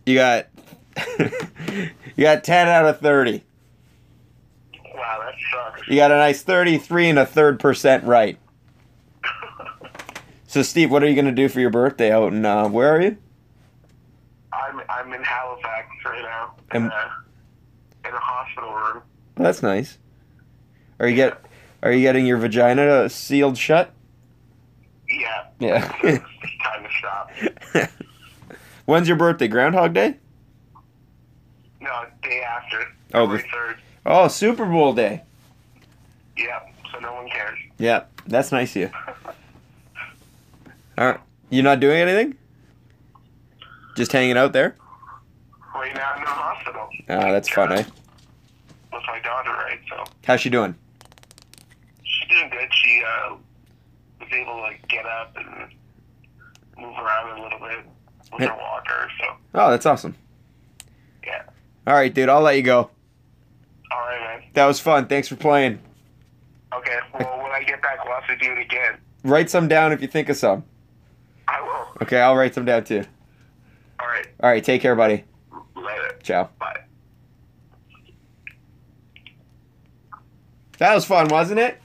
You 0.05 0.15
got 0.15 0.47
you 1.19 2.23
got 2.23 2.43
ten 2.43 2.67
out 2.67 2.86
of 2.86 2.99
thirty. 2.99 3.43
Wow, 4.95 5.19
that 5.23 5.36
sucks. 5.51 5.88
You 5.88 5.95
got 5.95 6.11
a 6.11 6.17
nice 6.17 6.41
33 6.41 7.09
and 7.09 7.19
a 7.19 7.25
third 7.25 7.59
percent 7.59 8.03
right. 8.03 8.38
So, 10.49 10.63
Steve, 10.63 10.89
what 10.89 11.03
are 11.03 11.07
you 11.07 11.13
going 11.13 11.25
to 11.27 11.31
do 11.31 11.47
for 11.47 11.59
your 11.59 11.69
birthday 11.69 12.11
out 12.11 12.33
in, 12.33 12.43
uh, 12.43 12.67
where 12.67 12.95
are 12.95 12.99
you? 12.99 13.17
I'm 14.51 14.81
I'm 14.89 15.13
in 15.13 15.21
Halifax 15.21 15.87
right 16.03 16.23
now 16.23 16.55
in, 16.73 16.81
And- 16.85 16.91
a, 16.91 18.07
in 18.09 18.15
a 18.15 18.19
hospital 18.19 18.73
room. 18.73 19.03
That's 19.35 19.61
nice. 19.61 19.99
Are 20.99 21.07
you 21.07 21.15
get, 21.15 21.39
are 21.83 21.91
you 21.91 22.01
getting 22.01 22.25
your 22.25 22.37
vagina 22.37 23.09
sealed 23.11 23.59
shut? 23.59 23.93
Yeah. 25.07 25.45
Yeah. 25.59 25.87
time 26.01 26.83
to 26.83 26.89
stop. 26.97 27.29
When's 28.85 29.07
your 29.07 29.17
birthday? 29.17 29.47
Groundhog 29.47 29.93
Day? 29.93 30.17
No, 31.79 32.05
day 32.23 32.41
after. 32.41 32.87
Oh, 33.13 33.27
the, 33.27 33.37
3rd. 33.37 33.75
oh, 34.07 34.27
Super 34.27 34.65
Bowl 34.65 34.93
day. 34.95 35.21
Yeah, 36.35 36.59
so 36.91 36.97
no 36.99 37.13
one 37.13 37.29
cares. 37.29 37.59
Yeah, 37.77 38.05
that's 38.25 38.51
nice 38.51 38.75
of 38.75 38.81
you. 38.81 38.89
All 40.99 41.05
right, 41.05 41.19
you're 41.49 41.63
not 41.63 41.79
doing 41.79 41.97
anything. 41.97 42.35
Just 43.95 44.11
hanging 44.11 44.35
out 44.37 44.51
there. 44.51 44.75
Right 45.73 45.95
now 45.95 46.11
I'm 46.11 46.17
in 46.19 46.25
the 46.25 46.29
hospital. 46.29 46.89
Ah, 47.07 47.31
that's 47.31 47.47
fun, 47.47 47.71
eh? 47.71 47.83
With 48.91 49.01
my 49.07 49.19
daughter, 49.23 49.51
right? 49.51 49.79
So 49.89 50.03
How's 50.25 50.41
she 50.41 50.49
doing? 50.49 50.75
she's 52.03 52.27
doing 52.29 52.49
good. 52.49 52.67
She 52.73 53.01
uh, 53.07 53.35
was 54.19 54.29
able 54.33 54.55
to 54.55 54.61
like, 54.61 54.85
get 54.89 55.05
up 55.05 55.35
and 55.37 55.71
move 56.77 56.97
around 56.97 57.39
a 57.39 57.43
little 57.43 57.59
bit 57.59 57.85
with 58.33 58.41
Yeah. 58.41 58.47
her 58.49 58.57
walker. 58.57 59.09
So 59.21 59.25
Oh, 59.55 59.71
that's 59.71 59.85
awesome. 59.85 60.15
yeah. 61.25 61.43
All 61.87 61.93
right, 61.93 62.13
dude, 62.13 62.27
I'll 62.27 62.41
let 62.41 62.57
you 62.57 62.63
go. 62.63 62.89
All 63.91 63.99
right, 64.01 64.19
man. 64.41 64.49
That 64.53 64.65
was 64.65 64.81
fun. 64.81 65.07
Thanks 65.07 65.29
for 65.29 65.37
playing. 65.37 65.79
Okay. 66.73 66.99
Well, 67.17 67.37
when 67.41 67.51
I 67.53 67.63
get 67.63 67.81
back, 67.81 68.03
we'll 68.03 68.15
have 68.19 68.27
to 68.27 68.35
do 68.35 68.51
it 68.51 68.59
again. 68.59 68.97
Write 69.23 69.49
some 69.49 69.69
down 69.69 69.93
if 69.93 70.01
you 70.01 70.07
think 70.09 70.27
of 70.27 70.35
some. 70.35 70.63
I 71.49 71.61
will. 71.61 71.87
Okay, 72.03 72.19
I'll 72.19 72.35
write 72.35 72.53
some 72.53 72.65
down 72.65 72.83
too. 72.83 73.03
All 73.99 74.07
right. 74.07 74.27
All 74.41 74.49
right, 74.49 74.63
take 74.63 74.81
care, 74.81 74.95
buddy. 74.95 75.23
Later. 75.75 76.17
Ciao. 76.21 76.49
Bye. 76.59 76.83
That 80.77 80.93
was 80.93 81.05
fun, 81.05 81.27
wasn't 81.27 81.59
it? 81.59 81.81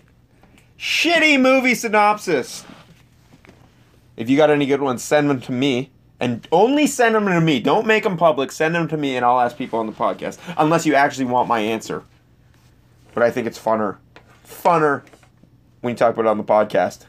Shitty 0.79 1.41
movie 1.41 1.75
synopsis. 1.75 2.65
If 4.17 4.29
you 4.31 4.37
got 4.37 4.51
any 4.51 4.67
good 4.67 4.83
ones, 4.83 5.03
send 5.03 5.31
them 5.31 5.41
to 5.43 5.53
me. 5.53 5.91
And 6.21 6.47
only 6.53 6.87
send 6.87 7.15
them 7.15 7.27
to 7.27 7.41
me. 7.41 7.59
Don't 7.59 7.87
make 7.87 8.05
them 8.05 8.17
public. 8.17 8.53
Send 8.53 8.75
them 8.75 8.87
to 8.89 8.97
me 8.97 9.17
and 9.17 9.25
I'll 9.25 9.41
ask 9.41 9.57
people 9.57 9.81
on 9.81 9.87
the 9.87 9.93
podcast. 9.93 10.39
Unless 10.57 10.87
you 10.87 10.95
actually 10.95 11.25
want 11.25 11.49
my 11.49 11.59
answer. 11.59 12.05
But 13.15 13.25
I 13.25 13.31
think 13.31 13.47
it's 13.47 13.59
funner. 13.59 13.97
Funner 14.47 15.03
when 15.81 15.93
you 15.93 15.97
talk 15.97 16.15
about 16.15 16.27
it 16.27 16.29
on 16.29 16.39
the 16.39 16.45
podcast. 16.45 17.07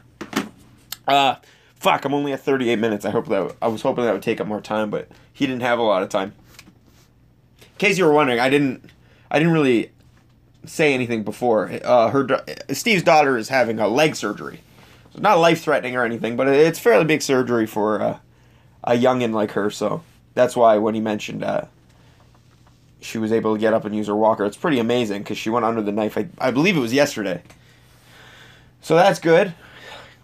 Uh 1.06 1.36
fuck, 1.78 2.04
I'm 2.04 2.14
only 2.14 2.32
at 2.32 2.40
38 2.40 2.78
minutes. 2.78 3.04
I 3.04 3.10
hope 3.10 3.28
that 3.28 3.56
I 3.62 3.68
was 3.68 3.82
hoping 3.82 4.04
that 4.04 4.12
would 4.12 4.22
take 4.22 4.40
up 4.40 4.46
more 4.46 4.60
time, 4.60 4.90
but 4.90 5.08
he 5.32 5.46
didn't 5.46 5.62
have 5.62 5.78
a 5.78 5.82
lot 5.82 6.02
of 6.02 6.08
time. 6.08 6.34
In 7.60 7.78
case 7.78 7.98
you 7.98 8.04
were 8.04 8.12
wondering, 8.12 8.40
I 8.40 8.48
didn't 8.48 8.90
I 9.30 9.38
didn't 9.38 9.52
really 9.52 9.90
say 10.64 10.94
anything 10.94 11.22
before. 11.22 11.70
Uh, 11.84 12.10
her 12.10 12.26
Steve's 12.70 13.02
daughter 13.02 13.36
is 13.36 13.48
having 13.48 13.78
a 13.78 13.88
leg 13.88 14.16
surgery. 14.16 14.60
So 15.12 15.20
not 15.20 15.38
life 15.38 15.62
threatening 15.62 15.96
or 15.96 16.04
anything, 16.04 16.36
but 16.36 16.48
it's 16.48 16.78
fairly 16.78 17.04
big 17.04 17.22
surgery 17.22 17.66
for 17.66 18.00
uh, 18.00 18.18
a 18.84 18.92
youngin 18.92 19.32
like 19.32 19.52
her. 19.52 19.70
So 19.70 20.02
that's 20.34 20.56
why 20.56 20.78
when 20.78 20.94
he 20.94 21.00
mentioned 21.00 21.44
uh, 21.44 21.66
she 23.00 23.18
was 23.18 23.32
able 23.32 23.54
to 23.54 23.60
get 23.60 23.74
up 23.74 23.84
and 23.84 23.94
use 23.94 24.06
her 24.06 24.16
walker, 24.16 24.44
it's 24.44 24.56
pretty 24.56 24.78
amazing 24.78 25.22
because 25.22 25.38
she 25.38 25.50
went 25.50 25.64
under 25.64 25.82
the 25.82 25.92
knife. 25.92 26.16
I, 26.16 26.28
I 26.38 26.50
believe 26.50 26.76
it 26.76 26.80
was 26.80 26.92
yesterday. 26.92 27.42
So 28.80 28.94
that's 28.94 29.18
good. 29.18 29.54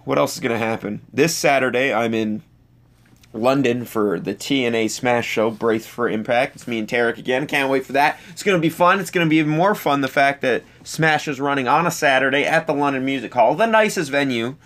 What 0.04 0.18
else 0.18 0.34
is 0.34 0.40
gonna 0.40 0.58
happen 0.58 1.02
this 1.12 1.34
Saturday? 1.36 1.92
I'm 1.92 2.14
in 2.14 2.42
London 3.32 3.84
for 3.84 4.20
the 4.20 4.34
TNA 4.34 4.90
Smash 4.90 5.26
Show, 5.26 5.50
Brace 5.50 5.86
for 5.86 6.08
Impact. 6.08 6.56
It's 6.56 6.68
me 6.68 6.78
and 6.78 6.88
Tarek 6.88 7.18
again. 7.18 7.46
Can't 7.46 7.70
wait 7.70 7.86
for 7.86 7.92
that. 7.92 8.18
It's 8.30 8.42
going 8.42 8.56
to 8.56 8.60
be 8.60 8.68
fun. 8.68 9.00
It's 9.00 9.10
going 9.10 9.26
to 9.26 9.30
be 9.30 9.38
even 9.38 9.52
more 9.52 9.74
fun 9.74 10.02
the 10.02 10.08
fact 10.08 10.42
that 10.42 10.64
Smash 10.84 11.28
is 11.28 11.40
running 11.40 11.66
on 11.66 11.86
a 11.86 11.90
Saturday 11.90 12.44
at 12.44 12.66
the 12.66 12.74
London 12.74 13.04
Music 13.04 13.32
Hall, 13.32 13.54
the 13.54 13.66
nicest 13.66 14.10
venue 14.10 14.56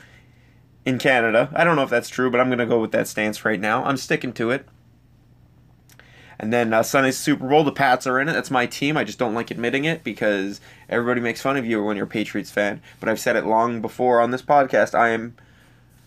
in 0.84 0.98
Canada. 0.98 1.50
I 1.54 1.64
don't 1.64 1.76
know 1.76 1.84
if 1.84 1.90
that's 1.90 2.08
true, 2.08 2.30
but 2.30 2.40
I'm 2.40 2.48
going 2.48 2.58
to 2.58 2.66
go 2.66 2.80
with 2.80 2.92
that 2.92 3.08
stance 3.08 3.44
right 3.44 3.60
now. 3.60 3.84
I'm 3.84 3.96
sticking 3.96 4.32
to 4.34 4.50
it. 4.50 4.66
And 6.38 6.52
then 6.52 6.72
uh, 6.72 6.82
Sunday's 6.82 7.16
Super 7.16 7.48
Bowl. 7.48 7.64
The 7.64 7.72
Pats 7.72 8.06
are 8.06 8.20
in 8.20 8.28
it. 8.28 8.32
That's 8.32 8.50
my 8.50 8.66
team. 8.66 8.96
I 8.96 9.04
just 9.04 9.18
don't 9.18 9.34
like 9.34 9.50
admitting 9.50 9.84
it 9.84 10.04
because 10.04 10.60
everybody 10.88 11.20
makes 11.20 11.40
fun 11.40 11.56
of 11.56 11.64
you 11.64 11.82
when 11.82 11.96
you're 11.96 12.06
a 12.06 12.08
Patriots 12.08 12.50
fan. 12.50 12.82
But 13.00 13.08
I've 13.08 13.20
said 13.20 13.36
it 13.36 13.46
long 13.46 13.80
before 13.80 14.20
on 14.20 14.30
this 14.30 14.42
podcast. 14.42 14.94
I 14.94 15.10
am 15.10 15.34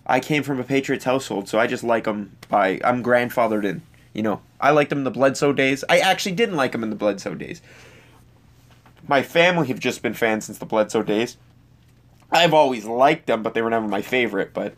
I 0.05 0.19
came 0.19 0.43
from 0.43 0.59
a 0.59 0.63
Patriots 0.63 1.05
household, 1.05 1.47
so 1.47 1.59
I 1.59 1.67
just 1.67 1.83
like 1.83 2.05
them 2.05 2.35
by 2.47 2.79
I'm 2.83 3.03
grandfathered 3.03 3.63
in. 3.63 3.81
You 4.13 4.23
know, 4.23 4.41
I 4.59 4.71
liked 4.71 4.89
them 4.89 4.99
in 4.99 5.03
the 5.03 5.11
Bledsoe 5.11 5.53
days. 5.53 5.83
I 5.87 5.99
actually 5.99 6.33
didn't 6.33 6.55
like 6.55 6.71
them 6.71 6.83
in 6.83 6.89
the 6.89 6.95
Bledsoe 6.95 7.35
days. 7.35 7.61
My 9.07 9.23
family 9.23 9.67
have 9.67 9.79
just 9.79 10.01
been 10.01 10.13
fans 10.13 10.45
since 10.45 10.57
the 10.57 10.65
Bledsoe 10.65 11.03
days. 11.03 11.37
I've 12.31 12.53
always 12.53 12.85
liked 12.85 13.27
them, 13.27 13.41
but 13.41 13.53
they 13.53 13.61
were 13.61 13.69
never 13.69 13.87
my 13.87 14.01
favorite. 14.01 14.53
But 14.53 14.75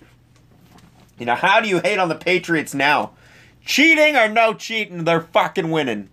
you 1.18 1.26
know, 1.26 1.36
how 1.36 1.60
do 1.60 1.68
you 1.68 1.80
hate 1.80 1.98
on 2.00 2.10
the 2.10 2.16
Patriots 2.16 2.74
now? 2.74 3.12
Cheating 3.66 4.16
or 4.16 4.28
no 4.28 4.54
cheating, 4.54 5.04
they're 5.04 5.22
fucking 5.22 5.72
winning. 5.72 6.10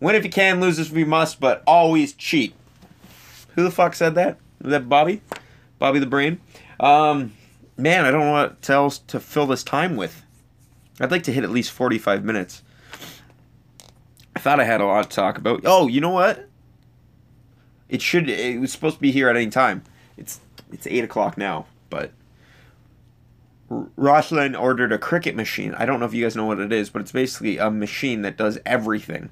Win 0.00 0.14
if 0.14 0.24
you 0.24 0.30
can, 0.30 0.60
lose 0.60 0.78
if 0.78 0.92
you 0.92 1.06
must, 1.06 1.40
but 1.40 1.62
always 1.66 2.12
cheat. 2.12 2.54
Who 3.54 3.62
the 3.62 3.70
fuck 3.70 3.94
said 3.94 4.14
that? 4.16 4.38
Was 4.60 4.70
that 4.70 4.88
Bobby? 4.88 5.22
Bobby 5.78 5.98
the 5.98 6.06
Brain? 6.06 6.40
Um, 6.80 7.32
man, 7.76 8.04
I 8.04 8.10
don't 8.10 8.20
know 8.20 8.32
what 8.32 8.68
else 8.68 8.98
to 8.98 9.20
fill 9.20 9.46
this 9.46 9.62
time 9.62 9.96
with. 9.96 10.24
I'd 11.00 11.10
like 11.10 11.24
to 11.24 11.32
hit 11.32 11.44
at 11.44 11.50
least 11.50 11.72
45 11.72 12.24
minutes. 12.24 12.62
I 14.36 14.40
thought 14.40 14.60
I 14.60 14.64
had 14.64 14.80
a 14.80 14.86
lot 14.86 15.10
to 15.10 15.14
talk 15.14 15.38
about. 15.38 15.62
Oh, 15.64 15.88
you 15.88 16.00
know 16.00 16.10
what? 16.10 16.48
It 17.88 18.02
should. 18.02 18.28
It 18.28 18.60
was 18.60 18.72
supposed 18.72 18.96
to 18.96 19.00
be 19.00 19.12
here 19.12 19.28
at 19.28 19.36
any 19.36 19.50
time. 19.50 19.84
It's 20.16 20.40
it's 20.72 20.86
eight 20.86 21.04
o'clock 21.04 21.38
now, 21.38 21.66
but 21.90 22.10
Rosalind 23.96 24.56
ordered 24.56 24.92
a 24.92 24.98
Cricut 24.98 25.34
machine. 25.34 25.74
I 25.74 25.86
don't 25.86 26.00
know 26.00 26.06
if 26.06 26.14
you 26.14 26.24
guys 26.24 26.36
know 26.36 26.46
what 26.46 26.58
it 26.58 26.72
is, 26.72 26.90
but 26.90 27.02
it's 27.02 27.12
basically 27.12 27.58
a 27.58 27.70
machine 27.70 28.22
that 28.22 28.36
does 28.36 28.58
everything. 28.64 29.30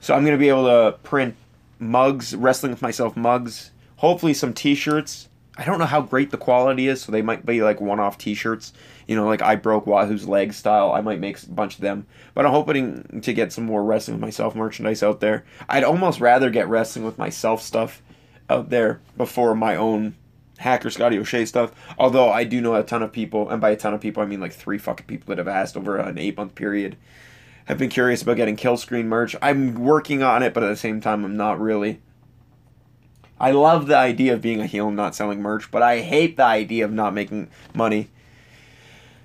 So 0.00 0.14
I'm 0.14 0.24
gonna 0.24 0.38
be 0.38 0.48
able 0.48 0.66
to 0.66 0.98
print 1.02 1.34
mugs, 1.78 2.34
wrestling 2.34 2.72
with 2.72 2.82
myself 2.82 3.16
mugs, 3.16 3.70
hopefully 3.96 4.34
some 4.34 4.52
T-shirts. 4.52 5.28
I 5.56 5.64
don't 5.64 5.78
know 5.78 5.84
how 5.84 6.00
great 6.00 6.30
the 6.30 6.38
quality 6.38 6.88
is, 6.88 7.02
so 7.02 7.12
they 7.12 7.22
might 7.22 7.44
be 7.44 7.62
like 7.62 7.80
one-off 7.80 8.16
T-shirts. 8.16 8.72
You 9.06 9.16
know, 9.16 9.26
like 9.26 9.42
I 9.42 9.56
broke 9.56 9.86
Wahoo's 9.86 10.26
leg 10.26 10.54
style. 10.54 10.92
I 10.92 11.00
might 11.00 11.20
make 11.20 11.42
a 11.42 11.46
bunch 11.46 11.74
of 11.74 11.80
them, 11.80 12.06
but 12.34 12.46
I'm 12.46 12.52
hoping 12.52 13.20
to 13.22 13.32
get 13.32 13.52
some 13.52 13.64
more 13.64 13.82
wrestling 13.82 14.16
with 14.16 14.22
myself 14.22 14.54
merchandise 14.54 15.02
out 15.02 15.20
there. 15.20 15.44
I'd 15.68 15.84
almost 15.84 16.20
rather 16.20 16.48
get 16.48 16.68
wrestling 16.68 17.04
with 17.04 17.18
myself 17.18 17.60
stuff 17.60 18.00
out 18.48 18.70
there 18.70 19.00
before 19.16 19.54
my 19.54 19.76
own 19.76 20.14
Hacker 20.60 20.90
Scotty 20.90 21.18
O'Shea 21.18 21.46
stuff. 21.46 21.72
Although 21.98 22.30
I 22.30 22.44
do 22.44 22.60
know 22.60 22.74
a 22.74 22.82
ton 22.82 23.02
of 23.02 23.12
people, 23.12 23.48
and 23.48 23.60
by 23.60 23.70
a 23.70 23.76
ton 23.76 23.94
of 23.94 24.00
people 24.00 24.22
I 24.22 24.26
mean 24.26 24.40
like 24.40 24.52
three 24.52 24.78
fucking 24.78 25.06
people 25.06 25.26
that 25.28 25.38
have 25.38 25.48
asked 25.48 25.76
over 25.76 25.96
an 25.96 26.18
eight 26.18 26.36
month 26.36 26.54
period, 26.54 26.96
have 27.64 27.78
been 27.78 27.88
curious 27.88 28.22
about 28.22 28.36
getting 28.36 28.56
kill 28.56 28.76
screen 28.76 29.08
merch. 29.08 29.34
I'm 29.40 29.74
working 29.74 30.22
on 30.22 30.42
it, 30.42 30.52
but 30.52 30.62
at 30.62 30.68
the 30.68 30.76
same 30.76 31.00
time 31.00 31.24
I'm 31.24 31.36
not 31.36 31.58
really. 31.58 32.00
I 33.38 33.52
love 33.52 33.86
the 33.86 33.96
idea 33.96 34.34
of 34.34 34.42
being 34.42 34.60
a 34.60 34.66
heel 34.66 34.88
and 34.88 34.96
not 34.96 35.14
selling 35.14 35.40
merch, 35.40 35.70
but 35.70 35.82
I 35.82 36.00
hate 36.00 36.36
the 36.36 36.44
idea 36.44 36.84
of 36.84 36.92
not 36.92 37.14
making 37.14 37.48
money. 37.72 38.10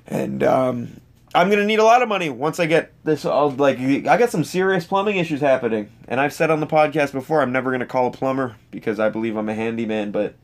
And 0.08 0.42
um, 0.42 1.02
I'm 1.34 1.50
gonna 1.50 1.66
need 1.66 1.80
a 1.80 1.84
lot 1.84 2.02
of 2.02 2.08
money 2.08 2.30
once 2.30 2.62
I 2.62 2.66
get 2.66 2.94
this. 3.04 3.26
All 3.26 3.50
like 3.50 3.78
I 3.78 4.16
got 4.18 4.30
some 4.30 4.46
serious 4.46 4.86
plumbing 4.86 5.18
issues 5.18 5.42
happening, 5.42 5.92
and 6.08 6.22
I've 6.22 6.32
said 6.32 6.50
on 6.50 6.62
the 6.62 6.68
podcast 6.68 7.12
before 7.12 7.42
I'm 7.42 7.52
never 7.52 7.72
gonna 7.72 7.86
call 7.86 8.08
a 8.08 8.12
plumber 8.12 8.56
because 8.72 9.02
I 9.02 9.10
believe 9.10 9.36
I'm 9.36 9.50
a 9.50 9.54
handyman. 9.54 10.12
But 10.12 10.36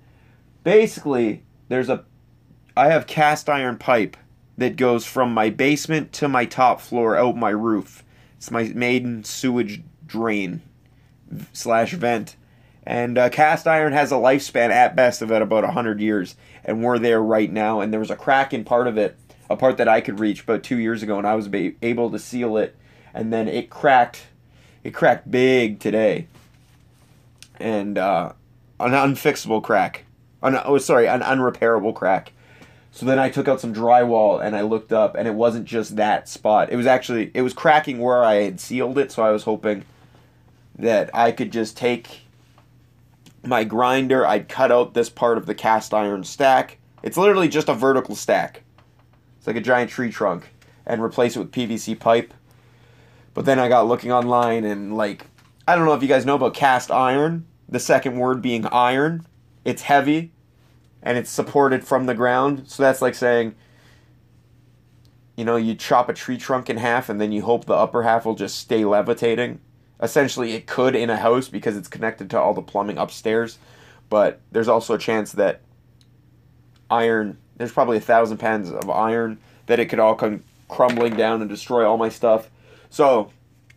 basically, 0.64 1.44
there's 1.70 1.90
a 1.90 2.06
I 2.76 2.88
have 2.88 3.08
cast 3.08 3.50
iron 3.50 3.78
pipe 3.78 4.16
that 4.58 4.76
goes 4.76 5.06
from 5.06 5.34
my 5.34 5.50
basement 5.50 6.14
to 6.14 6.28
my 6.28 6.46
top 6.46 6.82
floor 6.82 7.18
out 7.18 7.36
my 7.36 7.50
roof. 7.50 8.04
It's 8.38 8.52
my 8.52 8.64
maiden 8.64 9.24
sewage 9.24 9.82
drain 10.06 10.62
slash 11.54 11.94
vent. 11.94 12.36
And 12.84 13.18
uh, 13.18 13.30
cast 13.30 13.68
iron 13.68 13.94
has 13.94 14.12
a 14.12 14.16
lifespan 14.16 14.70
at 14.70 14.96
best 14.96 15.22
of 15.22 15.32
at 15.32 15.42
about 15.42 15.64
100 15.64 16.00
years. 16.00 16.36
And 16.64 16.84
we're 16.84 17.00
there 17.00 17.22
right 17.22 17.52
now. 17.52 17.82
And 17.82 17.92
there 17.92 18.00
was 18.00 18.10
a 18.10 18.16
crack 18.16 18.54
in 18.54 18.64
part 18.64 18.88
of 18.88 18.98
it, 18.98 19.18
a 19.50 19.56
part 19.56 19.78
that 19.78 19.88
I 19.88 20.02
could 20.02 20.20
reach 20.20 20.44
about 20.44 20.64
two 20.64 20.78
years 20.78 21.04
ago. 21.04 21.18
And 21.18 21.28
I 21.28 21.36
was 21.36 21.48
ba- 21.48 21.74
able 21.82 22.10
to 22.10 22.20
seal 22.20 22.58
it. 22.58 22.76
And 23.14 23.32
then 23.32 23.48
it 23.48 23.70
cracked. 23.70 24.28
It 24.84 24.94
cracked 24.94 25.30
big 25.30 25.80
today. 25.80 26.28
And 27.60 27.98
uh, 27.98 28.34
an 28.80 28.92
unfixable 28.92 29.62
crack. 29.62 30.06
An, 30.42 30.60
oh, 30.66 30.78
sorry, 30.78 31.08
an 31.08 31.22
unrepairable 31.22 31.94
crack. 31.94 32.34
So 32.92 33.06
then 33.06 33.20
I 33.20 33.30
took 33.30 33.48
out 33.48 33.62
some 33.62 33.74
drywall 33.74 34.44
and 34.44 34.56
I 34.56 34.62
looked 34.62 34.92
up 34.92 35.16
and 35.16 35.28
it 35.28 35.34
wasn't 35.34 35.66
just 35.66 35.96
that 35.96 36.28
spot. 36.28 36.72
It 36.72 36.76
was 36.76 36.86
actually 36.86 37.32
it 37.34 37.42
was 37.42 37.54
cracking 37.54 38.00
where 38.00 38.24
I 38.24 38.36
had 38.36 38.60
sealed 38.60 38.98
it, 38.98 39.12
so 39.12 39.24
I 39.24 39.32
was 39.32 39.44
hoping 39.44 39.86
that 40.78 41.10
I 41.14 41.32
could 41.32 41.52
just 41.52 41.78
take 41.78 42.22
my 43.44 43.64
grinder, 43.64 44.26
I'd 44.26 44.50
cut 44.50 44.72
out 44.72 44.94
this 44.94 45.10
part 45.10 45.38
of 45.38 45.46
the 45.46 45.56
cast 45.56 45.94
iron 45.94 46.24
stack. 46.24 46.78
It's 47.02 47.18
literally 47.18 47.48
just 47.48 47.70
a 47.70 47.74
vertical 47.74 48.16
stack. 48.16 48.62
It's 49.38 49.48
like 49.48 49.56
a 49.56 49.62
giant 49.62 49.90
tree 49.90 50.12
trunk 50.12 50.50
and 50.86 51.02
replace 51.02 51.36
it 51.36 51.40
with 51.40 51.52
PVC 51.52 51.98
pipe. 52.00 52.34
But 53.34 53.46
then 53.46 53.58
I 53.58 53.70
got 53.70 53.88
looking 53.88 54.12
online 54.12 54.64
and 54.66 54.96
like 54.96 55.26
I 55.68 55.76
don't 55.76 55.86
know 55.86 55.94
if 55.94 56.02
you 56.02 56.08
guys 56.08 56.26
know 56.26 56.36
about 56.36 56.54
cast 56.54 56.92
iron, 56.92 57.46
the 57.70 57.80
second 57.80 58.18
word 58.18 58.42
being 58.42 58.66
iron. 58.68 59.26
It's 59.64 59.84
heavy 59.84 60.32
and 61.04 61.18
it's 61.18 61.30
supported 61.30 61.84
from 61.86 62.06
the 62.06 62.14
ground. 62.16 62.64
So 62.68 62.84
that's 62.84 63.02
like 63.02 63.16
saying, 63.16 63.56
you 65.36 65.46
know, 65.46 65.56
you 65.56 65.76
chop 65.76 66.10
a 66.10 66.14
tree 66.14 66.38
trunk 66.38 66.70
in 66.70 66.78
half 66.78 67.10
and 67.10 67.20
then 67.20 67.32
you 67.32 67.42
hope 67.42 67.66
the 67.66 67.74
upper 67.74 68.04
half 68.04 68.26
will 68.26 68.36
just 68.36 68.58
stay 68.58 68.86
levitating. 68.86 69.60
essentially 70.02 70.54
it 70.54 70.68
could 70.68 70.96
in 70.96 71.10
a 71.10 71.18
house 71.18 71.48
because 71.48 71.78
it's 71.78 71.88
connected 71.88 72.30
to 72.32 72.40
all 72.40 72.54
the 72.54 72.62
plumbing 72.62 72.98
upstairs. 72.98 73.58
But 74.10 74.42
there's 74.52 74.68
also 74.68 74.96
a 74.96 74.98
chance 74.98 75.32
that 75.34 75.62
iron, 76.90 77.38
there's 77.58 77.72
probably 77.72 77.98
a 77.98 78.02
thousand 78.02 78.38
pounds 78.38 78.70
of 78.72 78.90
iron 78.90 79.38
that 79.68 79.80
it 79.80 79.86
could 79.86 80.00
all 80.00 80.16
come 80.16 80.44
crumbling 80.68 81.16
down 81.16 81.42
and 81.42 81.50
destroy 81.50 81.88
all 81.88 81.98
my 81.98 82.10
stuff. 82.10 82.50
So 82.90 83.32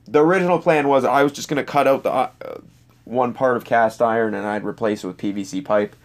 the 0.07 0.21
original 0.25 0.59
plan 0.59 0.89
was 0.89 1.05
I 1.05 1.23
was 1.23 1.33
just 1.33 1.49
going 1.49 1.65
to 1.65 1.71
cut 1.71 1.87
out 1.87 2.03
the 2.03 2.11
uh, 2.11 2.31
one 3.05 3.33
part 3.33 3.57
of 3.57 3.65
cast 3.65 4.03
iron 4.03 4.35
and 4.35 4.47
I'd 4.47 4.65
replace 4.65 5.05
it 5.05 5.07
with 5.07 5.17
PVC 5.17 5.65
pipe. 5.65 5.97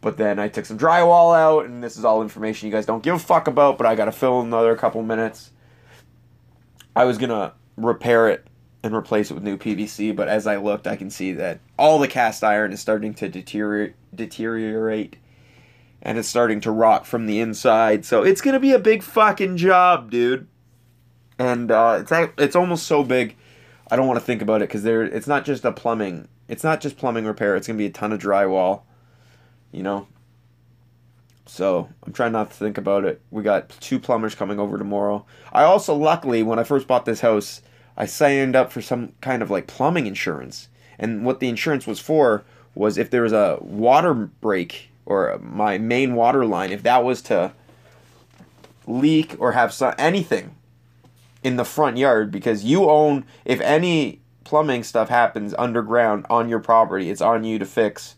But 0.00 0.16
then 0.16 0.38
I 0.38 0.48
took 0.48 0.66
some 0.66 0.76
drywall 0.76 1.36
out, 1.36 1.64
and 1.64 1.82
this 1.82 1.96
is 1.96 2.04
all 2.04 2.22
information 2.22 2.66
you 2.66 2.72
guys 2.72 2.86
don't 2.86 3.04
give 3.04 3.14
a 3.14 3.20
fuck 3.20 3.46
about, 3.46 3.78
but 3.78 3.86
I 3.86 3.94
got 3.94 4.06
to 4.06 4.12
fill 4.12 4.40
another 4.40 4.74
couple 4.74 5.00
minutes. 5.04 5.52
I 6.96 7.04
was 7.04 7.18
to 7.30 7.52
repair 7.76 8.28
it 8.28 8.44
and 8.82 8.96
replace 8.96 9.30
it 9.30 9.34
with 9.34 9.44
new 9.44 9.56
PVC, 9.56 10.14
but 10.14 10.26
as 10.26 10.48
I 10.48 10.56
looked, 10.56 10.88
I 10.88 10.96
can 10.96 11.08
see 11.08 11.32
that 11.34 11.60
all 11.78 12.00
the 12.00 12.08
cast 12.08 12.42
iron 12.42 12.72
is 12.72 12.80
starting 12.80 13.14
to 13.14 13.28
deteriorate, 13.28 13.94
deteriorate 14.12 15.18
and 16.02 16.18
it's 16.18 16.28
starting 16.28 16.60
to 16.60 16.70
rot 16.70 17.06
from 17.06 17.26
the 17.26 17.38
inside. 17.38 18.04
So 18.04 18.24
it's 18.24 18.40
to 18.40 18.60
be 18.60 18.72
a 18.72 18.78
big 18.78 19.02
fucking 19.02 19.56
job, 19.56 20.10
dude. 20.10 20.48
And 21.38 21.70
uh, 21.70 22.02
it's 22.02 22.32
it's 22.38 22.56
almost 22.56 22.86
so 22.86 23.04
big, 23.04 23.36
I 23.90 23.96
don't 23.96 24.06
want 24.06 24.18
to 24.18 24.24
think 24.24 24.42
about 24.42 24.62
it 24.62 24.68
because 24.68 24.82
there 24.82 25.02
it's 25.02 25.26
not 25.26 25.44
just 25.44 25.64
a 25.64 25.72
plumbing, 25.72 26.28
it's 26.52 26.62
not 26.62 26.82
just 26.82 26.98
plumbing 26.98 27.24
repair. 27.24 27.56
It's 27.56 27.66
going 27.66 27.78
to 27.78 27.82
be 27.82 27.86
a 27.86 27.90
ton 27.90 28.12
of 28.12 28.20
drywall, 28.20 28.82
you 29.72 29.82
know. 29.82 30.06
So 31.46 31.88
I'm 32.02 32.12
trying 32.12 32.32
not 32.32 32.50
to 32.50 32.56
think 32.56 32.76
about 32.76 33.06
it. 33.06 33.22
We 33.30 33.42
got 33.42 33.70
two 33.80 33.98
plumbers 33.98 34.34
coming 34.34 34.60
over 34.60 34.76
tomorrow. 34.76 35.24
I 35.50 35.62
also, 35.62 35.94
luckily, 35.94 36.42
when 36.42 36.58
I 36.58 36.64
first 36.64 36.86
bought 36.86 37.06
this 37.06 37.22
house, 37.22 37.62
I 37.96 38.04
signed 38.04 38.54
up 38.54 38.70
for 38.70 38.82
some 38.82 39.14
kind 39.22 39.40
of 39.40 39.50
like 39.50 39.66
plumbing 39.66 40.06
insurance. 40.06 40.68
And 40.98 41.24
what 41.24 41.40
the 41.40 41.48
insurance 41.48 41.86
was 41.86 42.00
for 42.00 42.44
was 42.74 42.98
if 42.98 43.08
there 43.08 43.22
was 43.22 43.32
a 43.32 43.56
water 43.62 44.12
break 44.12 44.90
or 45.06 45.40
my 45.42 45.78
main 45.78 46.14
water 46.14 46.44
line, 46.44 46.70
if 46.70 46.82
that 46.82 47.02
was 47.02 47.22
to 47.22 47.52
leak 48.86 49.36
or 49.38 49.52
have 49.52 49.72
some, 49.72 49.94
anything 49.96 50.54
in 51.42 51.56
the 51.56 51.64
front 51.64 51.96
yard, 51.96 52.30
because 52.30 52.62
you 52.62 52.90
own, 52.90 53.24
if 53.46 53.58
any 53.62 54.20
plumbing 54.44 54.84
stuff 54.84 55.08
happens 55.08 55.54
underground 55.58 56.26
on 56.30 56.48
your 56.48 56.60
property, 56.60 57.10
it's 57.10 57.20
on 57.20 57.44
you 57.44 57.58
to 57.58 57.66
fix. 57.66 58.16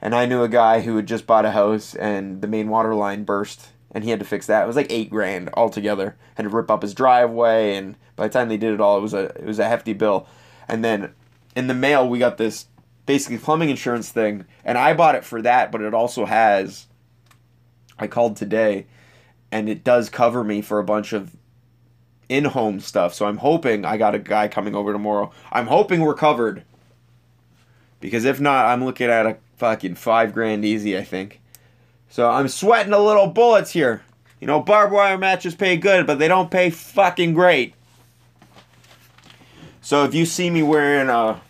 And 0.00 0.14
I 0.14 0.26
knew 0.26 0.42
a 0.42 0.48
guy 0.48 0.80
who 0.80 0.96
had 0.96 1.06
just 1.06 1.26
bought 1.26 1.44
a 1.44 1.52
house 1.52 1.94
and 1.94 2.42
the 2.42 2.48
main 2.48 2.68
water 2.68 2.94
line 2.94 3.24
burst 3.24 3.68
and 3.92 4.02
he 4.02 4.10
had 4.10 4.18
to 4.18 4.24
fix 4.24 4.46
that. 4.46 4.64
It 4.64 4.66
was 4.66 4.76
like 4.76 4.90
eight 4.90 5.10
grand 5.10 5.50
altogether. 5.54 6.16
Had 6.34 6.44
to 6.44 6.48
rip 6.48 6.70
up 6.70 6.82
his 6.82 6.94
driveway, 6.94 7.76
and 7.76 7.96
by 8.16 8.26
the 8.26 8.32
time 8.32 8.48
they 8.48 8.56
did 8.56 8.72
it 8.72 8.80
all, 8.80 8.96
it 8.96 9.02
was 9.02 9.14
a 9.14 9.24
it 9.24 9.44
was 9.44 9.58
a 9.58 9.68
hefty 9.68 9.92
bill. 9.92 10.26
And 10.66 10.82
then 10.82 11.12
in 11.54 11.66
the 11.66 11.74
mail, 11.74 12.08
we 12.08 12.18
got 12.18 12.38
this 12.38 12.66
basically 13.04 13.38
plumbing 13.38 13.70
insurance 13.70 14.10
thing, 14.10 14.46
and 14.64 14.78
I 14.78 14.94
bought 14.94 15.14
it 15.14 15.24
for 15.24 15.42
that, 15.42 15.70
but 15.70 15.82
it 15.82 15.94
also 15.94 16.24
has. 16.24 16.86
I 17.98 18.06
called 18.06 18.36
today, 18.36 18.86
and 19.52 19.68
it 19.68 19.84
does 19.84 20.08
cover 20.08 20.42
me 20.42 20.62
for 20.62 20.78
a 20.78 20.84
bunch 20.84 21.12
of 21.12 21.36
in-home 22.28 22.80
stuff. 22.80 23.14
So 23.14 23.26
I'm 23.26 23.38
hoping 23.38 23.84
I 23.84 23.96
got 23.96 24.14
a 24.14 24.18
guy 24.18 24.48
coming 24.48 24.74
over 24.74 24.92
tomorrow. 24.92 25.30
I'm 25.50 25.66
hoping 25.66 26.00
we're 26.00 26.14
covered. 26.14 26.64
Because 28.00 28.24
if 28.24 28.40
not, 28.40 28.66
I'm 28.66 28.84
looking 28.84 29.08
at 29.08 29.26
a 29.26 29.36
fucking 29.56 29.94
five 29.94 30.32
grand 30.32 30.64
easy. 30.64 30.96
I 30.96 31.04
think. 31.04 31.40
So 32.08 32.30
I'm 32.30 32.48
sweating 32.48 32.92
a 32.92 32.98
little 32.98 33.28
bullets 33.28 33.70
here. 33.70 34.02
You 34.40 34.46
know, 34.46 34.60
barbed 34.60 34.92
wire 34.92 35.16
matches 35.16 35.54
pay 35.54 35.76
good, 35.76 36.06
but 36.06 36.18
they 36.18 36.26
don't 36.26 36.50
pay 36.50 36.68
fucking 36.68 37.32
great. 37.32 37.74
So 39.80 40.04
if 40.04 40.14
you 40.14 40.26
see 40.26 40.50
me 40.50 40.62
wearing 40.62 41.08
a, 41.08 41.40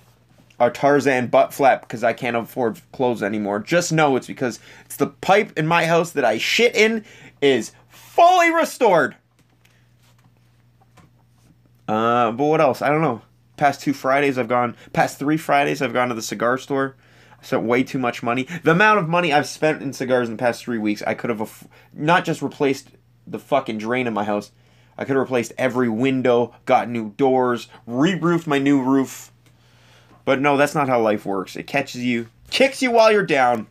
a 0.60 0.70
Tarzan 0.70 1.28
butt 1.28 1.52
flap 1.52 1.82
because 1.82 2.04
I 2.04 2.12
can't 2.12 2.36
afford 2.36 2.80
clothes 2.92 3.22
anymore, 3.22 3.60
just 3.60 3.92
know 3.92 4.16
it's 4.16 4.26
because 4.26 4.60
it's 4.84 4.96
the 4.96 5.06
pipe 5.06 5.58
in 5.58 5.66
my 5.66 5.86
house 5.86 6.12
that 6.12 6.24
I 6.24 6.38
shit 6.38 6.74
in 6.74 7.04
is 7.40 7.72
fully 7.88 8.52
restored. 8.52 9.16
Uh, 11.92 12.32
but 12.32 12.44
what 12.44 12.60
else? 12.60 12.80
I 12.80 12.88
don't 12.88 13.02
know. 13.02 13.22
Past 13.56 13.82
two 13.82 13.92
Fridays 13.92 14.38
I've 14.38 14.48
gone, 14.48 14.76
past 14.92 15.18
three 15.18 15.36
Fridays 15.36 15.82
I've 15.82 15.92
gone 15.92 16.08
to 16.08 16.14
the 16.14 16.22
cigar 16.22 16.56
store 16.56 16.96
I 17.42 17.44
spent 17.44 17.64
way 17.64 17.82
too 17.82 17.98
much 17.98 18.22
money. 18.22 18.46
The 18.62 18.70
amount 18.70 19.00
of 19.00 19.08
money 19.08 19.32
I've 19.32 19.48
spent 19.48 19.82
in 19.82 19.92
cigars 19.92 20.28
in 20.28 20.36
the 20.36 20.40
past 20.40 20.62
three 20.62 20.78
weeks, 20.78 21.02
I 21.04 21.14
could 21.14 21.28
have 21.28 21.40
af- 21.40 21.66
not 21.92 22.24
just 22.24 22.40
replaced 22.40 22.90
the 23.26 23.40
fucking 23.40 23.78
drain 23.78 24.06
in 24.06 24.14
my 24.14 24.22
house. 24.22 24.52
I 24.96 25.04
could 25.04 25.16
have 25.16 25.24
replaced 25.24 25.52
every 25.58 25.88
window, 25.88 26.54
got 26.66 26.88
new 26.88 27.10
doors, 27.10 27.66
re-roofed 27.84 28.46
my 28.46 28.58
new 28.58 28.80
roof. 28.80 29.32
But 30.24 30.40
no, 30.40 30.56
that's 30.56 30.74
not 30.74 30.88
how 30.88 31.00
life 31.00 31.26
works. 31.26 31.56
It 31.56 31.66
catches 31.66 32.04
you, 32.04 32.28
kicks 32.50 32.80
you 32.80 32.92
while 32.92 33.10
you're 33.10 33.26
down. 33.26 33.66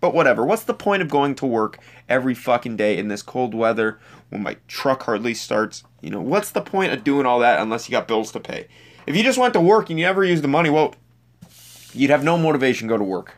But 0.00 0.12
whatever. 0.12 0.44
What's 0.44 0.64
the 0.64 0.74
point 0.74 1.00
of 1.00 1.08
going 1.08 1.36
to 1.36 1.46
work 1.46 1.78
every 2.08 2.34
fucking 2.34 2.76
day 2.76 2.98
in 2.98 3.08
this 3.08 3.22
cold 3.22 3.54
weather 3.54 4.00
when 4.28 4.42
my 4.42 4.56
truck 4.66 5.04
hardly 5.04 5.34
starts? 5.34 5.84
You 6.04 6.10
know, 6.10 6.20
what's 6.20 6.50
the 6.50 6.60
point 6.60 6.92
of 6.92 7.02
doing 7.02 7.24
all 7.24 7.38
that 7.38 7.60
unless 7.60 7.88
you 7.88 7.92
got 7.92 8.06
bills 8.06 8.30
to 8.32 8.40
pay? 8.40 8.68
If 9.06 9.16
you 9.16 9.22
just 9.22 9.38
went 9.38 9.54
to 9.54 9.60
work 9.60 9.88
and 9.88 9.98
you 9.98 10.04
never 10.04 10.22
used 10.22 10.44
the 10.44 10.48
money, 10.48 10.68
well, 10.68 10.94
you'd 11.94 12.10
have 12.10 12.22
no 12.22 12.36
motivation 12.36 12.88
to 12.88 12.92
go 12.92 12.98
to 12.98 13.04
work. 13.04 13.36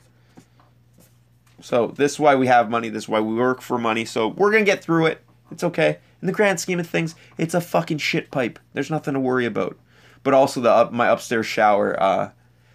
So 1.60 1.86
this 1.86 2.14
is 2.14 2.18
why 2.18 2.34
we 2.34 2.48
have 2.48 2.68
money. 2.68 2.88
This 2.88 3.04
is 3.04 3.08
why 3.08 3.20
we 3.20 3.34
work 3.34 3.60
for 3.60 3.78
money. 3.78 4.04
So 4.04 4.26
we're 4.26 4.50
gonna 4.50 4.64
get 4.64 4.82
through 4.82 5.06
it. 5.06 5.22
It's 5.52 5.62
okay. 5.62 5.98
In 6.20 6.26
the 6.26 6.32
grand 6.32 6.58
scheme 6.58 6.80
of 6.80 6.88
things, 6.88 7.14
it's 7.38 7.54
a 7.54 7.60
fucking 7.60 7.98
shit 7.98 8.32
pipe. 8.32 8.58
There's 8.72 8.90
nothing 8.90 9.14
to 9.14 9.20
worry 9.20 9.46
about. 9.46 9.78
But 10.24 10.34
also 10.34 10.60
the 10.60 10.70
up, 10.70 10.92
my 10.92 11.06
upstairs 11.06 11.46
shower, 11.46 12.00
uh, 12.02 12.30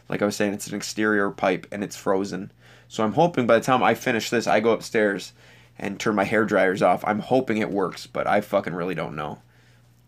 like 0.07 0.21
I 0.21 0.25
was 0.25 0.37
saying, 0.37 0.53
it's 0.53 0.67
an 0.67 0.75
exterior 0.75 1.31
pipe 1.31 1.67
and 1.69 1.83
it's 1.83 1.97
frozen. 1.97 2.53
So 2.87 3.03
I'm 3.03 3.13
hoping 3.13 3.45
by 3.45 3.59
the 3.59 3.65
time 3.65 3.83
I 3.83 3.95
finish 3.95 4.29
this, 4.29 4.47
I 4.47 4.61
go 4.61 4.71
upstairs 4.71 5.33
and 5.77 5.99
turn 5.99 6.15
my 6.15 6.23
hair 6.23 6.45
dryers 6.45 6.81
off. 6.81 7.03
I'm 7.05 7.19
hoping 7.19 7.57
it 7.57 7.71
works, 7.71 8.07
but 8.07 8.25
I 8.25 8.39
fucking 8.39 8.73
really 8.73 8.95
don't 8.95 9.17
know. 9.17 9.39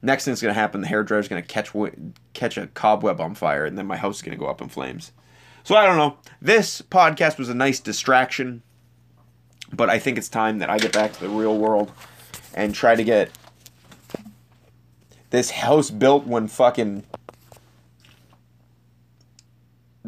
Next 0.05 0.25
thing's 0.25 0.41
gonna 0.41 0.53
happen, 0.53 0.81
the 0.81 0.87
hair 0.87 1.01
dryer's 1.01 1.29
gonna 1.29 1.41
catch 1.41 1.71
catch 2.33 2.57
a 2.57 2.67
cobweb 2.67 3.21
on 3.21 3.33
fire, 3.35 3.65
and 3.65 3.77
then 3.77 3.87
my 3.87 3.95
house 3.95 4.17
is 4.17 4.21
gonna 4.21 4.37
go 4.37 4.47
up 4.47 4.61
in 4.61 4.67
flames. 4.67 5.13
So 5.63 5.75
I 5.75 5.85
don't 5.85 5.95
know. 5.95 6.17
This 6.41 6.81
podcast 6.81 7.37
was 7.37 7.47
a 7.47 7.53
nice 7.53 7.79
distraction, 7.79 8.63
but 9.71 9.89
I 9.89 9.99
think 9.99 10.17
it's 10.17 10.27
time 10.27 10.59
that 10.59 10.69
I 10.69 10.77
get 10.77 10.91
back 10.91 11.13
to 11.13 11.21
the 11.21 11.29
real 11.29 11.57
world 11.57 11.89
and 12.53 12.75
try 12.75 12.95
to 12.95 13.03
get 13.03 13.31
this 15.29 15.51
house 15.51 15.89
built 15.89 16.27
when 16.27 16.49
fucking 16.49 17.05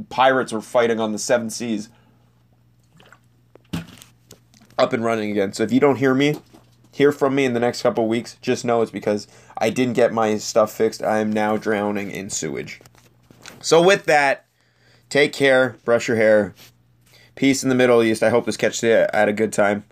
pirates 0.09 0.51
were 0.51 0.61
fighting 0.61 0.99
on 0.99 1.13
the 1.13 1.17
seven 1.17 1.49
seas 1.49 1.87
up 4.77 4.91
and 4.91 5.05
running 5.05 5.31
again. 5.31 5.53
So 5.53 5.63
if 5.63 5.71
you 5.71 5.79
don't 5.79 5.95
hear 5.95 6.13
me, 6.13 6.35
hear 6.95 7.11
from 7.11 7.35
me 7.35 7.45
in 7.45 7.53
the 7.53 7.59
next 7.59 7.81
couple 7.81 8.07
weeks, 8.07 8.37
just 8.41 8.65
know 8.65 8.81
it's 8.81 8.91
because 8.91 9.27
I 9.57 9.69
didn't 9.69 9.93
get 9.93 10.13
my 10.13 10.37
stuff 10.37 10.71
fixed. 10.71 11.03
I 11.03 11.19
am 11.19 11.31
now 11.31 11.57
drowning 11.57 12.11
in 12.11 12.29
sewage. 12.29 12.81
So 13.61 13.81
with 13.81 14.05
that, 14.05 14.45
Take 15.09 15.33
care. 15.33 15.77
Brush 15.85 16.07
your 16.07 16.17
hair. 16.17 16.53
Peace 17.35 17.63
in 17.63 17.69
the 17.69 17.75
Middle 17.75 18.01
East. 18.03 18.23
I 18.23 18.29
hope 18.29 18.45
this 18.45 18.57
catches 18.57 18.83
you 18.83 18.91
at 18.91 19.29
a 19.29 19.33
good 19.33 19.53
time. 19.53 19.85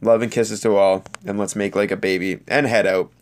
Love 0.00 0.22
and 0.22 0.32
kisses 0.32 0.60
to 0.62 0.76
all. 0.76 1.04
And 1.24 1.38
let's 1.38 1.56
make 1.56 1.76
like 1.76 1.90
a 1.90 1.96
baby 1.96 2.40
and 2.48 2.66
head 2.66 2.86
out. 2.86 3.12